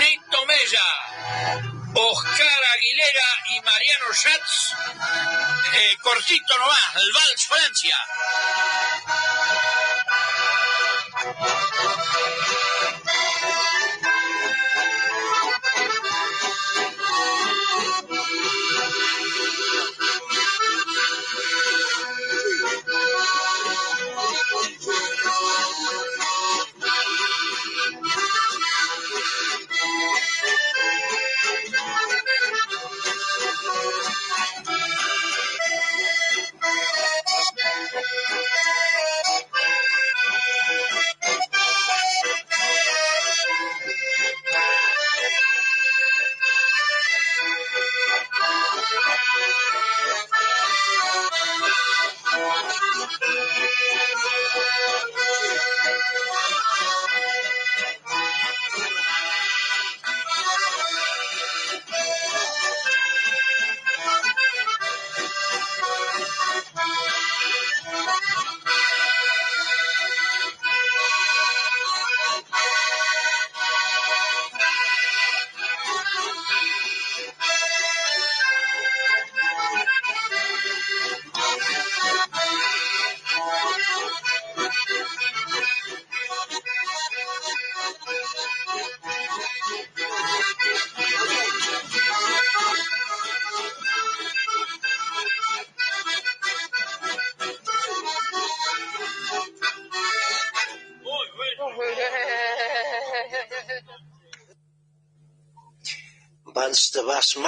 Nito 0.00 0.46
Mella. 0.46 1.79
Oscar 1.94 2.60
Aguilera 2.74 3.28
y 3.50 3.60
Mariano 3.62 4.12
Schatz. 4.12 4.74
Eh, 5.74 5.96
cortito 6.00 6.58
nomás, 6.58 6.96
el 6.96 7.12
Vals 7.12 7.46
Francia. 7.46 7.96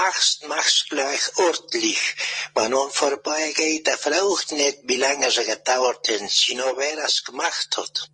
Was 0.02 0.12
machst, 0.14 0.48
machst 0.48 0.90
gleich 0.90 1.36
ordentlich. 1.36 2.16
Wenn 2.54 2.72
man 2.72 2.90
vorbeigeht, 2.90 3.86
er 3.88 3.98
fragt 3.98 4.52
nicht, 4.52 4.78
wie 4.84 4.96
lange 4.96 5.26
es 5.26 5.36
gedauert 5.36 6.08
hat, 6.08 6.30
sondern 6.30 6.76
wer 6.76 7.04
es 7.04 7.24
gemacht 7.24 7.76
hat. 7.76 8.10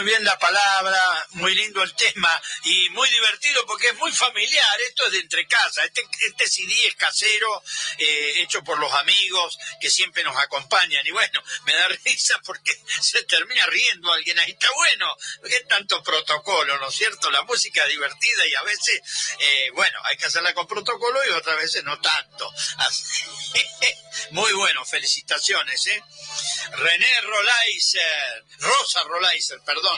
Muy 0.00 0.12
bien 0.12 0.24
la 0.24 0.38
palabra, 0.38 1.26
muy 1.32 1.54
lindo 1.54 1.82
el 1.82 1.94
tema 1.94 2.42
y 2.64 2.88
muy 2.90 3.06
divertido 3.10 3.66
porque 3.66 3.88
es 3.88 3.96
muy 3.96 4.10
familiar. 4.10 4.80
Esto 4.88 5.04
es 5.04 5.12
de 5.12 5.18
entre 5.18 5.46
casa. 5.46 5.84
Este, 5.84 6.02
este 6.26 6.48
CD 6.48 6.86
es 6.86 6.94
casero, 6.94 7.62
eh, 7.98 8.32
hecho 8.36 8.64
por 8.64 8.78
los 8.78 8.90
amigos 8.94 9.58
que 9.78 9.90
siempre 9.90 10.24
nos 10.24 10.34
acompañan. 10.38 11.06
Y 11.06 11.10
bueno, 11.10 11.42
me 11.64 11.74
da 11.74 11.88
risa 12.04 12.40
porque 12.46 12.74
se 13.02 13.24
termina 13.24 13.66
riendo 13.66 14.10
alguien 14.10 14.38
ahí. 14.38 14.52
Está 14.52 14.72
bueno, 14.74 15.14
porque 15.38 15.60
tanto 15.68 16.02
protocolo, 16.02 16.78
¿no 16.78 16.88
es 16.88 16.94
cierto? 16.94 17.30
La 17.30 17.42
música 17.42 17.82
es 17.84 17.90
divertida 17.90 18.46
y 18.46 18.54
a 18.54 18.62
veces, 18.62 19.02
eh, 19.38 19.70
bueno, 19.74 20.00
hay 20.04 20.16
que 20.16 20.24
hacerla 20.24 20.54
con 20.54 20.66
protocolo 20.66 21.20
y 21.26 21.30
otras 21.32 21.58
veces 21.58 21.84
no 21.84 22.00
tanto. 22.00 22.50
muy 24.30 24.52
bueno, 24.54 24.82
felicitaciones, 24.86 25.86
¿eh? 25.88 26.02
René 26.72 27.20
Rolaiser, 27.20 28.44
Rosa 28.60 29.02
Rolaiser, 29.04 29.60
perdón. 29.60 29.89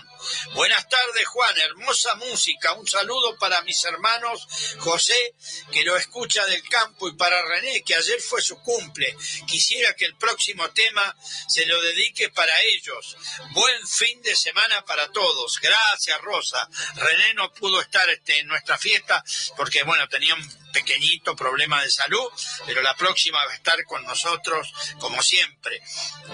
Buenas 0.55 0.89
tardes, 0.89 1.27
Juan. 1.27 1.59
Hermosa 1.59 2.15
música. 2.17 2.73
Un 2.73 2.87
saludo 2.87 3.37
para 3.39 3.63
mis 3.63 3.85
hermanos 3.85 4.47
José, 4.79 5.35
que 5.71 5.85
lo 5.85 5.97
escucha 5.97 6.45
del 6.47 6.67
campo, 6.69 7.09
y 7.09 7.15
para 7.15 7.43
René, 7.43 7.83
que 7.83 7.95
ayer 7.95 8.21
fue 8.21 8.43
su 8.43 8.59
cumple. 8.63 9.17
Quisiera 9.47 9.95
que 9.95 10.05
el 10.05 10.17
próximo 10.17 10.69
tema 10.71 11.17
se 11.49 11.67
lo 11.67 11.81
dedique 11.83 12.29
para 12.31 12.53
ellos. 12.63 13.17
Buen 13.51 13.87
fin 13.87 14.21
de 14.23 14.37
semana 14.37 14.85
para 14.85 15.11
todos. 15.11 15.59
Gracias, 15.61 16.21
Rosa. 16.21 16.69
René 16.97 17.35
no 17.35 17.53
pudo 17.53 17.81
estar 17.81 18.09
este, 18.11 18.39
en 18.39 18.49
nuestra 18.49 18.79
fiesta 18.79 19.25
porque, 19.57 19.83
bueno, 19.83 20.09
tenía 20.09 20.35
un 20.35 20.62
pequeñito 20.73 21.37
problema 21.37 21.83
de 21.83 21.91
salud, 21.91 22.29
pero 22.67 22.83
la 22.83 22.97
próxima 22.97 23.45
va 23.45 23.53
a 23.53 23.57
estar 23.57 23.85
con 23.85 24.03
nosotros, 24.05 24.73
como 24.99 25.23
siempre. 25.23 25.81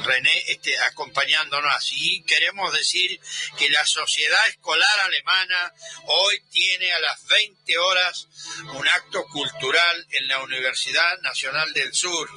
René 0.05 0.44
este, 0.48 0.78
acompañándonos 0.81 1.74
así. 1.74 2.23
Queremos 2.27 2.73
decir 2.73 3.20
que 3.59 3.70
la 3.70 3.85
Sociedad 3.85 4.48
Escolar 4.48 5.01
Alemana 5.01 5.73
hoy 6.06 6.40
tiene 6.51 6.93
a 6.93 7.01
las 7.01 7.27
20 7.27 7.78
horas 7.78 8.28
un 8.74 8.89
acto 8.89 9.24
cultural 9.27 10.06
en 10.10 10.28
la 10.28 10.40
Universidad 10.43 11.19
Nacional 11.20 11.73
del 11.73 11.93
Sur, 11.94 12.31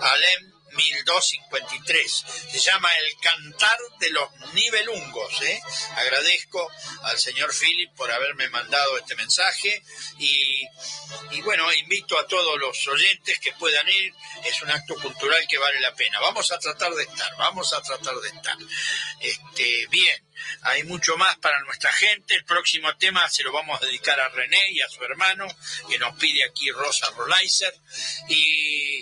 Alem 0.00 0.53
1253. 0.74 2.24
Se 2.52 2.58
llama 2.58 2.88
El 2.94 3.16
Cantar 3.20 3.78
de 4.00 4.10
los 4.10 4.28
Nivelungos. 4.54 5.42
¿eh? 5.42 5.60
Agradezco 5.96 6.70
al 7.02 7.18
señor 7.18 7.54
Philip 7.54 7.90
por 7.94 8.10
haberme 8.10 8.48
mandado 8.48 8.98
este 8.98 9.16
mensaje 9.16 9.82
y, 10.18 11.40
bueno, 11.42 11.72
invito 11.72 12.18
a 12.18 12.26
todos 12.26 12.58
los 12.58 12.86
oyentes 12.88 13.38
que 13.38 13.52
puedan 13.52 13.88
ir. 13.88 14.12
Es 14.44 14.60
un 14.62 14.70
acto 14.70 14.94
cultural 14.96 15.46
que 15.48 15.58
vale 15.58 15.80
la 15.80 15.94
pena. 15.94 16.20
Vamos 16.20 16.50
a 16.52 16.58
tratar 16.58 16.92
de 16.94 17.02
estar, 17.04 17.36
vamos 17.36 17.72
a 17.72 17.80
tratar 17.82 18.14
de 18.16 18.28
estar. 18.28 18.56
Este, 19.20 19.86
bien. 19.88 20.33
Hay 20.62 20.84
mucho 20.84 21.16
más 21.16 21.36
para 21.38 21.60
nuestra 21.60 21.92
gente. 21.92 22.34
El 22.34 22.44
próximo 22.44 22.94
tema 22.96 23.28
se 23.28 23.42
lo 23.42 23.52
vamos 23.52 23.80
a 23.80 23.86
dedicar 23.86 24.18
a 24.20 24.28
René 24.28 24.72
y 24.72 24.80
a 24.80 24.88
su 24.88 25.02
hermano, 25.04 25.46
que 25.88 25.98
nos 25.98 26.16
pide 26.16 26.44
aquí 26.44 26.70
Rosa 26.70 27.10
Rolaiser. 27.16 27.74
Y, 28.28 29.00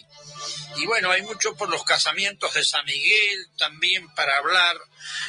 y 0.76 0.86
bueno, 0.86 1.10
hay 1.10 1.22
mucho 1.22 1.54
por 1.54 1.68
los 1.68 1.84
casamientos 1.84 2.54
de 2.54 2.64
San 2.64 2.84
Miguel 2.84 3.46
también 3.56 4.12
para 4.14 4.38
hablar 4.38 4.76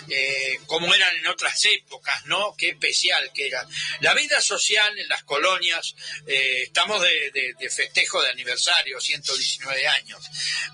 eh, 0.09 0.59
como 0.65 0.93
eran 0.93 1.15
en 1.15 1.27
otras 1.27 1.63
épocas, 1.65 2.25
¿no? 2.25 2.55
Qué 2.57 2.69
especial 2.69 3.31
que 3.33 3.47
era. 3.47 3.67
La 4.01 4.13
vida 4.13 4.41
social 4.41 4.97
en 4.97 5.07
las 5.07 5.23
colonias, 5.23 5.95
eh, 6.27 6.63
estamos 6.63 7.01
de, 7.01 7.69
festejo 7.69 8.21
de 8.21 8.29
aniversario, 8.29 8.99
119 8.99 9.87
años, 9.87 10.19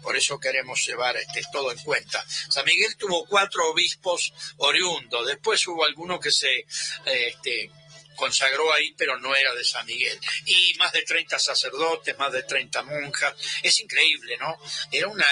por 0.02 0.18
eso 0.18 0.40
queremos 0.40 0.86
llevar 0.86 1.16
este, 1.18 1.42
todo 1.52 1.72
en 1.72 1.78
cuenta. 1.80 2.24
San 2.28 2.66
Miguel 2.66 2.96
tuvo 2.98 3.26
cuatro 3.26 3.70
obispos 3.72 4.34
oriundos, 4.58 5.28
después 5.28 5.66
hubo 5.68 5.86
alguno 5.86 6.20
que 6.20 6.32
se... 6.32 6.66
este, 7.06 7.72
consagró 8.20 8.72
ahí, 8.74 8.94
pero 8.98 9.18
no 9.18 9.34
era 9.34 9.56
de 9.56 9.64
San 9.64 9.86
Miguel. 9.86 10.20
Y 10.46 10.74
más 10.78 10.92
de 10.92 11.04
30 11.04 11.40
sacerdotes, 11.40 12.18
más 12.18 12.32
de 12.32 12.44
30 12.44 12.84
monjas. 12.84 13.34
Es 13.64 13.80
increíble, 13.80 14.38
¿no? 14.38 14.60
Era 14.92 15.08
una, 15.08 15.26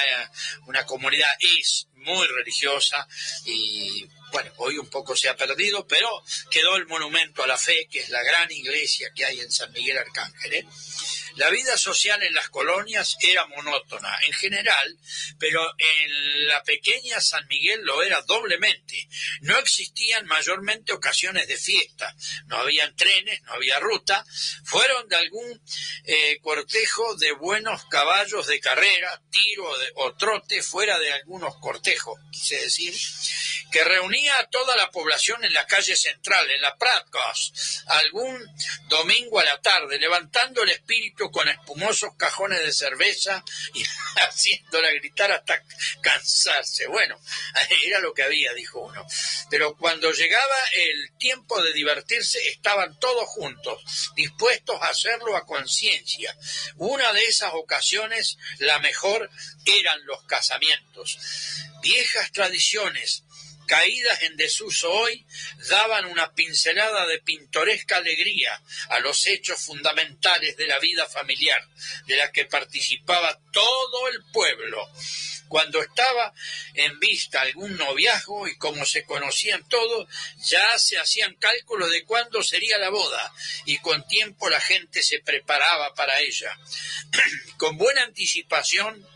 una 0.66 0.86
comunidad, 0.86 1.30
es 1.40 1.87
muy 1.98 2.28
religiosa 2.28 3.08
y 3.46 4.08
bueno, 4.32 4.52
hoy 4.58 4.78
un 4.78 4.88
poco 4.88 5.16
se 5.16 5.30
ha 5.30 5.38
perdido, 5.38 5.88
pero 5.88 6.10
quedó 6.52 6.76
el 6.76 6.86
monumento 6.86 7.44
a 7.44 7.48
la 7.48 7.58
fe, 7.58 7.88
que 7.90 8.00
es 8.00 8.10
la 8.10 8.22
gran 8.24 8.52
iglesia 8.52 9.12
que 9.16 9.26
hay 9.26 9.40
en 9.40 9.52
San 9.52 9.72
Miguel 9.72 9.98
Arcángel. 9.98 10.54
¿eh? 10.54 10.68
La 11.38 11.50
vida 11.52 11.78
social 11.78 12.22
en 12.24 12.34
las 12.34 12.50
colonias 12.50 13.16
era 13.22 13.46
monótona 13.46 14.18
en 14.26 14.34
general, 14.34 14.98
pero 15.38 15.62
en 15.78 16.48
la 16.48 16.64
pequeña 16.64 17.22
San 17.22 17.46
Miguel 17.48 17.82
lo 17.84 18.02
era 18.02 18.22
doblemente. 18.24 19.08
No 19.42 19.58
existían 19.60 20.26
mayormente 20.26 20.94
ocasiones 20.94 21.48
de 21.48 21.58
fiesta, 21.58 22.16
no 22.48 22.58
habían 22.58 22.96
trenes, 22.96 23.42
no 23.44 23.54
había 23.54 23.80
ruta, 23.80 24.26
fueron 24.64 25.08
de 25.10 25.16
algún 25.16 25.62
eh, 26.06 26.40
cortejo 26.42 27.16
de 27.16 27.32
buenos 27.34 27.86
caballos 27.86 28.48
de 28.48 28.60
carrera, 28.60 29.22
tiro 29.30 29.70
o 29.96 30.16
trote 30.16 30.64
fuera 30.64 30.98
de 30.98 31.14
algunos 31.14 31.56
cortejos, 31.58 32.20
quise 32.32 32.62
decir, 32.62 32.96
que 33.78 33.84
reunía 33.84 34.40
a 34.40 34.50
toda 34.50 34.76
la 34.76 34.90
población 34.90 35.46
en 35.46 35.54
la 35.54 35.68
calle 35.68 35.96
central, 35.96 36.50
en 36.50 36.62
la 36.64 36.76
Pratcos, 36.78 37.84
algún 37.86 38.44
domingo 38.88 39.40
a 39.40 39.44
la 39.44 39.62
tarde, 39.62 40.00
levantando 40.00 40.64
el 40.64 40.70
espíritu 40.70 41.30
con 41.30 41.48
espumosos 41.48 42.16
cajones 42.18 42.60
de 42.62 42.74
cerveza 42.74 43.46
y 43.76 43.84
haciéndola 44.16 44.90
gritar 44.94 45.32
hasta 45.32 45.62
cansarse. 46.02 46.88
Bueno, 46.88 47.22
era 47.86 48.00
lo 48.00 48.16
que 48.16 48.24
había, 48.24 48.52
dijo 48.56 48.80
uno. 48.80 49.06
Pero 49.52 49.78
cuando 49.78 50.12
llegaba 50.12 50.58
el 50.74 51.12
tiempo 51.20 51.62
de 51.62 51.72
divertirse, 51.74 52.48
estaban 52.48 52.98
todos 53.00 53.28
juntos, 53.28 54.12
dispuestos 54.16 54.82
a 54.82 54.88
hacerlo 54.88 55.38
a 55.38 55.46
conciencia. 55.46 56.36
Una 56.78 57.14
de 57.14 57.26
esas 57.26 57.52
ocasiones, 57.54 58.40
la 58.58 58.80
mejor, 58.80 59.30
eran 59.66 60.04
los 60.08 60.24
casamientos. 60.24 61.20
Viejas 61.84 62.32
tradiciones 62.32 63.24
caídas 63.68 64.24
en 64.24 64.38
desuso 64.38 64.92
hoy, 64.92 65.26
daban 65.70 66.06
una 66.06 66.34
pincelada 66.34 67.06
de 67.06 67.20
pintoresca 67.20 67.98
alegría 67.98 68.60
a 68.90 69.00
los 69.00 69.28
hechos 69.28 69.62
fundamentales 69.62 70.58
de 70.58 70.68
la 70.68 70.80
vida 70.80 71.06
familiar, 71.06 71.62
de 72.08 72.16
la 72.16 72.32
que 72.32 72.46
participaba 72.46 73.40
todo 73.52 74.08
el 74.08 74.24
pueblo. 74.32 74.90
Cuando 75.48 75.82
estaba 75.82 76.34
en 76.74 77.00
vista 77.00 77.42
algún 77.42 77.78
noviazgo 77.78 78.48
y 78.48 78.58
como 78.58 78.86
se 78.86 79.06
conocían 79.06 79.68
todos, 79.70 80.08
ya 80.46 80.78
se 80.78 80.98
hacían 80.98 81.36
cálculos 81.36 81.90
de 81.92 82.04
cuándo 82.04 82.44
sería 82.44 82.78
la 82.78 82.90
boda 82.90 83.34
y 83.66 83.78
con 83.78 84.06
tiempo 84.08 84.50
la 84.50 84.60
gente 84.60 85.04
se 85.04 85.20
preparaba 85.20 85.94
para 85.94 86.20
ella. 86.20 86.58
con 87.58 87.78
buena 87.78 88.04
anticipación, 88.04 89.08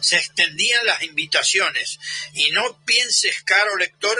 se 0.00 0.16
extendían 0.16 0.84
las 0.86 1.02
invitaciones. 1.02 1.98
Y 2.34 2.50
no 2.50 2.84
pienses, 2.84 3.42
caro 3.42 3.76
lector, 3.76 4.16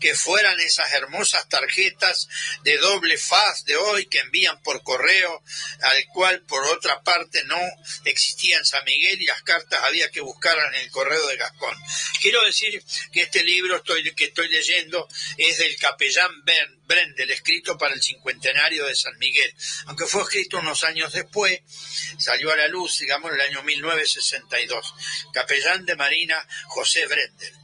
que 0.00 0.14
fueran 0.14 0.58
esas 0.60 0.92
hermosas 0.92 1.48
tarjetas 1.48 2.28
de 2.62 2.76
doble 2.78 3.16
faz 3.18 3.64
de 3.64 3.76
hoy 3.76 4.06
que 4.06 4.18
envían 4.18 4.60
por 4.62 4.82
correo, 4.82 5.42
al 5.82 6.06
cual 6.12 6.42
por 6.42 6.64
otra 6.64 7.02
parte 7.02 7.44
no 7.44 7.60
existía 8.04 8.58
en 8.58 8.64
San 8.64 8.84
Miguel 8.84 9.20
y 9.20 9.26
las 9.26 9.42
cartas 9.42 9.80
había 9.84 10.10
que 10.10 10.20
buscarlas 10.20 10.74
en 10.74 10.80
el 10.80 10.90
correo 10.90 11.26
de 11.28 11.36
Gascón. 11.36 11.76
Quiero 12.20 12.44
decir 12.44 12.82
que 13.12 13.22
este 13.22 13.44
libro 13.44 13.76
estoy, 13.76 14.14
que 14.14 14.26
estoy 14.26 14.48
leyendo 14.48 15.08
es 15.36 15.58
del 15.58 15.76
capellán 15.76 16.30
Brendel, 16.86 17.30
escrito 17.30 17.76
para 17.76 17.94
el 17.94 18.02
cincuentenario 18.02 18.86
de 18.86 18.94
San 18.94 19.16
Miguel, 19.18 19.52
aunque 19.86 20.06
fue 20.06 20.22
escrito 20.22 20.58
unos 20.58 20.84
años 20.84 21.12
después, 21.12 21.60
salió 22.18 22.52
a 22.52 22.56
la 22.56 22.68
luz, 22.68 22.98
digamos, 22.98 23.30
en 23.30 23.40
el 23.40 23.46
año 23.48 23.62
1962 23.62 24.94
capellán 25.32 25.84
de 25.84 25.96
Marina 25.96 26.46
José 26.68 27.06
Brendel. 27.06 27.54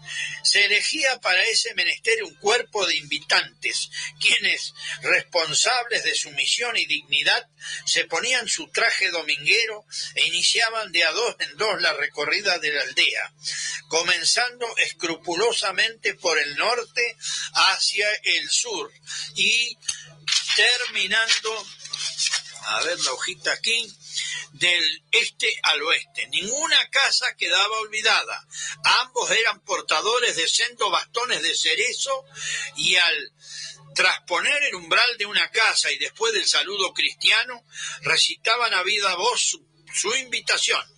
Se 0.42 0.64
elegía 0.64 1.20
para 1.20 1.42
ese 1.44 1.74
menester 1.74 2.22
un 2.24 2.34
cuerpo 2.34 2.84
de 2.86 2.96
invitantes, 2.96 3.88
quienes, 4.20 4.74
responsables 5.02 6.04
de 6.04 6.14
su 6.14 6.30
misión 6.32 6.76
y 6.76 6.86
dignidad, 6.86 7.48
se 7.86 8.04
ponían 8.04 8.48
su 8.48 8.68
traje 8.68 9.10
dominguero 9.10 9.84
e 10.14 10.26
iniciaban 10.26 10.90
de 10.92 11.04
a 11.04 11.12
dos 11.12 11.36
en 11.38 11.56
dos 11.56 11.80
la 11.80 11.92
recorrida 11.94 12.58
de 12.58 12.72
la 12.72 12.82
aldea, 12.82 13.32
comenzando 13.88 14.66
escrupulosamente 14.78 16.14
por 16.14 16.38
el 16.38 16.56
norte 16.56 17.16
hacia 17.54 18.08
el 18.24 18.50
sur 18.50 18.92
y 19.36 19.78
terminando, 20.56 21.66
a 22.66 22.82
ver 22.82 22.98
la 23.00 23.12
hojita 23.12 23.52
aquí, 23.52 23.94
del 24.52 25.04
este 25.10 25.52
al 25.62 25.82
oeste. 25.82 26.28
Ninguna 26.28 26.88
casa 26.90 27.34
quedaba 27.36 27.80
olvidada. 27.80 28.46
Ambos 29.02 29.30
eran 29.30 29.60
portadores 29.64 30.36
de 30.36 30.48
sendos 30.48 30.90
bastones 30.90 31.42
de 31.42 31.54
cerezo 31.54 32.24
y 32.76 32.96
al 32.96 33.32
trasponer 33.94 34.62
el 34.64 34.74
umbral 34.74 35.18
de 35.18 35.26
una 35.26 35.50
casa 35.50 35.90
y 35.90 35.98
después 35.98 36.32
del 36.32 36.46
saludo 36.46 36.94
cristiano, 36.94 37.62
recitaban 38.02 38.72
a 38.72 38.82
viva 38.82 39.14
voz 39.16 39.58
su 39.94 40.14
invitación 40.16 40.91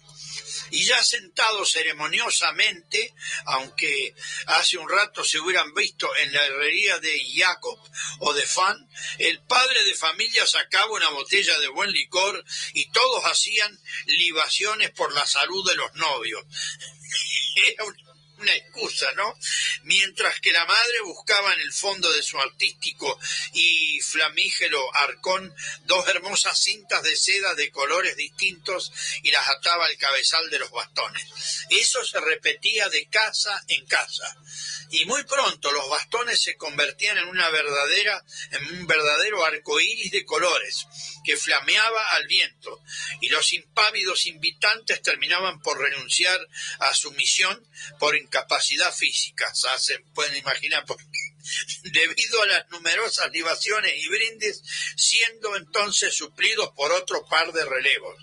y 0.75 0.85
ya 0.85 1.03
sentado 1.05 1.65
ceremoniosamente, 1.65 3.15
aunque 3.47 4.13
hace 4.47 4.77
un 4.77 4.89
rato 4.89 5.23
se 5.23 5.39
hubieran 5.39 5.73
visto 5.73 6.15
en 6.17 6.33
la 6.33 6.45
herrería 6.45 6.99
de 6.99 7.23
Jacob 7.33 7.79
o 8.19 8.35
de 8.35 8.43
Fan, 8.43 8.89
el 9.19 9.41
padre 9.43 9.85
de 9.85 9.95
familia 9.95 10.45
sacaba 10.47 10.91
una 10.93 11.11
botella 11.11 11.57
de 11.61 11.69
buen 11.69 11.93
licor 11.93 12.45
y 12.73 12.91
todos 12.91 13.25
hacían 13.25 13.79
libaciones 14.07 14.91
por 14.91 15.15
la 15.15 15.25
salud 15.25 15.65
de 15.69 15.77
los 15.77 15.95
novios. 15.95 16.45
una 18.39 18.55
excusa, 18.55 19.11
¿no? 19.13 19.39
Mientras 19.83 20.41
que 20.41 20.53
la 20.53 20.65
madre 20.65 21.01
buscaba 21.05 21.53
en 21.55 21.61
el 21.61 21.73
fondo 21.73 22.13
de 22.13 22.23
su 22.23 22.39
artístico 22.39 23.19
y 23.53 24.01
flamígero 24.01 24.81
arcón 24.97 25.55
dos 25.85 26.07
hermosas 26.09 26.61
cintas 26.63 27.03
de 27.03 27.17
seda 27.17 27.55
de 27.55 27.71
colores 27.71 28.17
distintos 28.17 28.93
y 29.23 29.31
las 29.31 29.49
ataba 29.49 29.87
al 29.87 29.97
cabezal 29.97 30.51
de 30.51 30.59
los 30.59 30.71
bastones. 30.71 31.25
Eso 31.71 32.05
se 32.05 32.21
repetía 32.21 32.89
de 32.89 33.07
casa 33.07 33.63
en 33.69 33.87
casa. 33.87 34.37
Y 34.91 35.05
muy 35.07 35.25
pronto 35.25 35.73
los 35.73 35.89
bastones 35.89 36.41
se 36.41 36.57
convertían 36.57 37.19
en 37.19 37.29
una 37.29 37.49
verdadera, 37.51 38.23
en 38.53 38.79
un 38.79 38.87
verdadero 38.87 39.45
arco 39.45 39.81
iris 39.81 40.13
de 40.13 40.25
colores 40.25 40.87
que 41.25 41.37
flameaba 41.37 42.11
al 42.11 42.27
viento, 42.27 42.81
y 43.21 43.29
los 43.29 43.53
impávidos 43.55 44.27
invitantes 44.27 45.03
terminaban 45.03 45.61
por 45.63 45.81
renunciar 45.81 46.39
a 46.81 46.95
su 46.95 47.11
misión 47.13 47.67
por 47.99 48.17
capacidad 48.35 48.93
física, 48.93 49.47
se 49.55 50.01
pueden 50.13 50.37
imaginar 50.37 50.85
por 50.85 50.97
debido 51.83 52.43
a 52.43 52.47
las 52.47 52.71
numerosas 52.71 53.31
libaciones 53.33 53.93
y 53.97 54.09
brindis, 54.09 54.63
siendo 54.97 55.57
entonces 55.57 56.15
suplidos 56.15 56.71
por 56.77 56.93
otro 56.93 57.27
par 57.27 57.53
de 57.53 57.65
relevos. 57.65 58.17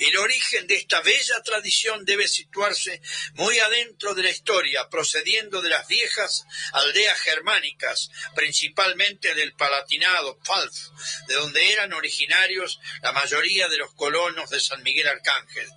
El 0.00 0.16
origen 0.18 0.66
de 0.66 0.74
esta 0.74 1.00
bella 1.02 1.40
tradición 1.44 2.04
debe 2.04 2.26
situarse 2.26 3.00
muy 3.34 3.58
adentro 3.60 4.14
de 4.14 4.24
la 4.24 4.30
historia, 4.30 4.88
procediendo 4.88 5.62
de 5.62 5.68
las 5.68 5.86
viejas 5.86 6.44
aldeas 6.72 7.18
germánicas, 7.20 8.10
principalmente 8.34 9.34
del 9.34 9.52
Palatinado, 9.54 10.38
Pfalz, 10.40 10.90
de 11.28 11.34
donde 11.34 11.72
eran 11.72 11.92
originarios 11.92 12.80
la 13.02 13.12
mayoría 13.12 13.68
de 13.68 13.78
los 13.78 13.94
colonos 13.94 14.50
de 14.50 14.60
San 14.60 14.82
Miguel 14.82 15.06
Arcángel, 15.06 15.68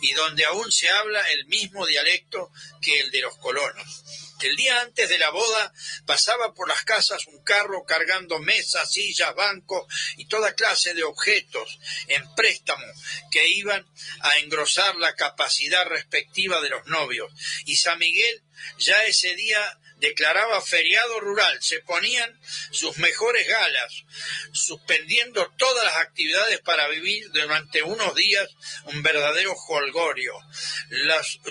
y 0.00 0.12
donde 0.14 0.44
aún 0.46 0.72
se 0.72 0.88
habla 0.88 1.20
el 1.32 1.46
mismo 1.46 1.86
dialecto 1.86 2.50
que 2.80 3.00
el 3.00 3.10
de 3.10 3.20
los 3.20 3.36
colonos. 3.38 4.04
El 4.40 4.54
día 4.56 4.80
antes 4.80 5.08
de 5.08 5.18
la 5.18 5.30
boda 5.30 5.72
pasaba 6.04 6.52
por 6.52 6.68
las 6.68 6.84
casas 6.84 7.26
un 7.26 7.42
carro 7.42 7.84
cargando 7.84 8.38
mesas, 8.38 8.92
sillas, 8.92 9.34
bancos 9.34 9.86
y 10.16 10.26
toda 10.26 10.54
clase 10.54 10.94
de 10.94 11.04
objetos 11.04 11.78
en 12.08 12.34
préstamo 12.34 12.86
que 13.30 13.48
iban 13.48 13.86
a 14.20 14.38
engrosar 14.38 14.96
la 14.96 15.14
capacidad 15.14 15.86
respectiva 15.86 16.60
de 16.60 16.70
los 16.70 16.86
novios. 16.86 17.32
Y 17.64 17.76
San 17.76 17.98
Miguel 17.98 18.42
ya 18.78 19.04
ese 19.04 19.34
día 19.34 19.78
declaraba 19.98 20.60
feriado 20.60 21.20
rural, 21.20 21.58
se 21.62 21.80
ponían 21.80 22.38
sus 22.70 22.98
mejores 22.98 23.46
galas, 23.48 24.04
suspendiendo 24.52 25.50
todas 25.56 25.84
las 25.84 25.96
actividades 25.96 26.60
para 26.60 26.88
vivir 26.88 27.30
durante 27.32 27.82
unos 27.82 28.14
días 28.14 28.48
un 28.84 29.02
verdadero 29.02 29.54
holgorio. 29.68 30.34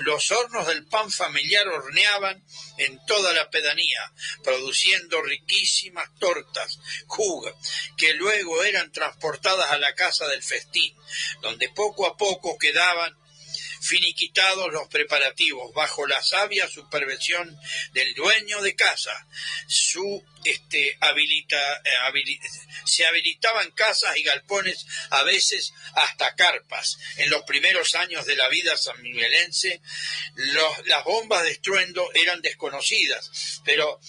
los 0.02 0.32
hornos 0.32 0.68
del 0.68 0.86
pan 0.86 1.12
familiar 1.12 1.68
horneaban 1.68 2.44
en 2.78 3.04
toda 3.06 3.34
la 3.34 3.50
pedanía, 3.50 4.14
produciendo 4.44 5.22
riquísimas 5.22 6.10
tortas, 6.20 6.80
jugas, 7.08 7.56
que 7.98 8.14
luego 8.14 8.64
eran 8.64 8.92
transportadas 8.92 9.72
a 9.72 9.78
la 9.78 9.94
casa 9.96 10.28
del 10.28 10.44
festín, 10.44 10.96
donde 11.42 11.70
poco 11.70 12.06
a 12.06 12.16
poco 12.16 12.58
quedaban 12.58 13.18
finiquitados 13.86 14.74
los 14.74 14.88
preparativos 14.88 15.74
bajo 15.74 16.08
la 16.08 16.22
sabia 16.24 16.68
supervisión 16.68 17.58
del 17.94 18.14
dueño 18.16 18.62
de 18.62 18.76
casa. 18.76 19.12
Su, 19.68 20.24
este, 20.44 20.98
habilita, 21.00 21.58
eh, 21.84 22.40
se 22.86 23.06
habilitaban 23.06 23.72
casas 23.72 24.18
y 24.18 24.24
galpones, 24.24 24.86
a 25.12 25.24
veces 25.24 25.74
hasta 25.94 26.36
carpas. 26.36 26.98
En 27.18 27.30
los 27.30 27.44
primeros 27.44 27.96
años 27.96 28.26
de 28.26 28.36
la 28.36 28.50
vida 28.50 28.76
sanmiguelense, 28.78 29.82
las 30.86 31.04
bombas 31.04 31.44
de 31.44 31.52
estruendo 31.52 32.10
eran 32.14 32.42
desconocidas, 32.42 33.62
pero 33.64 34.00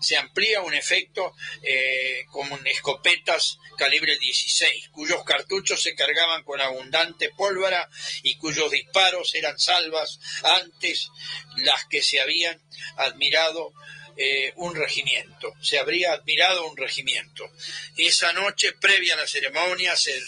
se 0.00 0.16
amplía 0.16 0.60
un 0.60 0.74
efecto 0.74 1.34
eh, 1.62 2.24
como 2.30 2.56
escopetas 2.64 3.58
calibre 3.76 4.18
16, 4.18 4.88
cuyos 4.90 5.22
cartuchos 5.24 5.82
se 5.82 5.94
cargaban 5.94 6.42
con 6.44 6.60
abundante 6.60 7.30
pólvora 7.36 7.88
y 8.22 8.36
cuyos 8.36 8.70
disparos 8.70 9.34
eran 9.34 9.58
salvas 9.58 10.18
antes 10.42 11.10
las 11.56 11.84
que 11.86 12.02
se 12.02 12.20
habían 12.20 12.60
admirado 12.96 13.72
eh, 14.16 14.52
un 14.56 14.74
regimiento, 14.74 15.52
se 15.60 15.78
habría 15.78 16.12
admirado 16.12 16.66
un 16.66 16.76
regimiento. 16.76 17.50
Esa 17.96 18.32
noche, 18.32 18.72
previa 18.72 19.14
a 19.14 19.18
la 19.18 19.26
ceremonia, 19.26 19.94
se, 19.96 20.20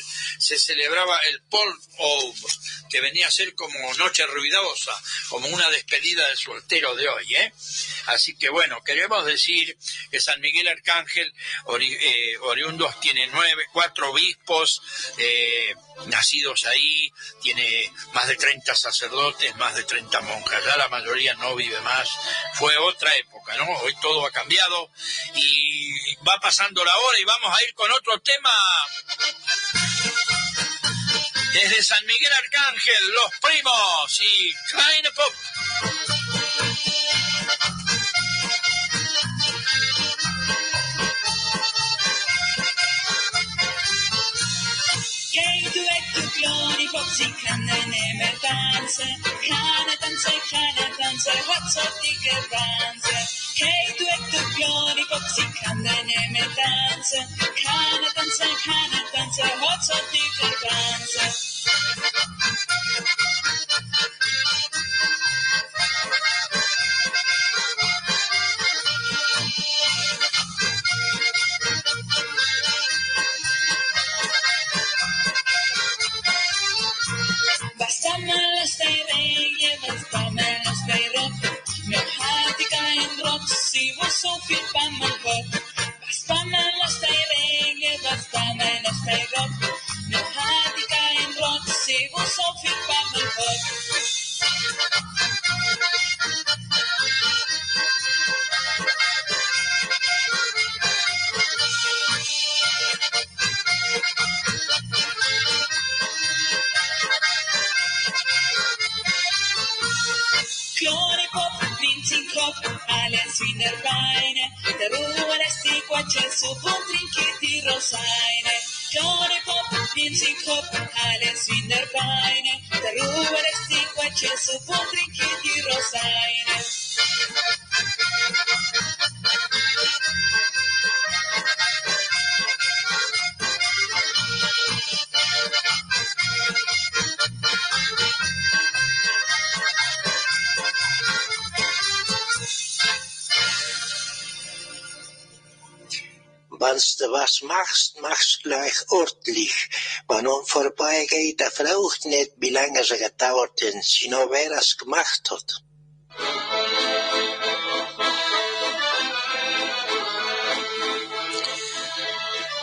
celebraba 0.59 1.19
el 1.21 1.41
Paul 1.43 1.75
que 2.91 3.01
venía 3.01 3.27
a 3.27 3.31
ser 3.31 3.55
como 3.55 3.95
noche 3.95 4.27
ruidosa, 4.27 4.93
como 5.29 5.49
una 5.49 5.69
despedida 5.71 6.27
del 6.29 6.37
soltero 6.37 6.95
de 6.95 7.09
hoy. 7.09 7.35
¿eh? 7.35 7.53
Así 8.07 8.37
que 8.37 8.49
bueno, 8.49 8.83
queremos 8.85 9.25
decir 9.27 9.77
que 10.11 10.21
San 10.21 10.41
Miguel 10.41 10.69
Arcángel, 10.69 11.33
eh, 11.81 12.39
oriundos, 12.43 12.99
tiene 13.01 13.27
nueve, 13.29 13.65
cuatro 13.73 14.11
obispos, 14.11 14.83
nacidos 16.07 16.65
ahí, 16.67 17.13
tiene 17.43 17.93
más 18.13 18.27
de 18.29 18.37
30 18.37 18.75
sacerdotes, 18.75 19.55
más 19.57 19.75
de 19.75 19.85
30 19.85 20.21
monjas, 20.23 20.65
ya 20.65 20.77
la 20.77 20.89
mayoría 20.89 21.35
no 21.35 21.55
vive 21.55 21.81
más, 21.81 22.09
fue 22.55 22.77
otra 22.79 23.15
época, 23.17 23.57
¿no? 23.57 23.67
Hoy 23.81 23.95
todo 24.01 24.27
ha 24.27 24.31
cambiado 24.31 24.91
y 25.35 26.17
va 26.27 26.39
pasando 26.41 26.85
la 26.85 26.97
hora 26.97 27.19
y 27.19 27.25
vamos 27.25 27.57
a 27.57 27.63
ir 27.63 27.75
con 27.75 27.91
otro 27.91 28.19
tema. 28.21 28.55
Desde 31.53 31.83
San 31.83 32.05
Miguel 32.07 32.33
Arcángel, 32.33 33.09
los 33.11 33.31
primos 33.41 34.21
y 34.21 34.53
Kleine 34.71 35.11
Pop. 35.13 36.28
Zikhane 47.19 47.79
me 47.91 48.31
dance, 48.43 49.01
khane 49.47 49.95
dance, 50.03 50.27
khane 50.51 50.87
dance, 50.99 51.29
what's 51.49 51.77
up 51.79 51.95
dike 52.03 52.51
dance? 52.53 53.09
Hey 53.61 53.83
tu 53.99 54.07
ek 54.17 54.23
tu 54.33 54.41
glory 54.57 55.05
pop, 55.11 55.25
zikhane 55.37 55.97
me 56.35 56.45
dance, 56.59 57.15
khane 57.63 58.09
dance, 58.17 58.41
khane 58.65 59.03
dance, 59.15 59.41
what's 59.63 59.91
up 59.97 60.05
dike 60.15 60.61
dance? 60.63 61.38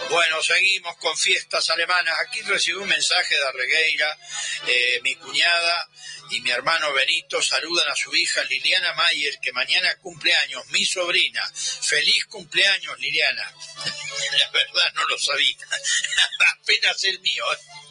Bueno, 0.10 0.42
seguimos 0.42 0.98
con 0.98 1.16
fiestas 1.18 1.70
alemanas. 1.70 2.14
Aquí 2.22 2.42
recibí 2.42 2.78
un 2.78 2.88
mensaje 2.88 3.36
de 3.36 3.48
Arregueira, 3.48 4.18
eh, 4.68 5.00
mi 5.02 5.16
cuñada 5.16 5.90
y 6.30 6.42
mi 6.42 6.52
hermano 6.52 6.94
Benito 6.94 7.42
saludan 7.42 7.90
a 7.90 7.96
su 7.96 8.14
hija 8.16 8.44
Liliana 8.44 8.94
Mayer, 8.94 9.40
que 9.42 9.52
mañana 9.54 9.96
cumple 9.98 10.36
años, 10.36 10.66
mi 10.68 10.86
sobrina. 10.86 11.42
Feliz 11.54 12.26
cumpleaños, 12.26 13.00
Liliana. 13.00 13.54
La 14.40 14.52
verdad 14.52 14.94
no 14.94 15.08
lo 15.08 15.18
sabía. 15.18 15.58
Apenas 16.62 17.04
el 17.06 17.20
mío. 17.22 17.44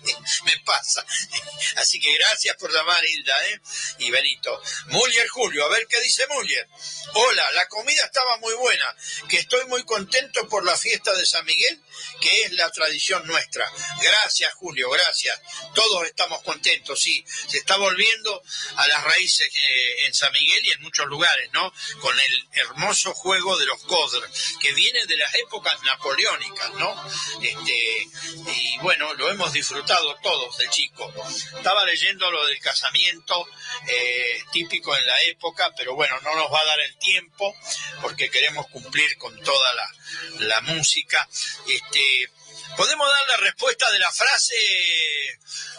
Me 0.44 0.58
pasa. 0.64 1.04
Así 1.76 2.00
que 2.00 2.12
gracias 2.14 2.56
por 2.56 2.72
llamar, 2.72 3.04
Hilda, 3.04 3.48
¿eh? 3.48 3.60
Y 3.98 4.10
Benito. 4.10 4.62
Muller 4.86 5.28
Julio, 5.28 5.64
a 5.64 5.68
ver 5.68 5.86
qué 5.86 6.00
dice 6.00 6.26
Muller. 6.28 6.68
Hola, 7.14 7.50
la 7.52 7.68
comida 7.68 8.04
estaba 8.04 8.36
muy 8.38 8.54
buena, 8.54 8.94
que 9.28 9.38
estoy 9.38 9.64
muy 9.66 9.84
contento 9.84 10.48
por 10.48 10.64
la 10.64 10.76
fiesta 10.76 11.12
de 11.14 11.24
San 11.26 11.44
Miguel, 11.44 11.80
que 12.20 12.42
es 12.42 12.52
la 12.52 12.70
tradición 12.70 13.26
nuestra. 13.26 13.70
Gracias, 14.02 14.52
Julio, 14.54 14.90
gracias. 14.90 15.40
Todos 15.74 16.04
estamos 16.06 16.42
contentos, 16.42 17.00
sí. 17.00 17.24
Se 17.48 17.58
está 17.58 17.76
volviendo 17.76 18.42
a 18.76 18.86
las 18.88 19.04
raíces 19.04 19.48
eh, 19.54 20.06
en 20.06 20.14
San 20.14 20.32
Miguel 20.32 20.66
y 20.66 20.72
en 20.72 20.82
muchos 20.82 21.06
lugares, 21.06 21.50
¿no? 21.52 21.72
Con 22.00 22.18
el 22.18 22.48
hermoso 22.52 23.14
juego 23.14 23.56
de 23.58 23.66
los 23.66 23.82
Codr, 23.84 24.28
que 24.60 24.72
viene 24.72 25.06
de 25.06 25.16
las 25.16 25.34
épocas 25.36 25.80
napoleónicas, 25.82 26.70
¿no? 26.74 27.10
Este, 27.42 28.08
y 28.46 28.78
bueno, 28.78 29.14
lo 29.14 29.30
hemos 29.30 29.52
disfrutado 29.52 29.93
todos 30.22 30.56
de 30.58 30.68
chico. 30.70 31.12
Estaba 31.56 31.84
leyendo 31.84 32.30
lo 32.30 32.46
del 32.46 32.58
casamiento 32.60 33.46
eh, 33.86 34.42
típico 34.52 34.96
en 34.96 35.06
la 35.06 35.22
época, 35.22 35.72
pero 35.76 35.94
bueno, 35.94 36.18
no 36.22 36.34
nos 36.34 36.52
va 36.52 36.60
a 36.60 36.64
dar 36.64 36.80
el 36.80 36.96
tiempo 36.98 37.54
porque 38.00 38.30
queremos 38.30 38.66
cumplir 38.68 39.16
con 39.18 39.38
toda 39.42 39.74
la, 39.74 40.46
la 40.46 40.60
música. 40.62 41.28
Este, 41.68 42.30
¿Podemos 42.76 43.08
dar 43.08 43.38
la 43.38 43.44
respuesta 43.44 43.90
de 43.92 43.98
la 43.98 44.10
frase, 44.10 44.54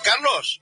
Carlos? 0.03 0.61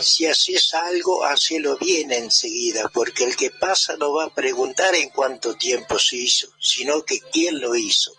Si 0.00 0.26
haces 0.26 0.74
algo, 0.74 1.24
hacelo 1.24 1.76
bien 1.76 2.12
enseguida, 2.12 2.88
porque 2.88 3.24
el 3.24 3.36
que 3.36 3.50
pasa 3.50 3.96
no 3.96 4.12
va 4.12 4.26
a 4.26 4.34
preguntar 4.34 4.94
en 4.94 5.10
cuánto 5.10 5.56
tiempo 5.56 5.98
se 5.98 6.16
hizo, 6.16 6.48
sino 6.58 7.04
que 7.04 7.20
quién 7.32 7.60
lo 7.60 7.74
hizo. 7.74 8.17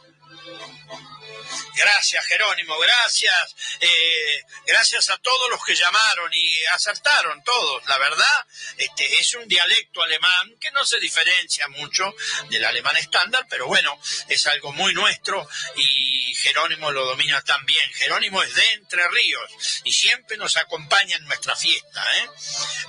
Gracias, 1.79 2.25
Jerónimo, 2.25 2.77
gracias. 2.77 3.55
Eh, 3.79 4.43
gracias 4.67 5.09
a 5.09 5.17
todos 5.19 5.49
los 5.49 5.63
que 5.63 5.75
llamaron 5.75 6.29
y 6.33 6.65
acertaron 6.65 7.41
todos. 7.45 7.85
La 7.87 7.97
verdad, 7.97 8.45
este 8.77 9.05
es 9.17 9.33
un 9.35 9.47
dialecto 9.47 10.03
alemán 10.03 10.57
que 10.59 10.71
no 10.71 10.85
se 10.85 10.99
diferencia 10.99 11.69
mucho 11.69 12.13
del 12.49 12.65
alemán 12.65 12.97
estándar, 12.97 13.45
pero 13.49 13.67
bueno, 13.67 13.97
es 14.27 14.45
algo 14.47 14.73
muy 14.73 14.93
nuestro 14.93 15.47
y 15.77 16.35
Jerónimo 16.35 16.91
lo 16.91 17.05
domina 17.05 17.41
también. 17.43 17.89
Jerónimo 17.93 18.43
es 18.43 18.53
de 18.53 18.71
Entre 18.71 19.07
Ríos 19.07 19.81
y 19.85 19.93
siempre 19.93 20.35
nos 20.35 20.57
acompaña 20.57 21.15
en 21.15 21.23
nuestra 21.25 21.55
fiesta. 21.55 22.03
¿eh? 22.17 22.29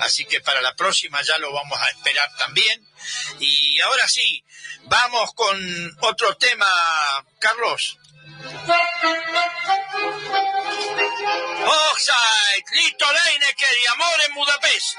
Así 0.00 0.24
que 0.24 0.40
para 0.40 0.60
la 0.60 0.74
próxima 0.74 1.22
ya 1.22 1.38
lo 1.38 1.52
vamos 1.52 1.78
a 1.80 1.90
esperar 1.90 2.28
también. 2.36 2.84
Y 3.38 3.80
ahora 3.82 4.08
sí, 4.08 4.44
vamos 4.82 5.32
con 5.34 5.96
otro 6.00 6.36
tema, 6.36 6.66
Carlos. 7.38 7.99
Offside, 11.66 12.64
Lito 12.72 13.06
Leinecker 13.12 13.76
y 13.76 13.86
Amor 13.86 14.20
en 14.26 14.34
Budapest. 14.34 14.98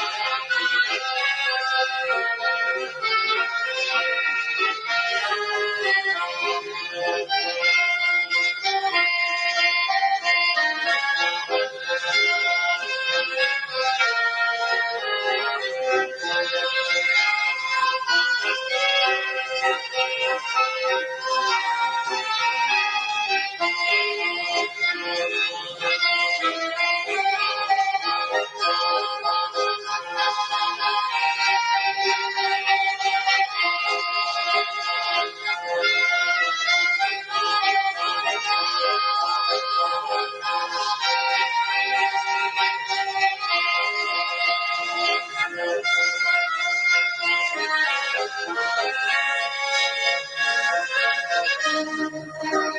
Seguimos 51.81 52.21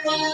con 0.04 0.32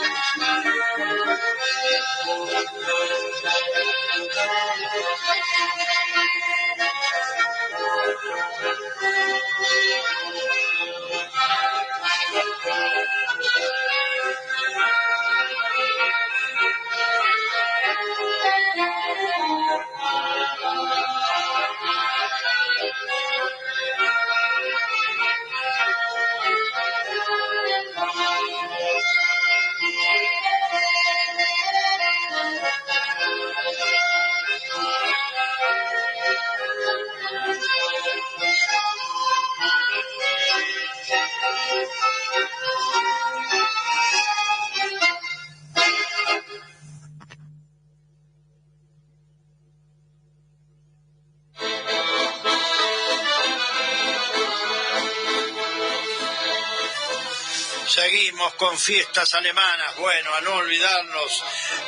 fiestas 58.89 59.35
alemanas. 59.35 59.97
Bueno, 59.97 60.35
a 60.35 60.41
no 60.41 60.55
olvidarnos 60.55 61.45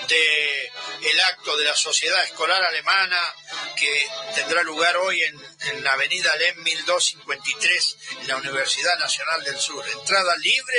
de 0.07 0.71
el 1.03 1.21
acto 1.21 1.57
de 1.57 1.65
la 1.65 1.75
Sociedad 1.75 2.23
Escolar 2.25 2.63
Alemana 2.63 3.19
que 3.75 4.07
tendrá 4.35 4.63
lugar 4.63 4.99
hoy 4.99 5.23
en, 5.23 5.83
la 5.83 5.95
avenida 5.95 6.35
LEM 6.37 6.63
1253 6.63 7.97
en 8.21 8.29
la 8.29 8.37
Universidad 8.37 8.99
Nacional 8.99 9.43
del 9.45 9.59
Sur. 9.59 9.83
Entrada 9.89 10.37
libre 10.37 10.77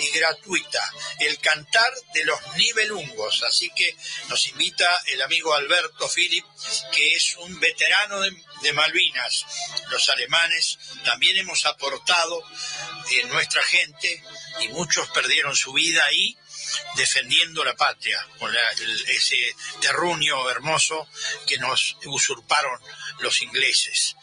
y, 0.00 0.10
gratuita. 0.10 0.82
El 1.20 1.38
cantar 1.38 1.92
de 2.12 2.24
los 2.24 2.40
nivelungos. 2.56 3.44
Así 3.44 3.70
que 3.70 3.94
nos 4.28 4.48
invita 4.48 5.00
el 5.06 5.22
amigo 5.22 5.54
Alberto 5.54 6.08
Philip, 6.08 6.44
que 6.92 7.14
es 7.14 7.36
un 7.36 7.60
veterano 7.60 8.20
de 8.20 8.72
Malvinas. 8.72 9.46
Los 9.90 10.08
alemanes 10.08 10.76
también 11.04 11.36
hemos 11.36 11.64
aportado 11.66 12.42
en 13.10 13.28
nuestra 13.28 13.62
gente 13.62 14.22
y 14.60 14.68
muchos 14.68 15.08
perdieron 15.10 15.54
su 15.56 15.72
vida 15.72 16.04
ahí 16.04 16.36
defendiendo 16.94 17.64
la 17.64 17.74
patria, 17.74 18.24
con 18.38 18.54
ese 19.08 19.56
terruño 19.80 20.48
hermoso 20.50 21.08
que 21.46 21.58
nos 21.58 21.96
usurparon 22.06 22.80
los 23.18 23.42
ingleses. 23.42 24.16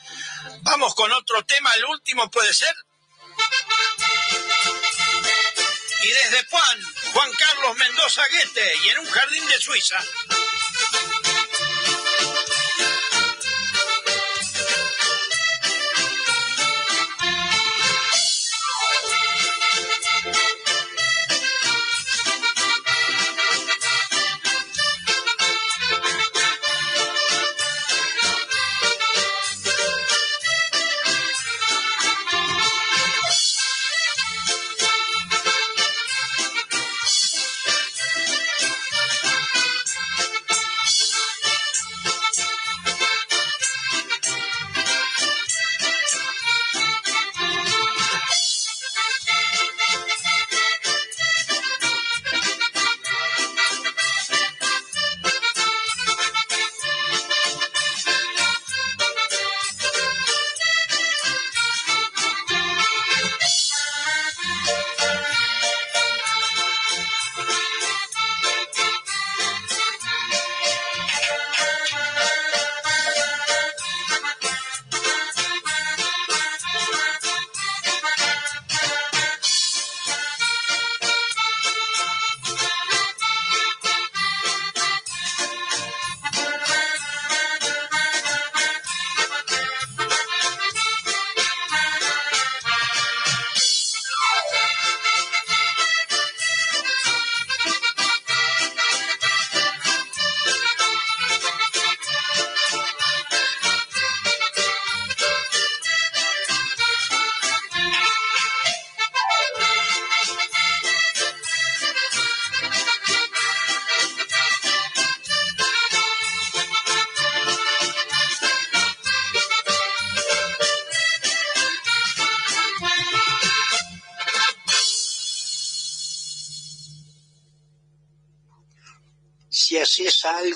Vamos 0.62 0.96
con 0.96 1.12
otro 1.12 1.44
tema, 1.46 1.74
el 1.74 1.86
último 1.86 2.30
puede 2.30 2.54
ser. 2.54 2.74
Y 6.04 6.08
desde 6.08 6.46
Juan, 6.46 6.82
Juan 7.14 7.32
Carlos 7.34 7.78
Mendoza 7.78 8.24
Guete, 8.28 8.78
y 8.84 8.90
en 8.90 9.00
un 9.00 9.06
jardín 9.08 9.46
de 9.48 9.60
Suiza. 9.60 9.98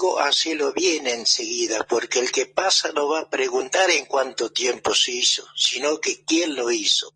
Algo, 0.02 0.20
hacelo 0.20 0.74
bien 0.74 1.08
enseguida, 1.08 1.86
porque 1.88 2.20
el 2.20 2.32
que 2.32 2.46
pasa 2.48 2.92
no 2.92 3.08
va 3.08 3.22
a 3.22 3.30
preguntar 3.30 3.90
en 3.92 4.06
cuánto 4.06 4.52
tiempo 4.52 4.94
se 4.96 5.12
hizo, 5.12 5.46
sino 5.56 6.00
que 6.00 6.24
quién 6.24 6.56
lo 6.56 6.72
hizo. 6.72 7.11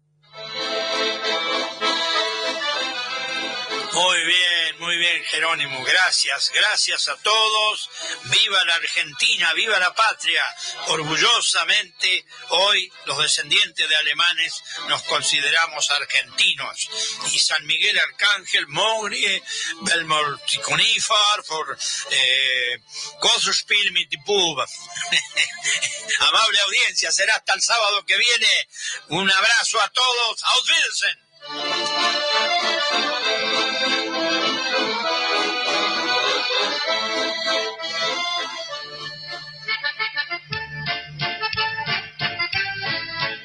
Jerónimo. 5.35 5.83
Gracias, 5.83 6.49
gracias 6.53 7.09
a 7.09 7.17
todos. 7.17 7.89
Viva 8.23 8.63
la 8.63 8.75
Argentina, 8.75 9.51
viva 9.53 9.77
la 9.79 9.93
patria. 9.93 10.41
Orgullosamente, 10.87 12.25
hoy 12.51 12.89
los 13.05 13.17
descendientes 13.17 13.89
de 13.89 13.97
alemanes 13.97 14.63
nos 14.87 15.03
consideramos 15.03 15.89
argentinos. 15.89 16.87
Y 17.33 17.39
San 17.39 17.65
Miguel 17.65 17.99
Arcángel, 17.99 18.65
Mogrie, 18.67 19.43
Belmorticonifar, 19.81 21.43
por 21.43 21.77
eh, 22.11 22.79
Amable 26.19 26.59
audiencia, 26.61 27.11
será 27.11 27.35
hasta 27.35 27.55
el 27.55 27.61
sábado 27.61 28.05
que 28.05 28.17
viene. 28.17 28.69
Un 29.09 29.29
abrazo 29.29 29.81
a 29.81 29.89
todos. 29.89 30.43
Auf 30.43 30.65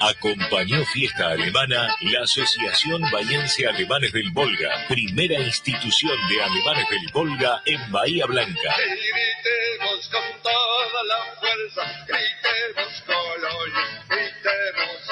Acompañó 0.01 0.83
Fiesta 0.87 1.29
Alemana 1.29 1.95
la 2.01 2.23
Asociación 2.23 3.03
Bahiense 3.13 3.67
Alemanes 3.67 4.13
del 4.13 4.31
Volga, 4.31 4.87
primera 4.89 5.39
institución 5.39 6.17
de 6.29 6.43
alemanes 6.43 6.89
del 6.89 7.13
Volga 7.13 7.61
en 7.67 7.93
Bahía 7.93 8.25
Blanca. 8.25 8.77
Gritemos 8.79 10.09
con 10.09 10.43
toda 10.43 11.03
la 11.05 11.19
fuerza, 11.39 12.07
gritemos 12.09 13.03
gritemos. 14.09 15.11